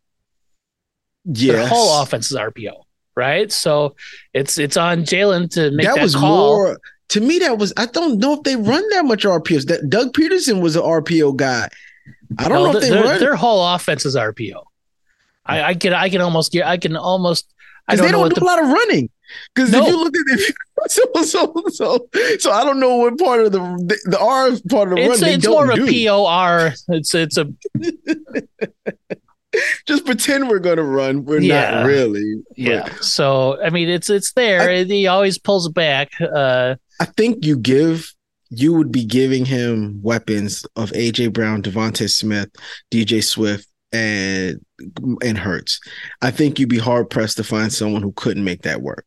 [1.26, 2.82] Yeah, Their whole offense is RPO,
[3.16, 3.50] right?
[3.50, 3.94] So
[4.32, 6.56] it's it's on Jalen to make that, that was call.
[6.56, 6.78] more
[7.10, 7.38] to me.
[7.38, 9.66] That was I don't know if they run that much RPOs.
[9.66, 11.68] That Doug Pederson was an RPO guy.
[12.38, 14.62] I don't No, know if they their, run their whole offense is RPO.
[15.46, 17.52] I, I can I can almost get I can almost
[17.86, 19.10] I because don't they don't do the a lot of running.
[19.54, 19.82] Because No.
[19.82, 20.54] if you look at it,
[20.90, 24.88] so so so so I don't know what part of the the, the R part
[24.92, 26.06] of the it's run they it's don't more of a do.
[26.08, 26.72] POR.
[26.88, 27.46] It's it's a
[29.86, 31.24] Just pretend we're gonna run.
[31.24, 31.70] We're Yeah.
[31.70, 32.42] not really.
[32.48, 32.94] But yeah.
[33.00, 34.84] So I mean it's it's there.
[34.84, 36.10] he always pulls back.
[36.20, 38.12] Uh I think you give
[38.50, 42.50] you would be giving him weapons of AJ Brown, DeVonta Smith,
[42.92, 44.60] DJ Swift, and
[45.22, 45.78] and Hurts.
[46.20, 49.06] I think you'd be hard pressed to find someone who couldn't make that work.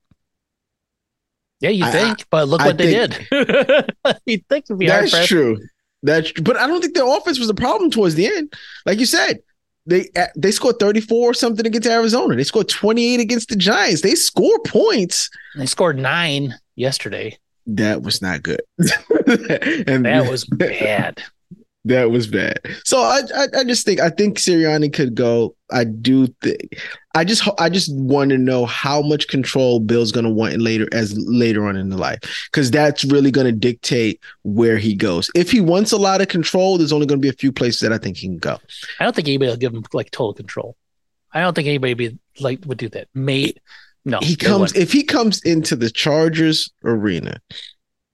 [1.60, 3.28] Yeah, you I- think, but look I what they did.
[4.26, 5.58] you think it'd be That's true.
[6.04, 8.54] That's but I don't think their offense was the problem towards the end.
[8.86, 9.40] Like you said,
[9.88, 12.36] they uh, they scored 34 or something against Arizona.
[12.36, 14.02] They scored 28 against the Giants.
[14.02, 15.30] They score points.
[15.58, 17.38] They scored nine yesterday.
[17.66, 18.62] That was not good.
[18.80, 21.22] and That was bad.
[21.88, 22.60] That was bad.
[22.84, 25.56] So I, I, I just think I think Sirianni could go.
[25.72, 26.78] I do think.
[27.16, 30.60] I just I just want to know how much control Bill's going to want in
[30.60, 32.20] later as later on in the life
[32.52, 35.32] because that's really going to dictate where he goes.
[35.34, 37.80] If he wants a lot of control, there's only going to be a few places
[37.82, 38.58] that I think he can go.
[39.00, 40.76] I don't think anybody will give him like total control.
[41.32, 43.08] I don't think anybody be like would do that.
[43.14, 43.60] Mate,
[44.04, 44.20] no.
[44.22, 47.40] he comes if he comes into the Chargers arena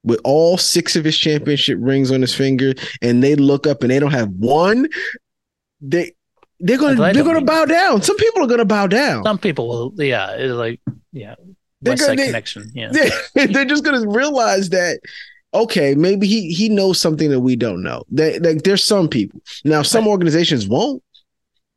[0.04, 3.92] with all six of his championship rings on his finger, and they look up and
[3.92, 4.88] they don't have one,
[5.82, 6.12] they
[6.60, 7.46] they're gonna they're gonna be.
[7.46, 8.02] bow down.
[8.02, 9.24] Some people are gonna bow down.
[9.24, 9.94] Some people will.
[9.98, 10.80] Yeah, it's like
[11.12, 11.36] yeah.
[11.82, 12.72] They're gonna- they- Connection.
[12.74, 12.92] Yeah.
[13.36, 15.00] They're, they're just gonna realize that.
[15.54, 18.04] Okay, maybe he he knows something that we don't know.
[18.12, 19.82] That like there's some people now.
[19.84, 21.04] Some organizations won't,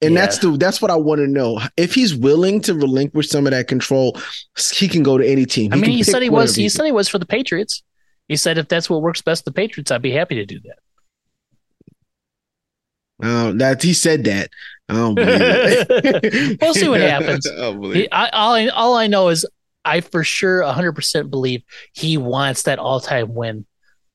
[0.01, 0.21] and Yeah.
[0.21, 1.61] that's the that's what I want to know.
[1.77, 4.17] If he's willing to relinquish some of that control,
[4.73, 5.73] he can go to any team.
[5.73, 6.55] I mean, he said he was.
[6.55, 7.83] He said he was for the Patriots.
[8.29, 10.79] He said if that's what works best, the Patriots, I'd be happy to do that.
[13.23, 14.51] Uh, that he said that.
[14.89, 16.59] I don't believe it.
[16.61, 17.47] We'll see what happens.
[17.49, 18.11] I He.
[18.11, 19.47] I, all, I, all I know is
[19.85, 21.63] I for sure 100% believe
[21.93, 23.65] he wants that all time win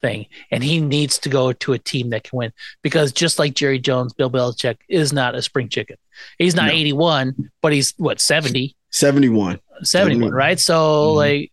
[0.02, 0.28] thing.
[0.52, 3.80] And he needs to go to a team that can win because just like Jerry
[3.80, 5.98] Jones, Bill Belichick is not a spring chicken.
[6.38, 6.74] He's not No.
[6.74, 9.60] 81, but he's what, 70, 71.
[9.84, 10.60] 71, right?
[10.60, 11.16] So, Mhm.
[11.16, 11.52] like,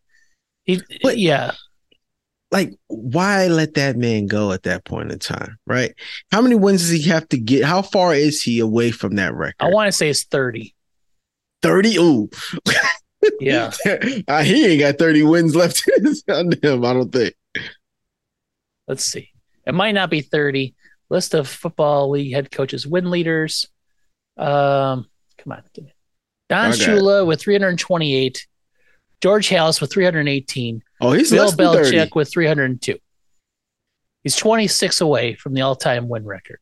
[0.65, 1.53] he, But- yeah.
[2.51, 5.59] Like, why let that man go at that point in time?
[5.67, 5.95] Right?
[6.33, 7.65] How many wins does he have to get?
[7.65, 9.57] How far is he away from that record?
[9.61, 10.75] I want to say it's 30.
[11.63, 11.97] 30.
[11.99, 12.31] Ooh.
[13.41, 13.73] Yeah.
[14.29, 15.83] Uh, he ain't got 30 wins left
[16.29, 17.35] on him, I don't think.
[18.87, 19.31] Let's see.
[19.67, 20.75] It might not be 30.
[21.11, 23.67] List of football league head coaches, win leaders.
[24.37, 25.07] Um,
[25.39, 25.63] come on.
[26.49, 26.77] Don it.
[26.77, 28.47] Shula with 328.
[29.21, 30.83] George Halas with 318.
[31.01, 31.97] Oh, he's Bill less than 30.
[31.97, 32.97] Belichick with 302.
[34.25, 36.59] He's 26 away from the all-time win record.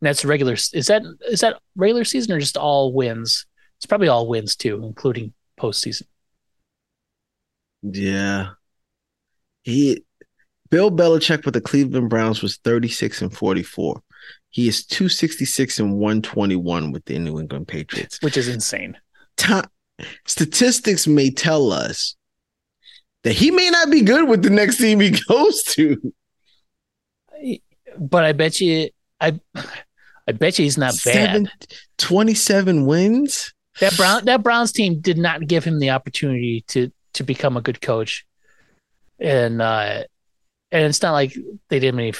[0.00, 0.52] And that's regular.
[0.52, 3.46] Is that is that regular season or just all wins?
[3.78, 6.04] It's probably all wins too, including postseason.
[7.82, 8.50] Yeah.
[9.62, 10.04] He
[10.70, 14.02] Bill Belichick with the Cleveland Browns was 36 and 44.
[14.50, 18.18] He is 266 and 121 with the New England Patriots.
[18.22, 18.96] which is insane.
[19.36, 19.62] Ti-
[20.26, 22.16] statistics may tell us
[23.24, 26.12] that he may not be good with the next team he goes to.
[27.98, 28.90] But I bet you,
[29.20, 29.38] I,
[30.26, 31.50] I bet you he's not bad.
[31.98, 33.52] 27 wins.
[33.80, 37.60] That Brown that Browns team did not give him the opportunity to to become a
[37.60, 38.26] good coach,
[39.20, 40.02] and uh,
[40.72, 41.32] and it's not like
[41.68, 42.12] they didn't any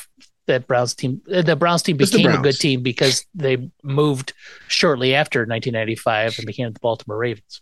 [0.47, 4.35] that Browns team the Browns team became a good team because they moved
[4.69, 7.61] shortly after 1995 and became the Baltimore Ravens.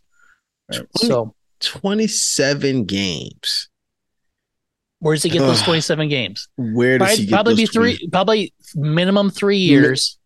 [0.71, 0.81] Right.
[0.99, 1.35] Twenty- So
[1.67, 3.69] 27 games.
[5.01, 6.49] where does he get those 27 games?
[6.57, 10.19] Where does he Probably, get probably those be three, probably minimum three years.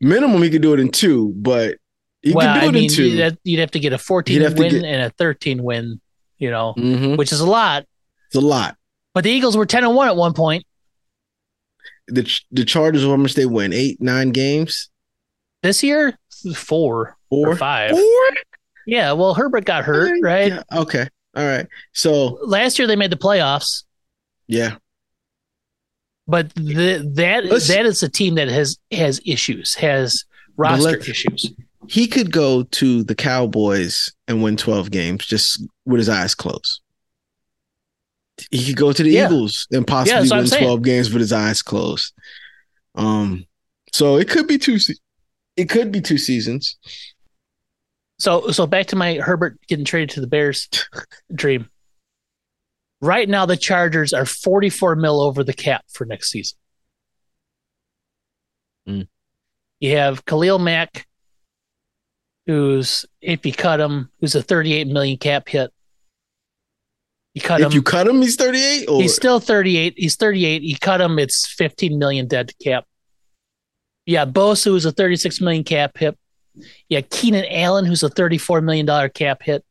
[0.00, 1.76] Minimum, he could do it in two, but
[2.22, 3.92] he well, can do I it mean, in 2 you'd have, you'd have to get
[3.92, 6.00] a 14 He'd have to win get- and a 13 win,
[6.38, 7.16] you know, Mhm.
[7.16, 7.84] which is a lot.
[8.26, 8.76] It's a lot.
[9.14, 10.64] But the Eagles were 10 and 1 at one point.
[12.08, 13.72] The the Chargers, how much they win?
[13.72, 14.90] Eight, nine games?
[15.62, 16.18] This year,
[16.54, 17.48] four Four?
[17.52, 17.90] or five.
[17.90, 18.30] Four?
[18.86, 20.52] Yeah, well, Herbert got hurt, right?
[20.52, 21.08] Yeah, okay.
[21.34, 21.66] All right.
[21.92, 23.84] So Last year they made the playoffs,
[24.46, 24.76] yeah.
[26.26, 30.24] but the, that Let's- that is a team that has has issues, has
[30.56, 31.52] roster issues.
[31.88, 36.80] he could go to the Cowboys and win 12 games just with his eyes closed.
[38.50, 39.26] He could go to the Yeah.
[39.26, 42.12] Eagles and possibly win 12 games with his eyes closed.
[42.94, 43.46] Um,
[43.92, 44.78] so it could be two.
[44.78, 44.94] se-
[45.56, 46.76] It could be two seasons.
[48.18, 50.68] So so back to my Herbert getting traded to the Bears
[51.34, 51.68] dream.
[53.02, 56.56] Right now, the Chargers are 44 mil over the cap for next season.
[58.88, 59.08] Mm.
[59.80, 61.06] You have Khalil Mack,
[62.46, 65.70] who's if you cut him, who's a 38 million cap hit.
[67.34, 67.72] You cut If him.
[67.72, 68.88] you cut him, he's 38.
[68.88, 69.92] Or he's still 38.
[69.98, 70.62] He's 38.
[70.62, 72.84] You cut him, it's 15 million dead to cap.
[74.06, 76.16] Yeah, Bosa, who's a 36 million cap hit.
[76.88, 79.64] Yeah, Keenan Allen, who's a 34 million dollar cap hit.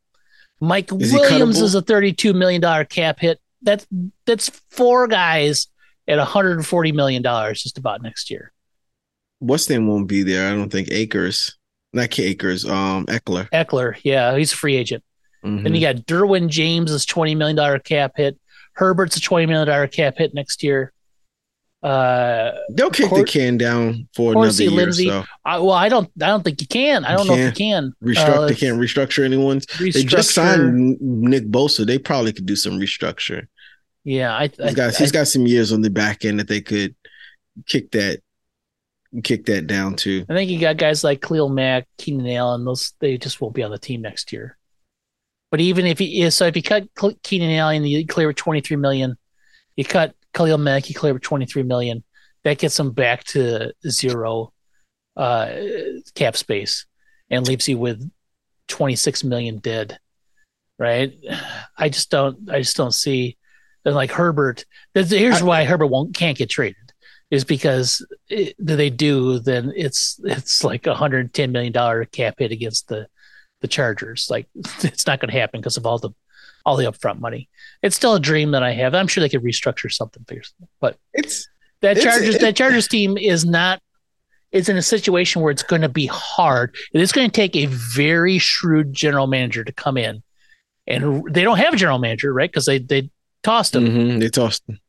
[0.61, 3.39] Mike Is Williams is a 32 million dollar cap hit.
[3.61, 3.85] That's
[4.25, 5.67] that's four guys
[6.07, 8.51] at 140 million dollars just about next year.
[9.39, 10.51] what's name won't be there.
[10.51, 11.57] I don't think Akers,
[11.93, 13.49] not Akers, um, Ekeler.
[13.51, 15.03] Ekeler, yeah, he's a free agent.
[15.43, 15.63] Mhm.
[15.63, 18.39] Then you got Derwin James is 20 million dollar cap hit.
[18.73, 20.93] Herbert's a 20 million dollar cap hit next year.
[21.85, 24.85] Uh, They'll kick Cor- the can down for Horsey another year.
[24.85, 27.05] Lindsey, So I, well, I don't, I don't think you can.
[27.05, 27.93] I don't know if you can.
[28.03, 28.29] restructure.
[28.37, 29.67] Uh, they can't restructure anyone's.
[29.79, 31.85] They just signed Nick Bosa.
[31.85, 33.45] They probably could do some restructure.
[34.03, 36.47] Yeah, I, I, He's got I- he's got some years on the back end that
[36.47, 36.95] they could
[37.67, 38.19] kick that
[39.23, 40.25] kick that down to.
[40.27, 42.65] I think you got guys like Khalil Mack, Keenan Allen.
[42.65, 44.57] Those they just won't be on the team next year.
[45.51, 46.87] But even if he is, so if you cut
[47.23, 49.17] Keenan Allen, you clear with twenty three million.
[49.75, 52.03] You cut Khalil Mack, you clear with twenty three million.
[52.43, 54.53] That gets them back to zero
[55.17, 55.49] uh,
[56.13, 56.85] cap space
[57.29, 58.07] and leaves you with
[58.67, 59.97] twenty six million dead.
[60.77, 61.13] Right?
[61.77, 62.49] I just don't.
[62.49, 63.37] I just don't see.
[63.85, 66.75] And like Herbert, here's I- why Herbert won't can't get traded
[67.31, 72.35] is because it, they do, then it's it's like a hundred ten million dollar cap
[72.37, 73.07] hit against the
[73.61, 74.27] the Chargers.
[74.29, 76.11] Like it's not going to happen because of all the
[76.65, 77.47] all the upfront money.
[77.81, 78.95] It's still a dream that I have.
[78.95, 80.25] I'm sure they could restructure something.
[80.79, 81.47] But It's
[81.81, 83.81] that It's- Chargers it- that Chargers team is not
[84.51, 86.73] is in a situation where it's going to be hard.
[86.93, 90.23] It is going to take a very shrewd general manager to come in,
[90.87, 92.49] and they don't have a general manager, right?
[92.49, 93.09] Because they they
[93.43, 94.65] tossed him mhm, they tossed.
[94.67, 94.79] Them.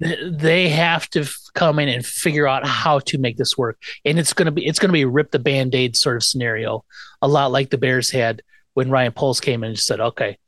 [0.00, 3.76] They have to come in and figure out how to make this work
[4.06, 6.22] and it's going to be it's going to be a rip the band-aid sort of
[6.22, 6.84] scenario
[7.20, 8.40] a lot like the bears had
[8.72, 10.38] when ryan poles came in and said okay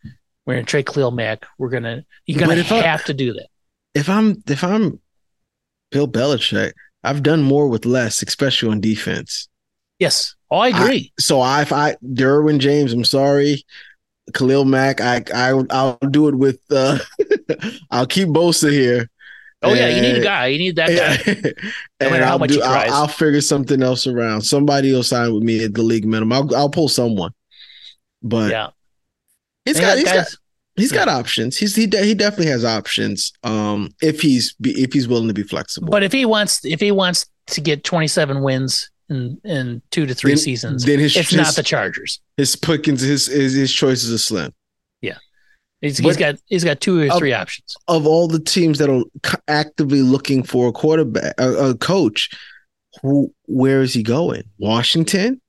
[0.47, 1.47] we're to trade Khalil Mack.
[1.59, 3.47] We're going to you're going if to I- have to do that.
[3.95, 5.01] If I'm if I'm
[5.91, 6.73] Bill Belichick,
[7.05, 9.49] I've done more with less, especially on defense.
[9.99, 10.35] Yes.
[10.51, 11.13] Oh, I agree.
[11.21, 13.65] So I, if I Derwin James, I'm sorry,
[14.35, 16.61] Khalil Mack, I I I'll do it with.
[16.71, 16.99] uh
[17.91, 19.09] I'll keep Bosa here.
[19.63, 20.47] oh yeah, you need a guy.
[20.47, 21.33] You need that guy.
[21.33, 21.55] and
[22.01, 22.93] No matter how I'll much do, he I'll.
[22.95, 24.41] I'll figure something else around.
[24.41, 26.33] Somebody will sign with me at the league minimum.
[26.33, 27.33] I'll I'll pull someone.
[28.23, 28.69] But yeah.
[29.65, 30.39] He's got, he's guys- got
[30.77, 31.57] he's got options.
[31.57, 33.33] He's he de- he definitely has options.
[33.43, 35.89] Um, if he's be, if he's willing to be flexible.
[35.91, 40.15] But if he wants if he wants to get 27 wins in in 2 to
[40.15, 42.21] 3 Then- seasons, then his it's his, not the Chargers.
[42.37, 44.53] his pickings his, his his choices are slim.
[45.03, 45.17] Yeah,
[45.81, 47.75] he's, But- he's got he's got two or Of- three options.
[47.89, 49.03] Of all the teams that are
[49.49, 52.31] actively looking for a quarterback, a, a coach,
[53.03, 54.45] who where is he going?
[54.59, 55.41] Washington,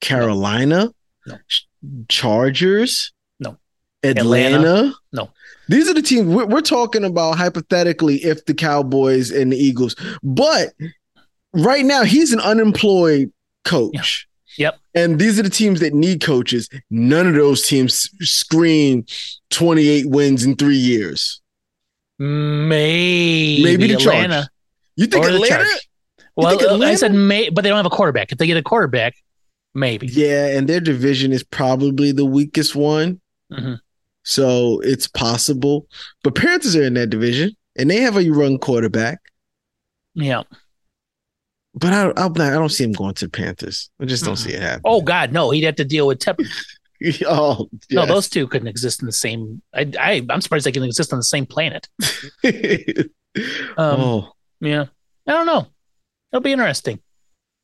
[0.00, 0.90] Carolina,
[1.26, 1.38] No.
[1.48, 1.66] Ch-
[2.08, 3.17] Chargers, No.
[4.02, 4.56] Atlanta.
[4.56, 4.94] Atlanta.
[5.12, 5.30] No.
[5.68, 9.96] These are the teams we're, we're talking about hypothetically if the Cowboys and the Eagles,
[10.22, 10.72] but
[11.52, 13.32] right now he's an unemployed
[13.64, 14.26] coach.
[14.56, 14.78] Yep.
[14.94, 16.68] And these are the teams that need coaches.
[16.90, 19.04] None of those teams scream
[19.50, 21.40] 28 wins in three years.
[22.18, 24.48] Maybe, Maybe the Atlanta Chargers.
[24.96, 25.64] You think or the Atlanta?
[26.34, 28.32] Well, think uh, I said may, but they don't have a quarterback.
[28.32, 29.14] If they get a quarterback,
[29.74, 30.08] maybe.
[30.08, 33.20] Yeah, and their division is probably the weakest one.
[33.52, 33.80] Mhm.
[34.28, 35.86] So it's possible.
[36.22, 39.20] But Panthers are in that division and they have a run quarterback.
[40.12, 40.42] Yeah.
[41.72, 43.88] But I, I'm not, I don't see him going to the Panthers.
[43.98, 44.38] I just don't Mm-mm.
[44.38, 44.82] see it happen.
[44.84, 45.48] Oh God, no!
[45.50, 46.38] He'd have to deal with Tep.
[47.26, 49.62] oh, No, those two couldn't exist in the same.
[49.72, 51.88] I, I I'm surprised they can exist on the same planet.
[53.76, 54.86] Um, oh, Yeah,
[55.26, 55.68] I don't know.
[56.32, 56.98] It'll be interesting.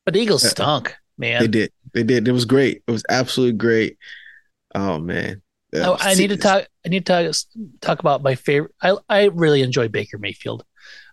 [0.04, 1.40] But the Eagles stunk, man.
[1.42, 1.72] they did.
[1.92, 2.28] They did.
[2.28, 2.82] It was great.
[2.86, 3.98] It was absolutely great.
[4.74, 5.42] Oh man.
[5.74, 6.66] Oh, I need to talk.
[6.84, 7.36] I need to talk,
[7.80, 8.72] talk about my favorite.
[8.82, 10.64] I I really enjoy Baker Mayfield.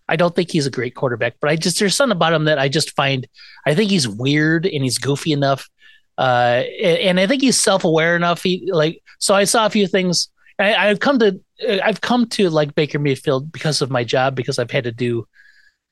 [0.07, 2.59] I don't think he's a great quarterback, but I just there's something about him that
[2.59, 3.27] I just find.
[3.65, 5.69] I think he's weird and he's goofy enough,
[6.17, 8.43] uh, and, and I think he's self aware enough.
[8.43, 9.33] He like so.
[9.33, 10.29] I saw a few things.
[10.59, 11.39] I, I've come to
[11.83, 15.27] I've come to like Baker Mayfield because of my job because I've had to do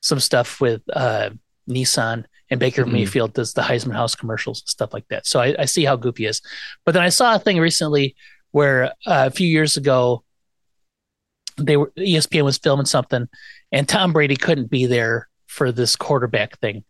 [0.01, 1.29] some stuff with uh,
[1.69, 2.91] Nissan and Baker Mhm.
[2.93, 5.27] Mayfield does the Heisman House commercials and stuff like that.
[5.27, 6.41] So I, I see how goofy he is.
[6.85, 8.15] But then I saw a thing recently
[8.51, 10.23] where uh, a few years ago,
[11.57, 13.27] they were ESPN was filming something,
[13.71, 16.84] and Tom Brady couldn't be there for this quarterback thing.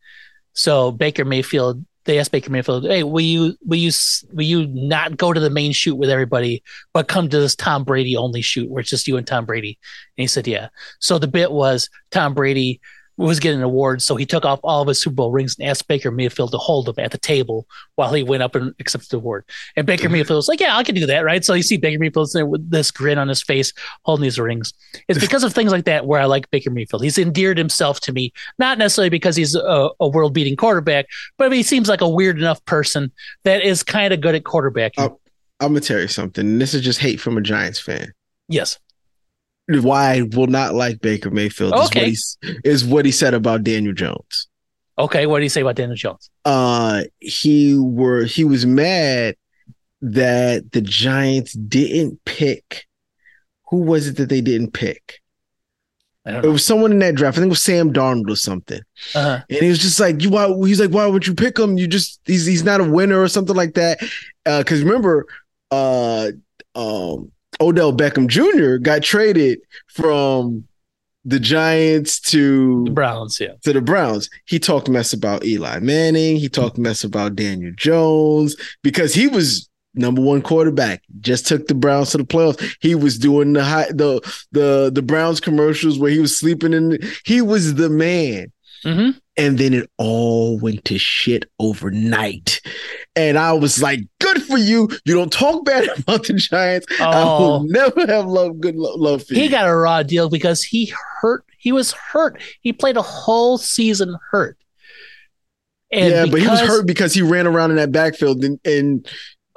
[0.54, 3.92] So Baker Mayfield, they asked Baker Mayfield, "Hey, will you will you
[4.32, 6.64] will you not go to the main shoot with everybody,
[6.94, 9.80] but come to this Tom Brady only shoot where it's just you and Tom Brady?"
[10.18, 10.70] And he said, "Yeah."
[11.00, 12.82] So the bit was Tom Brady
[13.26, 15.68] was getting an award, so he took off all of his Super Bowl rings and
[15.68, 19.10] asked Baker Mayfield to hold them at the table while he went up and accepted
[19.10, 19.46] the award.
[19.76, 20.14] And Baker mm-hmm.
[20.14, 22.50] Mayfield was like, "Yeah, I can do that, right?" So you see Baker Mayfield sitting
[22.50, 23.74] with this grin on his face,
[24.04, 24.74] holding these rings.
[25.08, 27.04] It's because of things like that where I like Baker Mayfield.
[27.04, 31.64] He's endeared himself to me, not necessarily because he's a, a world-beating quarterback, but he
[31.64, 33.12] seems like a weird enough person
[33.44, 34.94] that is kind of good at quarterbacking.
[35.00, 35.20] Oh.
[35.60, 36.58] I'm gonna tell you something.
[36.58, 38.14] This is just hate from a Giants fan.
[38.48, 38.80] yes.
[39.70, 42.00] Why I will not like Baker Mayfield is, Okay.
[42.00, 44.48] what, he's, is what he said about Daniel Jones.
[44.98, 45.26] Okay.
[45.28, 46.30] What do you say about Daniel Jones?
[46.44, 49.36] Uh, he were he was mad
[50.02, 52.86] that the Giants didn't pick.
[53.70, 55.22] Who was it that they didn't pick?
[56.26, 56.52] It know.
[56.52, 57.38] was someone in that draft.
[57.38, 58.82] I think it was Sam Darnold or something.
[59.16, 59.42] Uh-huh.
[59.50, 61.78] And he was just like, "You why?" He's like, "Why would you pick him?
[61.78, 64.00] You just he's he's not a winner or something like that."
[64.44, 65.26] Because remember,
[65.72, 66.32] uh,
[66.76, 68.78] um, Odell Beckham Jr.
[68.78, 70.66] got traded from
[71.26, 73.40] the Giants to The Browns.
[73.40, 73.54] Yeah.
[73.64, 74.30] to the Browns.
[74.46, 76.38] He talked mess about Eli Manning.
[76.38, 81.02] He talked mess about Daniel Jones because he was number one quarterback.
[81.20, 82.76] Just took the Browns to the playoffs.
[82.80, 84.22] He was doing the high, the
[84.54, 86.90] the the Browns commercials where he was sleeping in.
[86.90, 88.52] The, he was the man.
[88.84, 92.62] hmm And then it all went to shit overnight.
[93.16, 94.88] And I was like, good for you.
[95.04, 96.88] You don't talk bad about the Giants.
[97.00, 99.50] I Oh, will never have love, good lo- love for he you.
[99.50, 101.44] got a raw deal because he hurt.
[101.58, 102.42] He was hurt.
[102.62, 104.58] He played a whole season hurt.
[105.92, 109.08] And yeah, but he was hurt because he ran around in that backfield and, and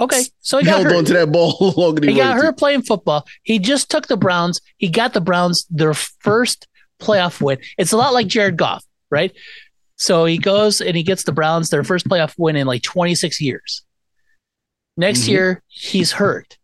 [0.01, 0.97] Okay, so he got held hurt.
[0.97, 2.47] onto that ball longer than He he, got wanted to.
[2.47, 3.27] hurt playing football.
[3.43, 4.61] He just took the Browns.
[4.79, 6.67] He got the Browns their first
[7.01, 7.59] playoff win.
[7.79, 9.33] It's a lot like Jared Goff, right?
[9.97, 13.41] So he goes and he gets the Browns their first playoff win in like 26
[13.41, 13.83] years.
[14.97, 15.29] Next Mhm.
[15.29, 16.59] year, he's hurt.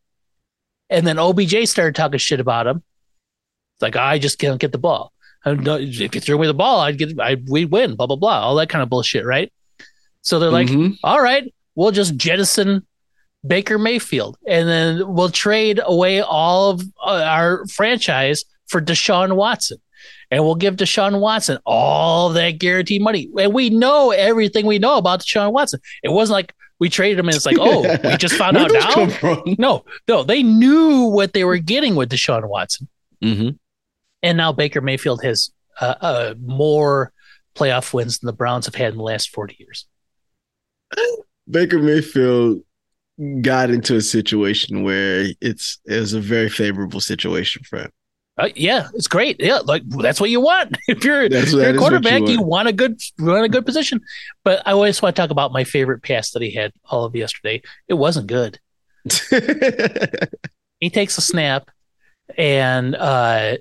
[0.90, 2.78] And then OBJ started talking shit about him.
[3.76, 5.12] It's like, I just can't get the ball.
[5.46, 8.40] If you threw me the ball, I'd get, I we'd win, blah, blah, blah.
[8.40, 9.52] All that kind of bullshit, right?
[10.22, 10.96] So they're like, Mhm.
[11.04, 12.86] all right, we'll just jettison
[13.46, 19.78] Baker Mayfield, and then we'll trade away all of uh, our franchise for Deshaun Watson,
[20.30, 23.28] and we'll give Deshaun Watson all that guaranteed money.
[23.38, 25.80] And we know everything we know about Deshaun Watson.
[26.02, 29.42] It wasn't like we traded him and it's like, oh, we just found out now.
[29.58, 32.88] No, no, they knew what they were getting with Deshaun Watson,
[33.22, 33.58] Mhm.
[34.22, 35.50] and now Baker Mayfield has
[35.80, 37.12] uh, uh, more
[37.54, 39.86] playoff wins than the Browns have had in the last forty years.
[41.50, 42.60] Baker Mayfield
[43.40, 47.90] got into a situation where it's it was a very favorable situation for him.
[48.38, 49.36] Uh, yeah, it's great.
[49.40, 50.76] Yeah, like that's what you want.
[50.88, 52.48] If you're, That's- you're a you quarterback, you want.
[52.48, 52.68] want.
[52.68, 54.00] a good you want a good position.
[54.44, 57.16] But I always want to talk about my favorite pass that he had all of
[57.16, 57.62] yesterday.
[57.88, 58.58] It wasn't good.
[60.80, 61.70] He takes a snap,
[62.36, 63.56] and uh,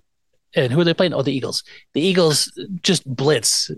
[0.56, 1.16] and who are they playing?
[1.16, 1.64] Oh, the Eagles.
[1.96, 2.52] The Eagles
[2.84, 3.72] just blitz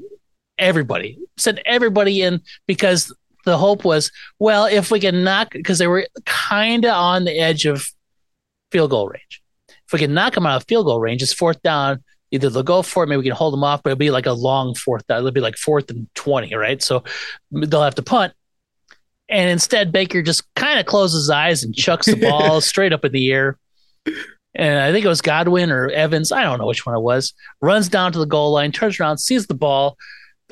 [0.57, 3.15] everybody, send everybody in because
[3.45, 7.39] the hope was, well, if we can knock, because they were kind of on the
[7.39, 7.87] edge of
[8.73, 9.41] field goal range.
[9.89, 12.03] If we can knock them out of field goal range, it's fourth down.
[12.29, 14.27] Either they'll go for it, maybe we can hold them off, but it'll be like
[14.27, 15.17] a long fourth down.
[15.17, 16.79] It'll be like fourth and 20, right?
[16.79, 17.03] So
[17.49, 18.33] they'll have to punt.
[19.29, 23.03] And instead, Baker just kind of closes his eyes and chucks the ball straight up
[23.03, 23.57] in the air.
[24.53, 26.31] And I think it was Godwin or Evans.
[26.31, 27.33] I don't know which one it was.
[27.59, 29.97] Runs down to the goal line, turns around, sees the ball.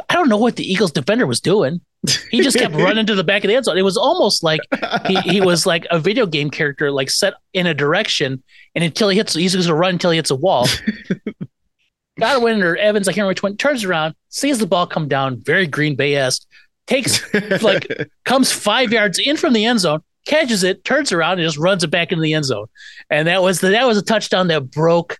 [0.10, 1.82] I don't know what the Eagles defender was doing.
[2.30, 3.78] He just kept running to the back of the end zone.
[3.78, 4.61] It was almost like
[5.07, 8.44] he, he was like a video game character, like set in a direction,
[8.76, 10.68] and until he hits, he's going to run until he hits a wall.
[12.19, 15.41] Godwin or Evans, I can't remember which one, turns around, sees the ball come down,
[15.41, 16.48] very Green Bay esque,
[16.88, 17.22] takes
[17.61, 17.88] like
[18.26, 21.84] comes five yards in from the end zone, catches it, turns around, and just runs
[21.84, 22.68] it back into the end zone.
[23.10, 25.18] And that was the, that was a touchdown that broke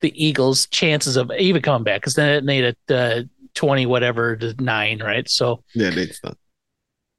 [0.00, 3.22] the Eagles' chances of even coming back because then it made it uh,
[3.54, 5.28] twenty whatever to nine, right?
[5.28, 6.36] So yeah, they not.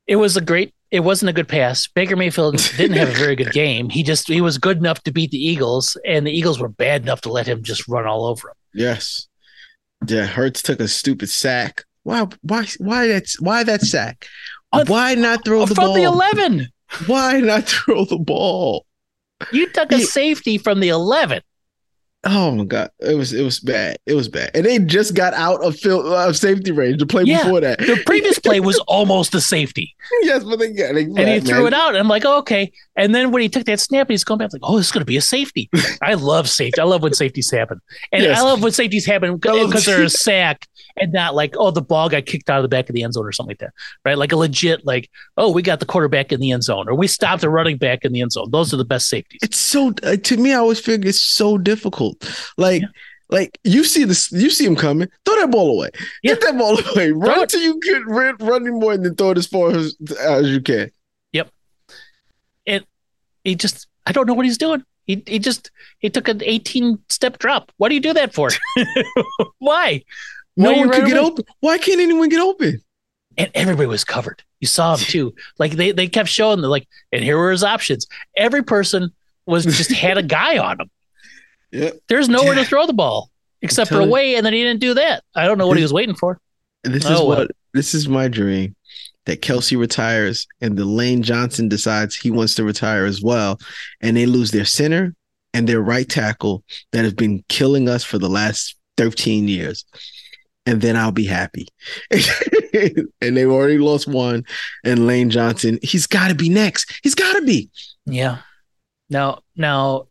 [0.08, 0.74] it was a great.
[0.92, 1.88] It wasn't a good pass.
[1.88, 3.90] Baker Mayfield didn't have a very good game.
[3.90, 7.04] He just he was good enough to beat the Eagles, and the Eagles were bad
[7.04, 8.56] enough to let him just run all over him.
[8.74, 9.28] Yes.
[10.08, 11.84] Yeah, Hurts took a stupid sack.
[12.04, 14.26] Why why why that's why that sack?
[14.88, 15.94] Why not throw the from ball?
[15.96, 16.68] the eleven,
[17.06, 18.86] Why not throw the ball?
[19.52, 21.42] you took a safety from the eleven.
[22.24, 23.98] Oh my god, it was it was bad.
[24.06, 27.24] It was bad, and they just got out of field of safety range to play
[27.24, 27.80] Yeah, before that.
[27.80, 31.66] The previous play was almost a safety, yes, but they got they, and he threw
[31.66, 31.90] it out.
[31.90, 32.72] And I'm like, oh, okay.
[32.96, 35.02] And then when he took that snap, he's going back like, oh, this is going
[35.02, 35.68] to be a safety.
[36.04, 36.80] I love safety.
[36.80, 37.82] I love when safeties happen,
[38.12, 38.38] and Yes.
[38.38, 40.68] I love when safeties happen because they're a sack
[40.98, 43.14] and not like, oh, the ball got kicked out of the back of the end
[43.14, 43.74] zone or something like that,
[44.06, 44.18] right?
[44.18, 47.08] Like a legit, like, oh, we got the quarterback in the end zone, or we
[47.08, 48.52] stopped the running back in the end zone.
[48.52, 49.40] Those are the best safeties.
[49.42, 50.52] It's so uh, to me.
[50.54, 52.11] I always figure it's so difficult.
[52.58, 52.84] Like,
[53.30, 55.08] like you see this, you see him coming.
[55.26, 55.90] Throw that ball away.
[56.24, 56.34] Yeah.
[56.34, 57.12] Get that ball away.
[57.12, 57.42] Run it.
[57.44, 60.62] until you can run, running more and then throw it as far as, as you
[60.62, 60.92] can.
[61.32, 61.50] Yep.
[62.66, 62.86] It.
[63.44, 64.84] He just, I don't know what he's doing.
[65.06, 67.72] He, he just he took an 18 step drop.
[67.78, 68.50] What do you do that for?
[69.60, 70.04] Why?
[70.56, 71.28] No Why one could get away?
[71.28, 71.46] open.
[71.60, 72.82] Why can't anyone get open?
[73.38, 74.44] and everybody was covered.
[74.60, 75.34] You saw him too.
[75.58, 78.06] Like they they kept showing the like, and here were his options.
[78.36, 79.12] Every person
[79.46, 80.90] was just had a guy on him.
[81.72, 82.00] Yep.
[82.08, 82.64] There's nowhere Yeah.
[82.64, 83.30] to throw the ball
[83.62, 85.24] except for away, and then he didn't do that.
[85.36, 86.40] I don't know what he was waiting for.
[86.84, 87.38] This oh, is Oh, well.
[87.40, 88.76] what this is my dream.
[89.28, 93.60] That Kelce retires and the Lane Johnson decides he wants to retire as well,
[94.02, 95.14] and they lose their center
[95.54, 99.86] and their right tackle that have been killing us for the last 13 years.
[100.66, 101.68] And then I'll be happy.
[102.12, 104.44] and they've already lost one.
[104.84, 107.00] And Lane Johnson, he's got to be next.
[107.04, 107.70] He's got to be.
[108.06, 108.40] Yeah.
[109.10, 110.08] Now now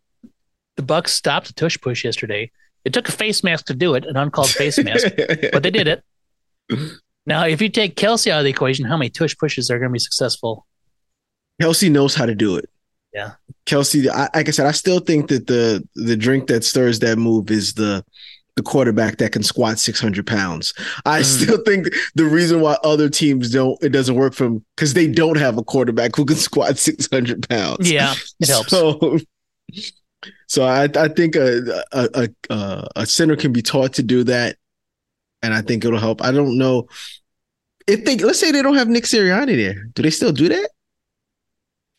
[0.80, 2.50] the Bucks stopped the tush push yesterday.
[2.86, 5.08] It took a face mask to do it, an uncalled face mask,
[5.52, 6.02] but they did it.
[7.26, 9.90] Now, if you take Kelce out of the equation, how many tush pushes are going
[9.90, 10.66] to be successful?
[11.60, 12.70] Kelce knows how to do it.
[13.12, 13.32] Yeah.
[13.66, 17.18] Kelce, I, like I said, I still think that the the drink that stirs that
[17.18, 18.02] move is the
[18.56, 20.72] the quarterback that can squat 600 pounds.
[21.04, 21.24] I Mhm.
[21.24, 25.06] still think the reason why other teams don't it doesn't work for them because they
[25.06, 27.90] don't have a quarterback who can squat 600 pounds.
[27.90, 28.70] Yeah, it helps.
[28.70, 29.18] So,
[30.46, 34.24] so I I think a, a a a a center can be taught to do
[34.24, 34.56] that,
[35.42, 36.22] and I think it'll help.
[36.22, 36.88] I don't know
[37.86, 39.84] if they let's say they don't have Nick Sirianni there.
[39.94, 40.70] Do they still do that?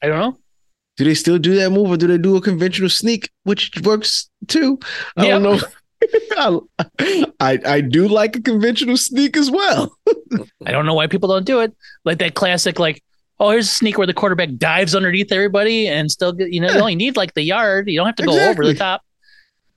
[0.01, 0.37] I don't know.
[0.97, 4.29] Do they still do that move, or do they do a conventional sneak, which works
[4.47, 4.79] too?
[5.17, 5.59] I don't know.
[7.39, 9.95] I I do like a conventional sneak as well.
[10.65, 11.75] I don't know why people don't do it.
[12.05, 13.03] Like that classic, like,
[13.41, 16.69] oh, here's a sneak where the quarterback dives underneath everybody and still get, you know,
[16.71, 17.89] you only need like the yard.
[17.89, 19.01] You don't have to go over the top.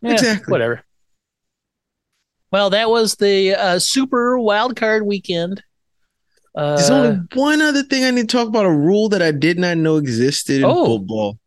[0.02, 0.52] Yeah, Exactly.
[0.52, 0.82] Whatever.
[2.52, 5.62] Well, that was the uh, super wild card weekend.
[6.54, 9.32] Uh, There's only one other thing I need to talk about: a rule that I
[9.32, 10.84] did not know existed in Oh.
[10.98, 11.38] football.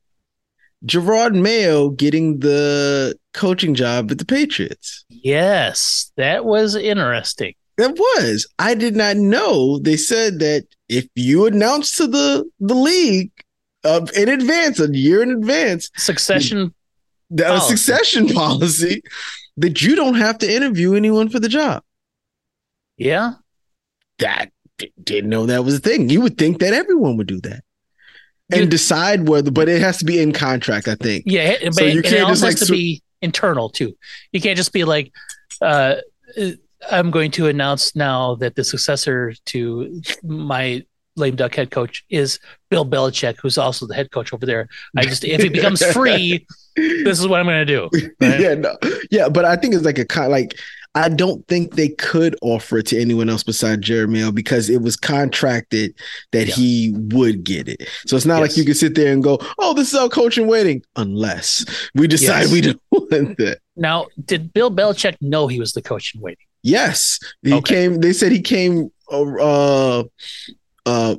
[0.85, 5.05] Jerod Mayo getting the coaching job at the Patriots.
[5.09, 7.53] yes, that was interesting.
[7.77, 8.47] That was.
[8.59, 9.79] I did not know.
[9.79, 13.31] They said that if you announce to the the league
[14.15, 16.73] in advance, a year in advance, Succession.
[17.29, 17.75] the a Policy.
[17.77, 19.01] succession policy,
[19.57, 21.83] that you don't have to interview anyone for the job.
[22.97, 23.33] Yeah.
[24.19, 24.51] That
[25.03, 26.09] didn't know that was a thing.
[26.09, 27.63] You would think that everyone would do that.
[28.51, 31.23] And You- decide whether, but it has to be in contract, I think.
[31.27, 33.95] Yeah, So you can't it just, like, has to be internal too.
[34.31, 35.11] You can't just be like,
[35.61, 35.95] uh,
[36.91, 40.83] I'm going to announce now that the successor to my
[41.15, 42.39] lame duck head coach is
[42.69, 44.67] Bill Belichick, who's also the head coach over there.
[44.95, 46.45] I just if he becomes free,
[46.75, 47.89] this is what I'm going to do.
[48.21, 48.39] Right?
[48.39, 48.75] yeah, no,
[49.09, 50.55] yeah, but I think it's like a kind like
[50.95, 54.95] I don't think they could offer it to anyone else besides Mayo because it was
[54.95, 55.93] contracted
[56.31, 56.55] that Yeah.
[56.55, 57.87] he would get it.
[58.07, 60.37] So it's not like you can sit there and go, "Oh, this is our coach
[60.39, 62.51] in waiting," unless we decide Yes.
[62.51, 63.59] we don't want that.
[63.75, 66.45] Now, did Bill Belichick know he was the coach in waiting?
[66.67, 67.75] Yes, he Okay.
[67.75, 67.99] came.
[68.01, 68.89] They said he came.
[69.11, 70.03] Uh,
[70.85, 71.15] uh,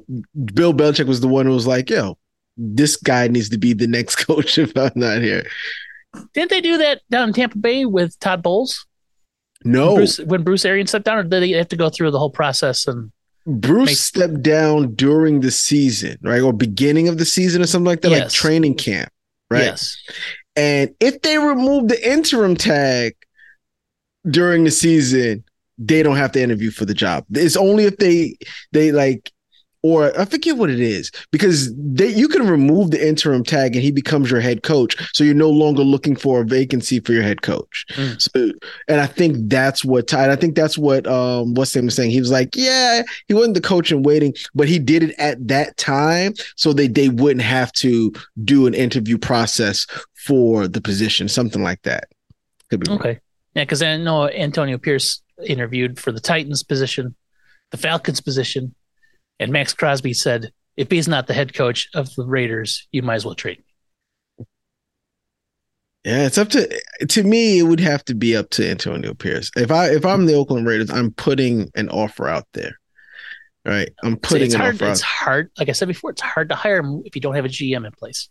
[0.55, 2.19] Bill Belichick was the one who was like, "Yo,
[2.57, 5.47] this guy needs to be the next coach if I'm not here."
[6.35, 8.87] Didn't they do that down in Tampa Bay with Todd Bowles?
[9.65, 12.19] No, Bruce, when Bruce Arians stepped down, or did they have to go through the
[12.19, 12.87] whole process?
[12.87, 13.11] And
[13.47, 16.41] Bruce Make- stepped down during the season, right?
[16.43, 19.11] Or beginning of the season or something like that, like training camp,
[19.51, 19.65] right?
[19.65, 19.97] yes,
[20.57, 23.17] And if they remove the interim tag
[24.31, 25.45] during the season,
[25.79, 27.25] they don't have to interview for the job.
[27.31, 28.37] It's only if they
[28.73, 29.33] they like
[29.83, 33.83] or I forget what it is because they you can remove the interim tag and
[33.83, 34.97] he becomes your head coach.
[35.15, 37.87] So you're no longer looking for a vacancy for your head coach.
[37.91, 38.21] Mm.
[38.21, 38.53] So
[38.89, 42.11] and I think that's what Ty, I think that's what um what's him saying.
[42.11, 45.47] He was like, yeah, he wasn't the coach in waiting, but he did it at
[45.47, 48.13] that time so they they wouldn't have to
[48.45, 49.87] do an interview process
[50.27, 52.09] for the position, something like that.
[52.69, 52.99] Could be wrong.
[53.55, 57.15] Yeah, because I know Antonio Pierce interviewed for the Titans position,
[57.71, 58.75] the Falcons position,
[59.41, 63.17] and Maxx Crosby said, "If he's not the head coach of the Raiders, you might
[63.17, 63.63] as well trade."
[66.05, 67.59] Yeah, it's up to to me.
[67.59, 69.51] It would have to be up to Antonio Pierce.
[69.57, 72.79] If I if I'm the Oakland Raiders, I'm putting an offer out there.
[73.65, 74.77] Right, I'm putting it's an hard.
[74.77, 74.91] offer.
[74.91, 75.51] It's hard.
[75.59, 77.85] Like I said before, it's hard to hire him if you don't have a GM
[77.85, 78.29] in place.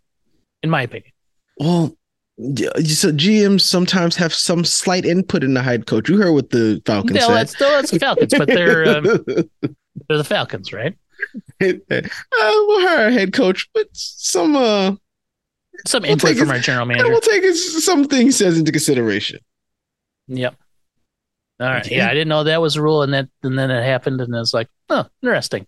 [0.64, 1.12] In my opinion,
[1.60, 1.96] Well,
[2.40, 6.08] so GMs sometimes have some slight input in the head coach.
[6.10, 7.34] You heard what the Falcons no, said.
[7.36, 10.96] that's still that's the Falcons, but they're um, they're the Falcons, right?
[11.62, 11.68] uh,
[12.32, 14.94] we'll hire a head coach, but some uh,
[15.88, 17.10] Some We'll input from his- our general manager.
[17.10, 19.40] we'll take his, some things says into consideration.
[20.28, 20.56] Yep.
[21.60, 21.84] All right.
[21.86, 21.96] Okay.
[21.98, 24.34] Yeah, I didn't know that was a rule, and that and then it happened, and
[24.34, 25.66] it was like, oh, interesting.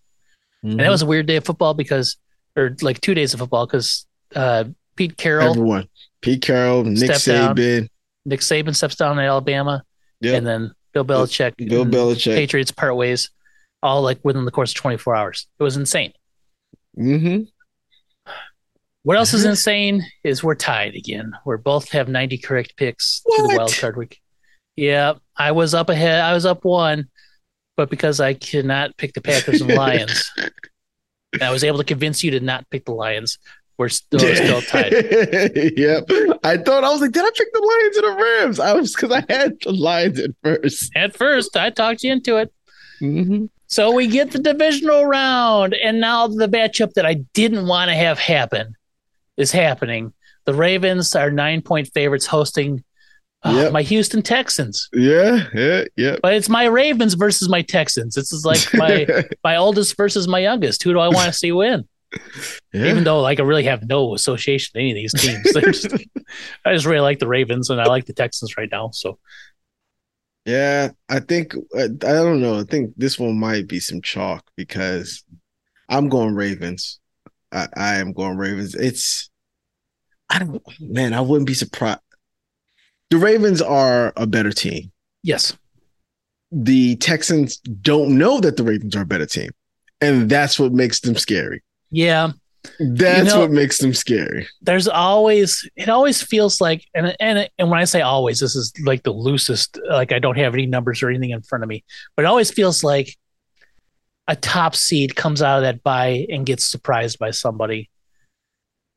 [0.62, 0.80] And Mm-hmm.
[0.82, 2.18] that was a weird day of football because,
[2.58, 4.06] or like two days of football because
[4.36, 4.66] uh,
[4.98, 5.88] Pete Carroll, everyone.
[6.22, 7.56] Pete Carroll, Nick down.
[7.56, 7.90] Saban,
[8.26, 9.84] Nick Saban steps down in Alabama,
[10.22, 10.38] Yep.
[10.38, 12.36] and then Bill Belichick, Bill and Belichick.
[12.36, 13.30] Patriots part ways,
[13.82, 15.48] all like within the course of 24 hours.
[15.60, 16.14] It was insane.
[16.96, 17.42] hmm
[19.04, 19.50] What else is Mhm.
[19.52, 21.32] insane is we're tied again.
[21.46, 24.20] We're both have 90 correct picks to the wild card week.
[24.76, 26.20] Yeah, I was up ahead.
[26.22, 27.08] I was up one,
[27.78, 30.30] but because I cannot pick the Packers and Lions,
[31.34, 33.38] and I was able to convince you to not pick the Lions.
[33.80, 34.92] We're still, we're still tied.
[35.78, 36.04] yep.
[36.44, 38.60] I thought I was like, did I pick the Lions or the Rams?
[38.60, 40.92] I was because I had the Lions at first.
[40.96, 42.54] At first, I talked you into it.
[43.02, 43.46] Mm-hmm.
[43.68, 47.96] So we get the divisional round, and now the matchup that I didn't want to
[47.96, 48.76] have happen
[49.38, 50.12] is happening.
[50.46, 52.84] The Ravens are nine point favorites hosting
[53.44, 53.72] uh, Yep.
[53.72, 54.90] my Houston Texans.
[54.92, 56.16] Yeah, yeah, yeah.
[56.22, 58.16] But it's my Ravens versus my Texans.
[58.16, 59.08] This is like my
[59.46, 60.84] my oldest versus my youngest.
[60.84, 61.88] Who do I want to see win?
[62.74, 62.86] Yeah.
[62.88, 65.44] Even though like I really have no association to any of these teams.
[65.54, 65.94] They're just-
[66.66, 68.90] I just really like the Ravens and I like the Texans right now.
[68.94, 69.20] So
[70.46, 72.60] Yeah, I think I, I don't know.
[72.60, 75.24] I think this one might be some chalk because
[75.88, 77.00] I'm going Ravens.
[77.52, 78.76] I, I am going Ravens.
[78.76, 79.30] It's
[80.30, 82.00] I don't man, I wouldn't be surprised.
[83.10, 84.92] The Ravens are a better team.
[85.24, 85.58] yes,
[86.52, 89.50] The Texans don't know that the Ravens are a better team.
[90.02, 91.64] And that's what makes them scary.
[91.92, 92.32] Yeah.
[92.80, 94.48] That's know- what makes them scary.
[94.62, 98.74] There's always it always feels like and and and when I say always, this is
[98.84, 99.80] like the loosest.
[99.90, 101.84] Like I don't have any numbers or anything in front of me,
[102.16, 103.16] but it always feels like
[104.28, 107.90] a top seed comes out of that bye and gets surprised by somebody.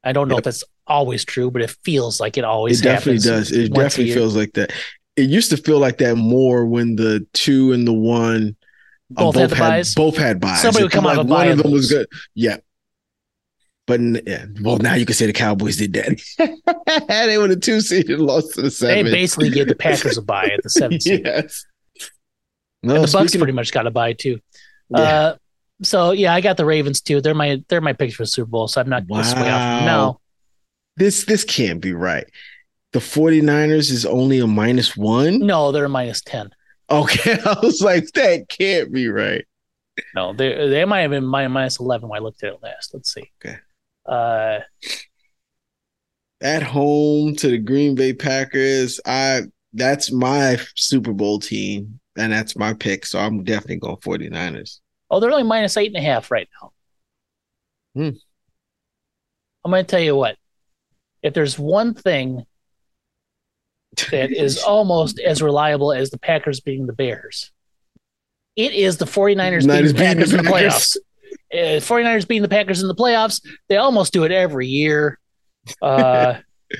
[0.05, 0.41] I don't know Yep.
[0.41, 3.53] if that's always true, but it feels like it always It definitely does.
[3.53, 4.73] It definitely feels like that.
[5.17, 8.57] It used to feel like that more when the two and the one
[9.17, 9.95] uh, Both had buys?
[9.95, 10.61] Both had buys.
[10.63, 12.07] Somebody would come out of a like buy One of them was good.
[12.35, 12.57] Yeah.
[13.87, 17.05] But yeah, well, now you can say the Cowboys did that.
[17.27, 19.07] they were the two seed and lost to the seven.
[19.07, 21.23] They basically gave the Packers a buy at the seventh seed.
[21.25, 21.65] yes.
[22.85, 24.39] No, and the Bucks pretty much got a buy too.
[24.91, 24.99] yeah.
[25.01, 25.37] Uh,
[25.83, 27.21] so yeah, I got the Ravens too.
[27.21, 29.43] They're my they're my picks for the Super Bowl, so I'm not going to sway
[29.51, 29.85] off Wow.
[29.85, 30.21] now.
[30.97, 32.27] this this can't be right.
[32.93, 35.41] The 49ers is only a minus one.
[35.41, 36.51] No, they're a minus ten.
[36.91, 37.39] Okay.
[37.45, 39.45] I was like, that can't be right.
[40.15, 42.95] No, they they might have been minus eleven when I looked at it last.
[42.95, 43.31] Let's see.
[43.45, 43.59] Okay.
[44.07, 44.61] Uh,
[46.43, 49.01] at home to the Green Bay Packers.
[49.07, 49.43] I
[49.73, 53.07] that's my Super Bowl team, and that's my pick.
[53.07, 54.81] So I'm definitely going 49ers.
[55.11, 56.73] oh, they're only minus eight and a half right now.
[57.95, 58.17] Hmm.
[59.65, 60.37] I'm going to tell you what.
[61.23, 62.45] If there's one thing
[64.11, 67.51] that is almost as reliable as the Packers being the Bears.
[68.57, 70.97] It is the 49ers beating Niners the beating Packers the in the playoffs.
[71.53, 73.41] Uh, 49ers beating the Packers in the playoffs.
[73.69, 75.19] They almost do it every year.
[75.81, 76.35] Uh,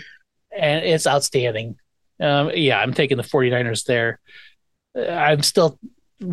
[0.57, 1.77] and it's outstanding.
[2.21, 4.21] Um, yeah, I'm taking the 49ers there.
[4.97, 5.79] Uh, I'm still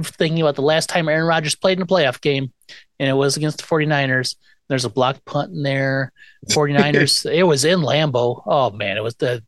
[0.03, 2.53] thinking about the last time Aaron Rodgers played in a playoff game,
[2.99, 4.35] and it was against the 49ers.
[4.67, 6.11] There's a blocked punt in there.
[6.49, 8.43] 49ers, it was in Lambeau.
[8.45, 9.43] Oh, man, it was the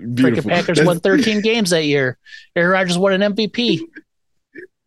[0.00, 2.18] freaking Packers won 13 games that year.
[2.54, 3.80] Aaron Rodgers won an MVP.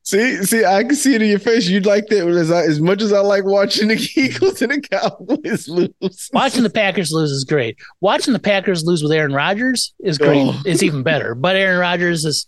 [0.06, 1.68] See, see, I can see it in your face.
[1.68, 4.80] You'd like that as, I, as much as I like watching the Eagles and the
[4.82, 6.30] Cowboys lose.
[6.32, 7.77] Watching the Packers lose is great.
[8.02, 10.38] Watching the Packers lose with Aaron Rodgers is great.
[10.48, 10.61] Oh.
[10.64, 11.34] It's even better.
[11.34, 12.45] But Aaron Rodgers is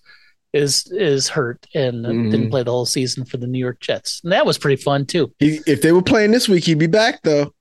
[0.53, 2.31] is is hurt and Mhm.
[2.31, 4.21] didn't play the whole season for the New York Jets.
[4.23, 5.33] And that was pretty fun too.
[5.39, 7.53] He, if they were playing this week, he'd be back though.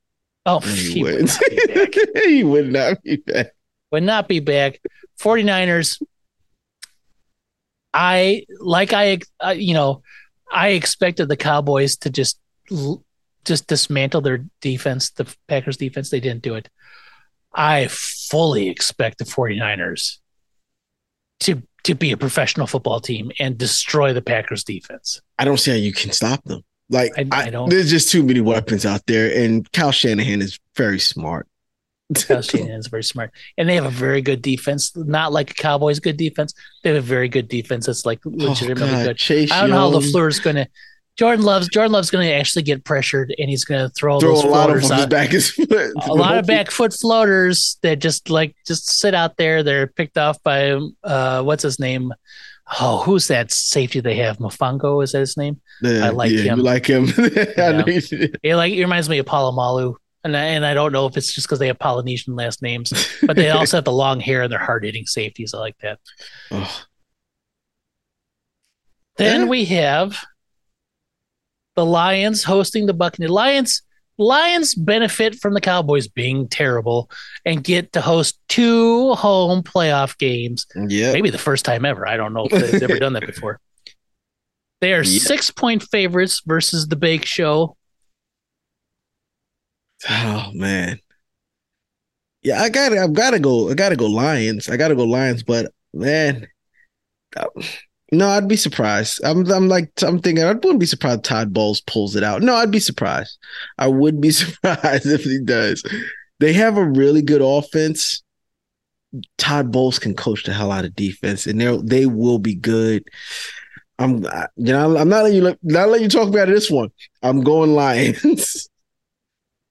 [0.44, 1.94] Oh, He, he would not be back.
[2.26, 3.46] he would not be back.
[3.92, 4.78] would not be back.
[5.20, 6.00] 49ers.
[7.94, 10.02] I like I uh, you know
[10.52, 12.38] I expected the Cowboys to just
[13.44, 16.10] just dismantle their defense, the Packers defense.
[16.10, 16.68] They didn't do it.
[17.54, 20.18] I fully expect the 49ers
[21.40, 25.20] to to be a professional football team and destroy the Packers defense.
[25.38, 26.62] I don't see how you can stop them.
[26.90, 30.42] Like I- I, I don't- There's just too many weapons out there, and Kyle Shanahan
[30.42, 31.46] is very smart.
[32.14, 34.94] Shanahan is very smart, and they have a very good defense.
[34.96, 36.54] Not like a Cowboys good defense.
[36.82, 37.86] They have a very good defense.
[37.86, 39.16] That's like legitimately oh, good.
[39.16, 40.68] Chase I don't know how Young, LaFleur's going to.
[41.16, 44.34] Jordan loves Jordan Love's going to actually get pressured, and he's going to throw, throw
[44.34, 45.08] those a lot of out.
[45.08, 45.68] back his foot.
[46.06, 49.62] a lot of back foot floaters that just like just sit out there.
[49.62, 52.12] They're picked off by uh what's his name?
[52.80, 54.38] Oh, who's that safety they have?
[54.38, 55.60] Hufanga is that his name?
[55.82, 56.58] Yeah, I like yeah, him.
[56.58, 57.06] You like him?
[57.16, 58.32] Know you.
[58.42, 59.96] It like it reminds me of Polamalu.
[60.26, 62.92] And I, and I don't know if it's just because they have Polynesian last names,
[63.22, 65.54] but they also have the long hair and they're hard hitting safeties.
[65.54, 65.98] I like that.
[66.50, 66.82] Oh,
[69.16, 69.46] Then Yeah.
[69.46, 70.18] we have
[71.74, 73.30] the Lions hosting the Buccaneers.
[73.30, 73.82] Lions
[74.18, 77.10] Lions benefit from the Cowboys being terrible
[77.44, 80.66] and get to host two home playoff games.
[80.88, 81.12] yeah.
[81.12, 82.08] Maybe the first time ever.
[82.08, 83.60] I don't know if they've ever done that before.
[84.80, 87.75] They are six point favorites versus the Bake Show.
[90.08, 91.00] Oh man.
[92.42, 93.70] Yeah, I gotta, I've gotta go.
[93.70, 94.68] I gotta go Lions.
[94.68, 95.42] I gotta go Lions.
[95.42, 96.46] But man,
[97.36, 97.46] uh,
[98.12, 99.20] no, I'd be surprised.
[99.24, 101.18] I'm, I'm like, I'm thinking, I wouldn't be surprised.
[101.18, 102.40] if Todd Bowles pulls it out.
[102.42, 103.36] No, I'd be surprised.
[103.78, 105.82] I would be surprised if he does.
[106.38, 108.22] They have a really good offense.
[109.38, 113.04] Todd Bowles can coach the hell out of defense, and they they will be good.
[113.98, 114.24] I'm,
[114.56, 116.90] you know, I'm not letting you not letting you talk about this one.
[117.22, 118.68] I'm going Lions,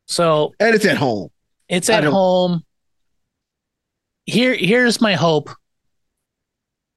[0.07, 1.29] So and it's at home.
[1.67, 2.63] it's at home.
[4.25, 5.49] Here, here's my hope: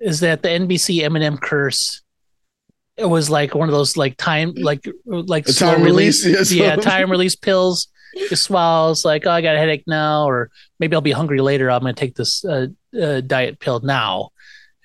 [0.00, 2.02] is that the NBC Eminem curse.
[2.96, 6.52] It was like one of those like time like like A slow time release, release,
[6.52, 7.88] yeah, time release pills.
[8.14, 8.90] You swallow.
[8.90, 11.70] It's like oh, I got a headache now, or maybe I'll be hungry later.
[11.70, 12.68] I'm to take this uh,
[13.00, 14.30] uh, diet pill now,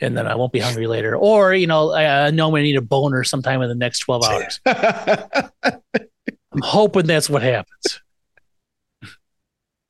[0.01, 1.15] and then I won't be hungry later.
[1.15, 3.99] Or you know, I, I know I'm to need a boner sometime in the next
[3.99, 4.59] twelve hours.
[4.65, 8.02] I'm hoping that's what happens.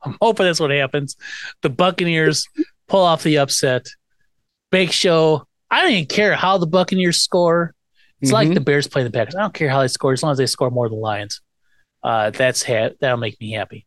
[0.03, 1.15] I'm hoping that's what happens.
[1.61, 2.47] The Buccaneers
[2.87, 3.85] pull off the upset.
[4.71, 5.45] Bake show.
[5.71, 7.73] I don't even care how the Buccaneers score.
[8.21, 8.53] It's like Mhm.
[8.55, 9.35] the Bears play the Packers.
[9.35, 11.41] I don't care how they score as long as they score more than the Lions.
[12.03, 13.85] Uh, that's ha- that'll make me happy.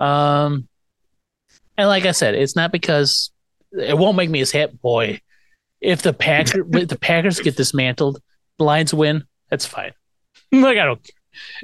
[0.00, 0.68] Um,
[1.76, 3.30] and like I said, it's not because
[3.72, 4.76] it won't make me as happy.
[4.82, 5.20] Boy,
[5.80, 8.20] if the Packer if the Packers get dismantled,
[8.58, 9.24] the Lions win.
[9.50, 9.92] That's fine.
[10.52, 11.10] like I don't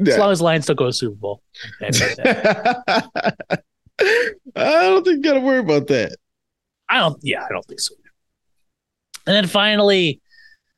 [0.06, 1.42] as long as Lions don't go to Super Bowl.
[1.80, 3.62] I'm happy with that.
[4.56, 6.16] I don't think you got to worry about that.
[6.88, 7.18] I don't.
[7.22, 7.94] Yeah, I don't think so.
[9.26, 10.20] And then finally,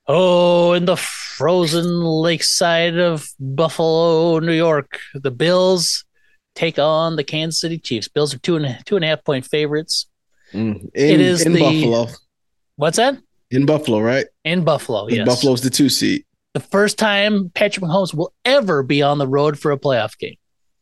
[0.06, 6.04] oh, in the frozen lakeside of Buffalo, New York, the Bills
[6.54, 8.08] take on the Kansas City Chiefs.
[8.08, 10.06] Bills are two and two and a half point favorites.
[10.52, 10.82] Mm.
[10.82, 12.08] In, It is in the- Buffalo.
[12.76, 13.16] What's that?
[13.50, 14.26] In Buffalo, right?
[14.44, 15.26] In Buffalo, yes.
[15.26, 16.24] Buffalo's the two seed.
[16.54, 20.36] The first time Patrick Mahomes will ever be on the road for a playoff game,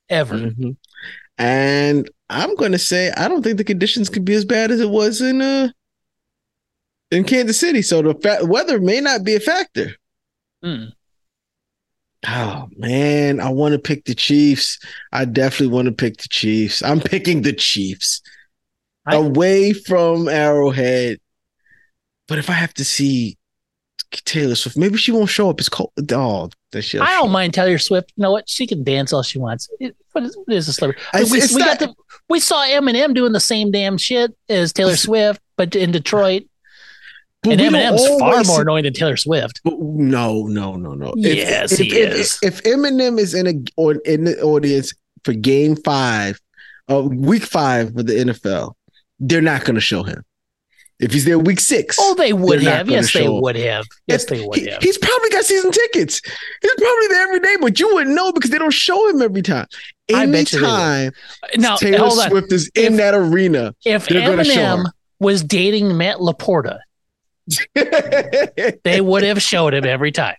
[0.08, 0.34] ever.
[0.36, 0.76] Mhm.
[1.38, 4.80] And I'm going to say I don't think the conditions could be as bad as
[4.80, 5.68] it was in uh
[7.10, 7.82] in Kansas City.
[7.82, 9.94] So the fa- weather may not be a factor.
[10.64, 10.92] Mm.
[12.28, 14.78] Oh man, I want to pick the Chiefs.
[15.12, 16.82] I definitely want to pick the Chiefs.
[16.82, 18.20] I'm picking the Chiefs
[19.06, 21.18] I- away from Arrowhead.
[22.28, 23.38] But if I have to see
[24.10, 25.60] Taylor Swift, maybe she won't show up.
[25.60, 25.92] It's cold.
[26.12, 27.00] Oh, that shit.
[27.00, 28.12] I don't mind Taylor Swift.
[28.16, 28.48] You know what?
[28.48, 29.68] She can dance all she wants.
[29.78, 31.02] It, what, is, what is a celebrity?
[31.14, 31.94] It's- we we not- got the,
[32.28, 36.44] we saw Eminem doing the same damn shit as Taylor Swift, but in Detroit.
[37.42, 39.62] But and Eminem's far more annoying than Taylor Swift.
[39.64, 41.14] No, no, no, no.
[41.16, 42.38] Yes, if, he if, is.
[42.42, 44.92] If, if Eminem is in a or in the audience
[45.24, 46.38] for Game Five,
[46.90, 48.74] uh, Week Five for the NFL,
[49.20, 50.22] they're not going to show him.
[51.00, 52.88] If he's there Week Six, Oh, they would have.
[52.88, 53.86] Yes, they would have.
[54.06, 54.82] Yes, they would he- have.
[54.82, 56.20] He's probably got season tickets.
[56.62, 59.42] He's probably there every day, but you wouldn't know because they don't show him every
[59.42, 59.66] time.
[60.14, 60.72] I bet you they would.
[60.74, 61.12] Anytime
[61.56, 62.28] Now, Taylor.
[62.28, 66.78] Swift is in If- that arena, If they're gonna show Eminem was dating Matt LaPorta,
[68.84, 70.36] they would have showed him every time.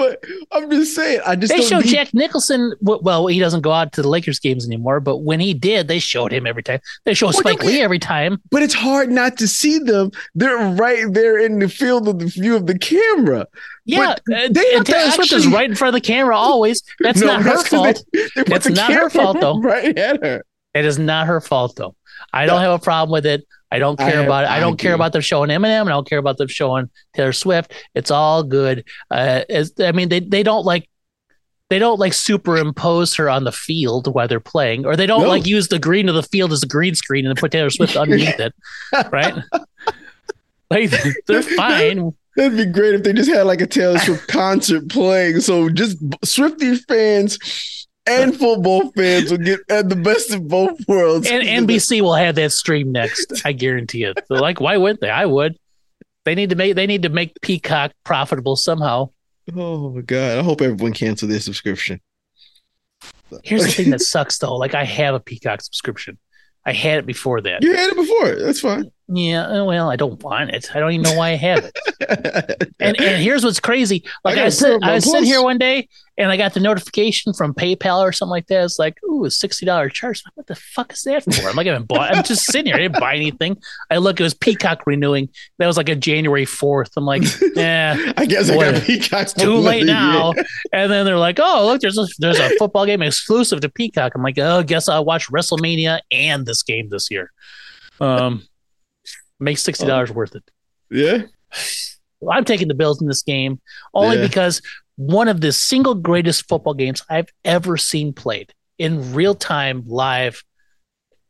[0.00, 2.72] But I'm just saying, I just They don't showed need- Jack Nicholson.
[2.80, 5.98] Well, he doesn't go out to the Lakers games anymore, but when he did, they
[5.98, 6.80] showed him every time.
[7.04, 8.40] They show you Spike Lee every time.
[8.50, 10.10] but it's hard not to see them.
[10.34, 13.46] They're right there in the field of the view of the camera.
[13.84, 16.82] Yeah, But and, they and Taylor Swift is right in front of the camera always.
[17.00, 18.04] That's No, not her fault.
[18.12, 19.58] They, they That's not her fault, though.
[19.60, 20.44] Right at her.
[20.72, 21.96] It is not her fault though.
[22.32, 23.46] I don't have a problem with it.
[23.72, 24.50] I don't I care have- about it.
[24.50, 25.86] I I don't care about them showing Eminem.
[25.86, 27.72] I don't care about them showing Taylor Swift.
[27.94, 28.84] It's all good.
[29.10, 30.88] Uh, as, I mean, they they don't like
[31.68, 35.28] they don't like superimpose her on the field while they're playing, or they don't No.
[35.28, 37.70] like use the green of the field as a green screen and then put Taylor
[37.70, 38.52] Swift underneath it,
[39.12, 39.34] right?
[40.70, 40.90] Like
[41.26, 42.12] they're fine.
[42.36, 45.40] That'd be great if they just had like a Taylor Swift concert playing.
[45.40, 51.28] So just Swifty fans and football fans will get at the best of both worlds.
[51.28, 53.42] And NBC will have that stream next.
[53.44, 54.18] I guarantee it.
[54.28, 55.10] They're like, why wouldn't they?
[55.10, 55.58] I would.
[56.24, 59.10] They need to make they need to make Peacock profitable somehow.
[59.56, 60.38] Oh my god!
[60.38, 62.00] I hope everyone cancel their subscription.
[63.42, 64.56] Here's the thing that sucks though.
[64.56, 66.18] Like I have a Peacock subscription.
[66.66, 67.62] I had it before that.
[67.62, 68.34] You had it before.
[68.36, 68.90] That's fine.
[69.12, 70.70] Yeah, uh, well, I don't want it.
[70.72, 72.72] I don't even know why I have it.
[72.78, 74.04] and and here's what's crazy.
[74.24, 77.32] Like I, I said, I was sitting here one day and I got the notification
[77.32, 78.62] from PayPal or something like that.
[78.62, 80.22] It's like, ooh, a sixty dollar charge.
[80.34, 81.48] What the fuck is that for?
[81.48, 82.14] I'm like, I haven't bought.
[82.14, 82.76] I'm just sitting here.
[82.76, 83.56] I didn't buy anything.
[83.90, 85.28] I look, it was Peacock renewing.
[85.58, 86.92] That was like a January fourth.
[86.96, 87.24] I'm like,
[87.56, 89.26] yeah, I guess boy, I got Peacock.
[89.28, 90.34] Too late now.
[90.72, 94.12] And then they're like, oh, look, there's a, there's a football game exclusive to Peacock.
[94.14, 97.32] I'm like, oh, guess I'll watch WrestleMania and this game this year.
[97.98, 98.46] Um.
[99.40, 100.14] Make sixty dollars oh.
[100.14, 100.44] worth it.
[100.90, 101.22] Yeah.
[102.30, 103.60] I'm taking the Bills in this game
[103.94, 104.26] only yeah.
[104.26, 104.60] because
[104.96, 110.42] one of the single greatest football games I've ever seen played in real time, live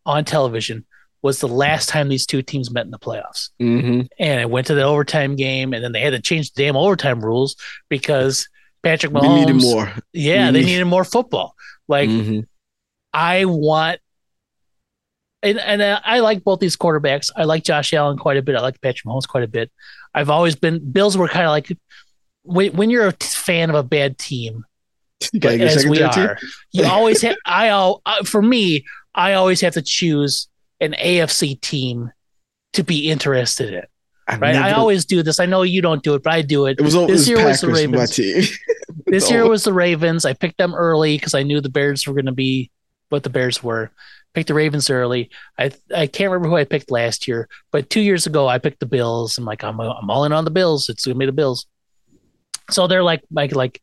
[0.04, 0.84] on television,
[1.22, 3.50] was the last time these two teams met in the playoffs.
[3.60, 4.02] Mm-hmm.
[4.18, 6.76] And it went to the overtime game, and then they had to change the damn
[6.76, 7.56] overtime rules
[7.88, 8.48] because
[8.82, 9.92] Patrick Mahomes they needed more.
[10.12, 11.54] Yeah, they needed more football.
[11.86, 12.40] Like, mm-hmm.
[13.12, 14.00] I want
[15.42, 17.30] and and I like both these quarterbacks.
[17.34, 18.56] I like Josh Allen quite a bit.
[18.56, 19.70] I like Patrick Mahomes quite a bit.
[20.14, 21.76] I've always been Bills were kind of like
[22.42, 24.64] when, when you're a fan of a bad team,
[25.42, 26.36] as we are,
[26.72, 27.36] you always have.
[27.46, 28.84] I all uh, for me,
[29.14, 30.48] I always have to choose
[30.80, 32.10] an AFC team
[32.74, 33.82] to be interested in.
[34.28, 35.40] I've right, never, I always do this.
[35.40, 36.78] I know you don't do it, but I do it.
[36.78, 38.58] It was this year Packers was the Ravens.
[39.06, 40.24] this year was the Ravens.
[40.24, 42.70] I picked them early because I knew the Bears were going to be
[43.08, 43.90] what the Bears were
[44.34, 45.30] picked the Ravens early.
[45.58, 48.80] I I can't remember who I picked last year, but two years ago I picked
[48.80, 49.38] the Bills.
[49.38, 50.88] I'm like I'm I'm all in on the Bills.
[50.88, 51.66] It's gonna be the Bills.
[52.70, 53.82] So they're like like like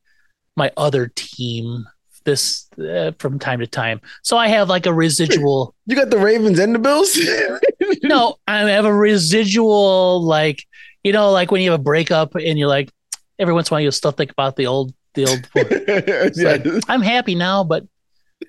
[0.56, 1.86] my other team
[2.24, 4.02] this uh, from time to time.
[4.22, 5.74] So I have like a residual.
[5.86, 7.18] You got the Ravens and the Bills.
[8.04, 10.64] no, I have a residual like
[11.04, 12.92] you know like when you have a breakup and you're like
[13.40, 15.50] every once in a while you still think about the old the old.
[16.38, 16.52] yeah.
[16.52, 17.86] Like, I'm happy now, but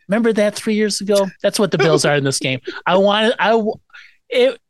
[0.09, 1.27] Remember that three years ago?
[1.43, 2.60] That's what the Bills are in this game.
[2.86, 3.62] I wanted, I,
[4.28, 4.60] it,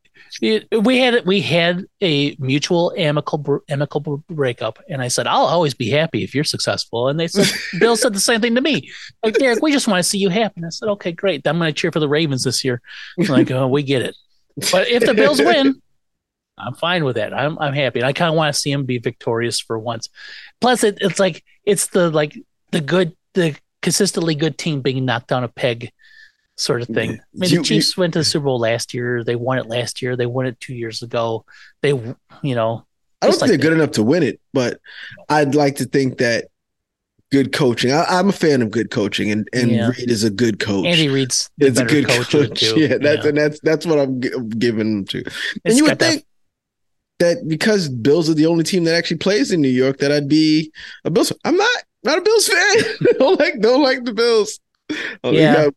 [0.43, 5.74] it, we had we had a mutual amicable amicable breakup, and I said I'll always
[5.74, 7.09] be happy if you're successful.
[7.09, 7.49] And they said
[7.81, 8.90] Bill said the same thing to me.
[9.23, 10.55] Like Derek, we just want to see you happy.
[10.57, 11.47] And I said okay, great.
[11.47, 12.81] I'm going to cheer for the Ravens this year.
[13.19, 14.16] I'm like oh, we get it.
[14.70, 15.81] But if the Bills win,
[16.59, 17.32] I'm fine with that.
[17.32, 18.01] I'm I'm happy.
[18.01, 20.09] And I kind of want to see him be victorious for once.
[20.61, 22.39] Plus, it, it's like it's the like
[22.70, 25.92] the good the consistently good team being knocked down a peg
[26.56, 27.10] sort of thing.
[27.10, 29.24] I mean, you, the Chiefs you, went to the Super Bowl last year.
[29.24, 30.16] They won it last year.
[30.16, 31.44] They won it two years ago.
[31.82, 32.84] They, you know,
[33.22, 34.80] I don't think like they're good enough to win it, but
[35.28, 36.46] I'd like to think that
[37.30, 37.92] good coaching.
[37.92, 39.88] I, am a fan of good coaching, and and yeah.
[39.88, 40.86] Reid is a good coach.
[40.86, 42.30] Andy Reid's it's a good coach.
[42.30, 42.62] coach.
[42.76, 43.28] Yeah, that's yeah.
[43.28, 45.18] and that's that's what I'm g- giving to.
[45.18, 46.24] It's and you would think
[47.18, 47.38] that.
[47.38, 50.28] that because Bills are the only team that actually plays in New York, that I'd
[50.28, 50.72] be
[51.05, 51.32] a Bills.
[51.44, 52.85] I'm not not a Bills fan.
[53.18, 54.60] don't like don't like the Bills.
[55.22, 55.72] Oh, yeah, so.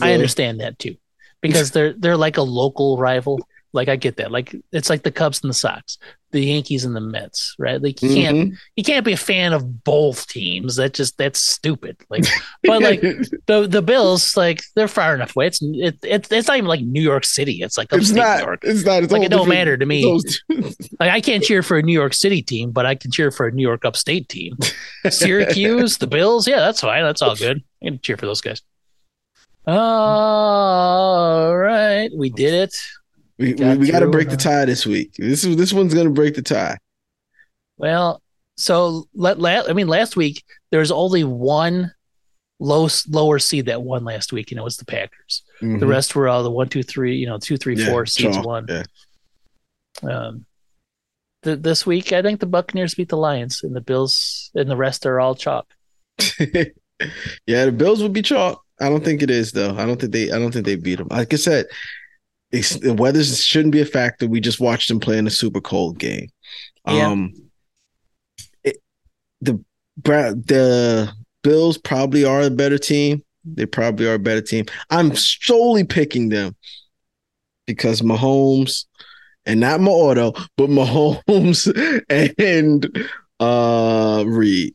[0.00, 0.96] I understand that too,
[1.40, 3.40] because they're they're like a local rival.
[3.72, 4.30] Like I get that.
[4.30, 5.96] Like it's like the Cubs and the Sox,
[6.30, 7.80] the Yankees and the Mets, right?
[7.80, 8.20] Like you mm-hmm.
[8.20, 10.76] can't you can't be a fan of both teams.
[10.76, 11.96] That just that's stupid.
[12.10, 12.24] Like,
[12.62, 13.00] but like
[13.46, 15.46] the the Bills, like they're far enough away.
[15.46, 17.62] It's it, it it's not even like New York City.
[17.62, 18.40] It's like it's not.
[18.40, 18.60] New York.
[18.62, 19.02] It's not.
[19.02, 20.04] It's like it don't matter to me.
[20.50, 23.46] like I can't cheer for a New York City team, but I can cheer for
[23.46, 24.56] a New York upstate team.
[25.08, 27.04] Syracuse, the Bills, yeah, that's fine.
[27.04, 27.62] That's all good.
[27.82, 28.60] I can cheer for those guys.
[29.66, 32.76] All right, we did it.
[33.42, 35.14] We got, we, got to break the tie this week.
[35.18, 36.78] This is this one's going to break the tie.
[37.76, 38.22] Well,
[38.56, 41.92] so let, let I mean last week there was only one
[42.60, 45.42] low lower seed that won last week, and it was the Packers.
[45.60, 45.80] Mm-hmm.
[45.80, 48.38] The rest were all the one, two, three, you know, two, three, yeah, four seeds
[48.38, 48.66] won.
[48.68, 48.84] Yeah.
[50.02, 50.46] Um,
[51.42, 54.76] the, this week I think the Buccaneers beat the Lions, and the Bills and the
[54.76, 55.66] rest are all chalk.
[56.38, 58.62] yeah, the Bills would be chalk.
[58.80, 59.74] I don't think it is though.
[59.76, 60.30] I don't think they.
[60.30, 61.08] I don't think they beat them.
[61.10, 61.66] Like I said,
[62.52, 64.26] the weather shouldn't be a factor.
[64.26, 66.28] We just watched them play in a super cold game.
[66.86, 67.08] Yeah.
[67.08, 67.32] Um,
[68.62, 68.76] it,
[69.40, 69.62] the
[69.96, 71.12] the
[71.42, 73.22] Bills probably are a better team.
[73.44, 74.66] They probably are a better team.
[74.90, 76.54] I'm solely picking them
[77.66, 78.84] because Mahomes
[79.46, 81.66] and not my auto, but Mahomes
[82.38, 83.08] and
[83.40, 84.74] uh Reid.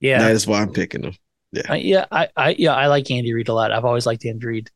[0.00, 1.14] Yeah, that is why I'm picking them.
[1.52, 3.72] Yeah, yeah, I, I, yeah, I like Andy Reid a lot.
[3.72, 4.70] I've always liked Andy Reid.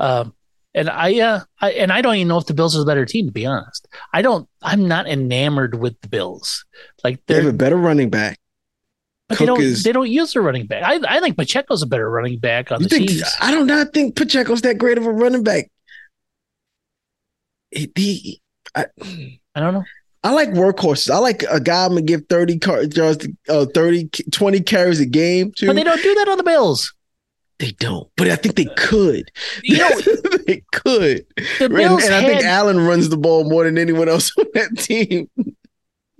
[0.00, 0.34] Um,
[0.76, 3.04] and I, uh, I, and I don't even know if the Bills are a better
[3.04, 3.88] team to be honest.
[4.12, 4.48] I don't.
[4.62, 6.64] I'm not enamored with the Bills.
[7.02, 8.38] Like they have a better running back.
[9.28, 9.60] But they don't.
[9.60, 10.84] is- They don't use a running back.
[10.84, 13.36] I, I think Pacheco's a better running back on the think Chiefs.
[13.40, 15.68] I do not think Pacheco's that great of a running back.
[17.70, 18.42] He, he-
[18.74, 18.86] I,
[19.54, 19.84] I don't know.
[20.22, 21.10] I like workhorses.
[21.10, 25.06] I like a guy I'm gonna give 30 car, yards, uh, 30, 20 carries a
[25.06, 25.66] game to.
[25.66, 26.92] But they don't do that on the Bills.
[27.58, 28.08] They don't.
[28.16, 29.30] But I think they could.
[29.62, 29.88] You know,
[30.46, 31.24] they could.
[31.58, 34.30] the And, Bills and I had, think Allen runs the ball more than anyone else
[34.38, 35.30] on that team.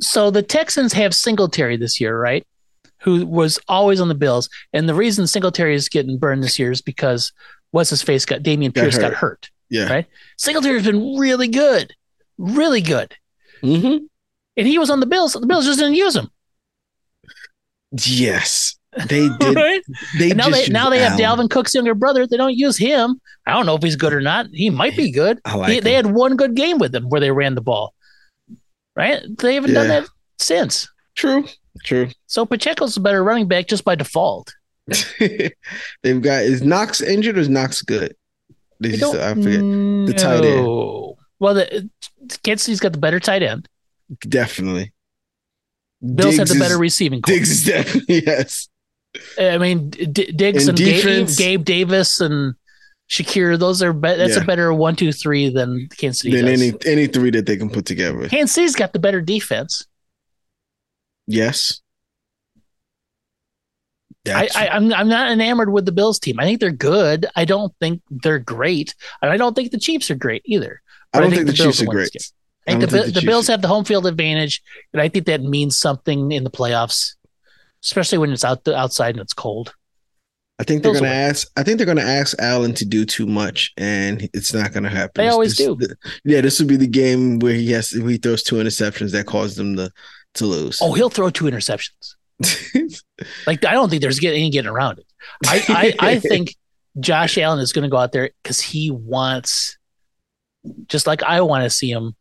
[0.01, 2.47] so the Texans have Singletary this year, right?
[3.03, 6.71] Who was always on the Bills, and the reason Singletary is getting burned this year
[6.73, 7.33] is because
[7.71, 9.19] what's his face got Dameon Got Pierce got hurt.
[9.19, 9.51] hurt.
[9.69, 9.89] Yeah.
[9.93, 10.07] Right.
[10.39, 11.93] Singletary's been really good,
[12.39, 13.15] really good,
[13.63, 14.05] Mm-hmm.
[14.57, 15.35] and he was on the Bills.
[15.35, 16.31] The Bills just didn't use him.
[17.93, 18.77] Yes.
[19.09, 19.55] They did.
[19.57, 19.83] right?
[20.19, 21.47] They now just they now they have Allen.
[21.47, 22.27] Dalvin Cook's younger brother.
[22.27, 23.21] They don't use him.
[23.47, 24.47] I don't know if he's good or not.
[24.53, 25.39] He might be good.
[25.47, 27.93] Like He- they had one good game with him where they ran the ball.
[28.95, 29.21] Right?
[29.39, 30.09] They haven't done that
[30.39, 30.89] since.
[31.15, 31.45] True.
[31.85, 32.09] True.
[32.27, 34.55] So Pacheco's a better running back just by default.
[35.19, 38.15] They've got is Knox injured or is Knox good?
[38.81, 39.61] You don't I forget.
[39.61, 40.67] The tight end.
[41.39, 41.91] Well, the
[42.43, 43.69] Kansas City's got the better tight end.
[44.21, 44.93] Definitely.
[46.03, 47.33] Bills have Diggs the better is- receiving corps.
[47.35, 48.69] Diggs is definitely yes.
[49.39, 52.55] I mean, D- Diggs and Gabe, defense- Gabe Davis and
[53.11, 53.59] Shakir.
[53.59, 54.43] Those are be- that's Yeah.
[54.43, 56.61] a better one, two, three than Kansas City Than does.
[56.63, 58.29] any any three that they can put together.
[58.29, 59.87] Kansas City's got the better defense.
[61.27, 61.81] Yes.
[64.29, 66.41] I, I, I'm I'm not enamored with the Bills team.
[66.41, 67.27] I think they're good.
[67.37, 70.83] I don't think they're great, and I don't think the Chiefs are great either.
[71.13, 72.33] I don't think think, the Chiefs are will win this great.
[72.67, 74.63] I think I the, think the the Bills Chiefs- have the home field advantage,
[74.93, 77.15] and I think that means something in the playoffs,
[77.85, 79.75] especially when it's out the outside and it's cold.
[80.59, 81.49] I think they're gonna ask.
[81.57, 85.23] I think they're gonna ask Allen to do too much, and it's not gonna happen.
[85.23, 85.77] They always this- do.
[85.77, 85.91] th-
[86.25, 89.57] yeah, this would be the game where he has he throws two interceptions that cause
[89.57, 89.91] them to
[90.35, 90.79] to lose.
[90.81, 92.15] Oh, he'll throw two interceptions.
[93.47, 95.07] Like I don't think there's get- any getting around it.
[95.47, 96.55] I I, I think
[97.01, 99.79] Josh Allen is going to go out there because he wants,
[100.89, 102.15] just like I want to see him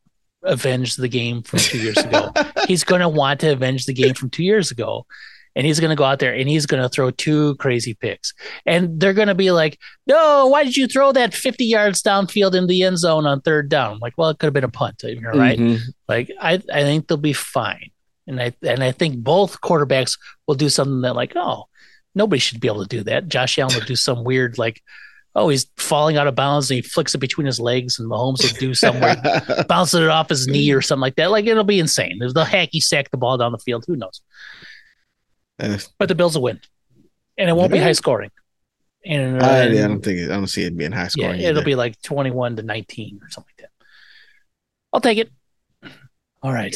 [0.43, 2.31] avenge the game from two years ago.
[2.67, 5.05] he's going to want to avenge the game from two years ago.
[5.55, 8.33] And he's going to go out there and he's going to throw two crazy picks.
[8.65, 12.55] And they're going to be like, no, why did you throw that 50 yards downfield
[12.55, 13.93] in the end zone on third down?
[13.93, 15.57] I'm like, well, it could have been a punt, you're right?
[15.57, 15.79] Mhm.
[16.09, 17.91] Like, I, I think they'll be fine.
[18.27, 20.17] And I, and I think both quarterbacks
[20.47, 21.65] will do something that, like, oh,
[22.15, 23.27] nobody should be able to do that.
[23.27, 24.81] Josh Allen will do some weird, like,
[25.35, 28.41] oh, he's falling out of bounds and he flicks it between his legs, and Mahomes
[28.41, 29.19] will do some weird
[29.67, 31.29] bouncing it off his knee or something like that.
[31.31, 32.17] Like it'll be insane.
[32.19, 33.83] There's the hacky sack the ball down the field.
[33.87, 34.21] Who knows?
[35.59, 36.59] Uh, But the Bills will win,
[37.37, 38.31] and it won't be high scoring.
[39.05, 41.39] And, uh, I, I don't think I don't see it being high scoring.
[41.39, 41.65] yeah, it'll either.
[41.65, 43.85] be like 21 to 19 or something like that.
[44.91, 45.29] I'll take it.
[46.41, 46.75] All right.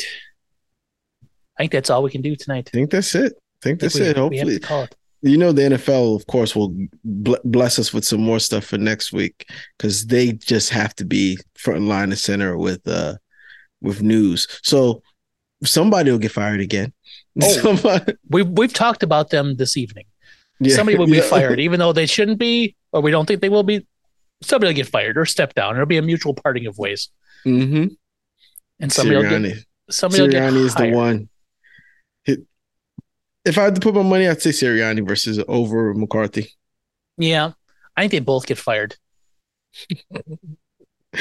[1.57, 2.69] I think that's all we can do tonight.
[2.71, 3.33] I think that's it.
[3.33, 4.17] I think I that's think we- it.
[4.17, 4.95] Hopefully, it.
[5.21, 6.73] you know the NFL, of course, will
[7.03, 9.45] bless us with some more stuff for next week
[9.77, 13.15] because they just have to be front line and center with uh
[13.81, 14.47] with news.
[14.63, 15.01] So
[15.63, 16.93] somebody will get fired again.
[17.41, 17.99] Oh.
[18.29, 20.05] We've we've talked about them this evening.
[20.59, 21.21] yeah, Somebody will be yeah.
[21.23, 23.85] fired, even though they shouldn't be, or we don't think they will be.
[24.41, 25.75] Somebody will get fired or step down.
[25.75, 27.09] It'll be a mutual parting of ways,
[27.45, 27.87] Mm-hmm.
[28.79, 31.29] and somebody will Sirianni, get somebody will get Sirianni is the one.
[32.25, 32.45] It-
[33.45, 36.51] If I had to put my money, I'd say Sirianni versus over McCarthy.
[37.17, 37.51] Yeah,
[37.97, 38.95] I think they both get fired.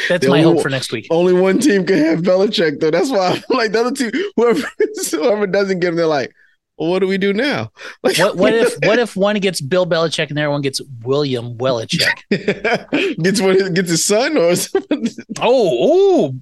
[0.09, 1.07] That's The my only hope for next week.
[1.11, 2.91] Only one team can have Belichick, though.
[2.91, 4.11] That's why I'm like the other two.
[4.37, 4.61] Whoever
[5.11, 6.33] whoever doesn't get him, they're like,
[6.77, 7.73] well, what do we do now?
[8.03, 10.81] Like, What what if what if one gets Bill Belichick and the other one gets
[11.03, 13.23] William Welichick?
[13.23, 15.09] gets what gets his son or something?
[15.41, 16.35] Oh, oh,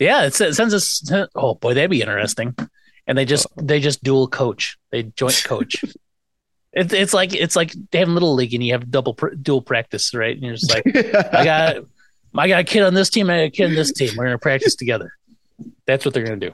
[0.00, 0.24] yeah.
[0.24, 1.02] It sends us.
[1.34, 2.54] Oh boy, that'd be interesting.
[3.06, 4.78] And they just they just dual coach.
[4.92, 5.84] They joint coach.
[6.72, 9.60] It's it's like it's like they have little league and you have double pr- dual
[9.60, 10.34] practice, right?
[10.34, 11.76] And you're just like, I got
[12.36, 14.10] I got a kid on this team, I got a kid on this team.
[14.16, 15.12] We're gonna practice together.
[15.86, 16.52] That's what they're gonna do.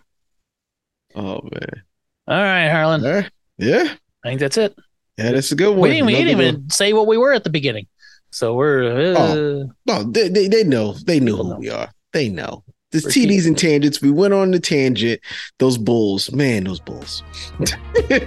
[1.15, 1.83] oh man,
[2.27, 3.07] All right, Harland.
[3.07, 3.31] All right.
[3.59, 3.95] yeah,
[4.25, 4.77] I think that's it.
[5.17, 5.81] yeah, that's a good one.
[5.81, 7.87] We didn't, we didn't even say what we were at the beginning.
[8.31, 9.75] So we're uh, one.
[9.87, 11.57] No, they, they they know they knew who know.
[11.57, 11.91] we are.
[12.13, 12.65] They know.
[12.91, 14.01] There's We're TDs and tangents.
[14.01, 15.21] We went on the tangent.
[15.59, 17.23] Those bulls, man, those bulls.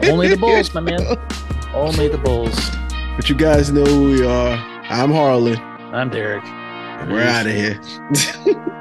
[0.04, 1.02] only the Bulls, my man.
[1.74, 2.54] Only the Bulls.
[3.16, 4.56] But you guys know who we are.
[4.90, 5.58] I'm Harland.
[5.96, 6.44] I'm Derek.
[7.08, 7.80] We're out of here.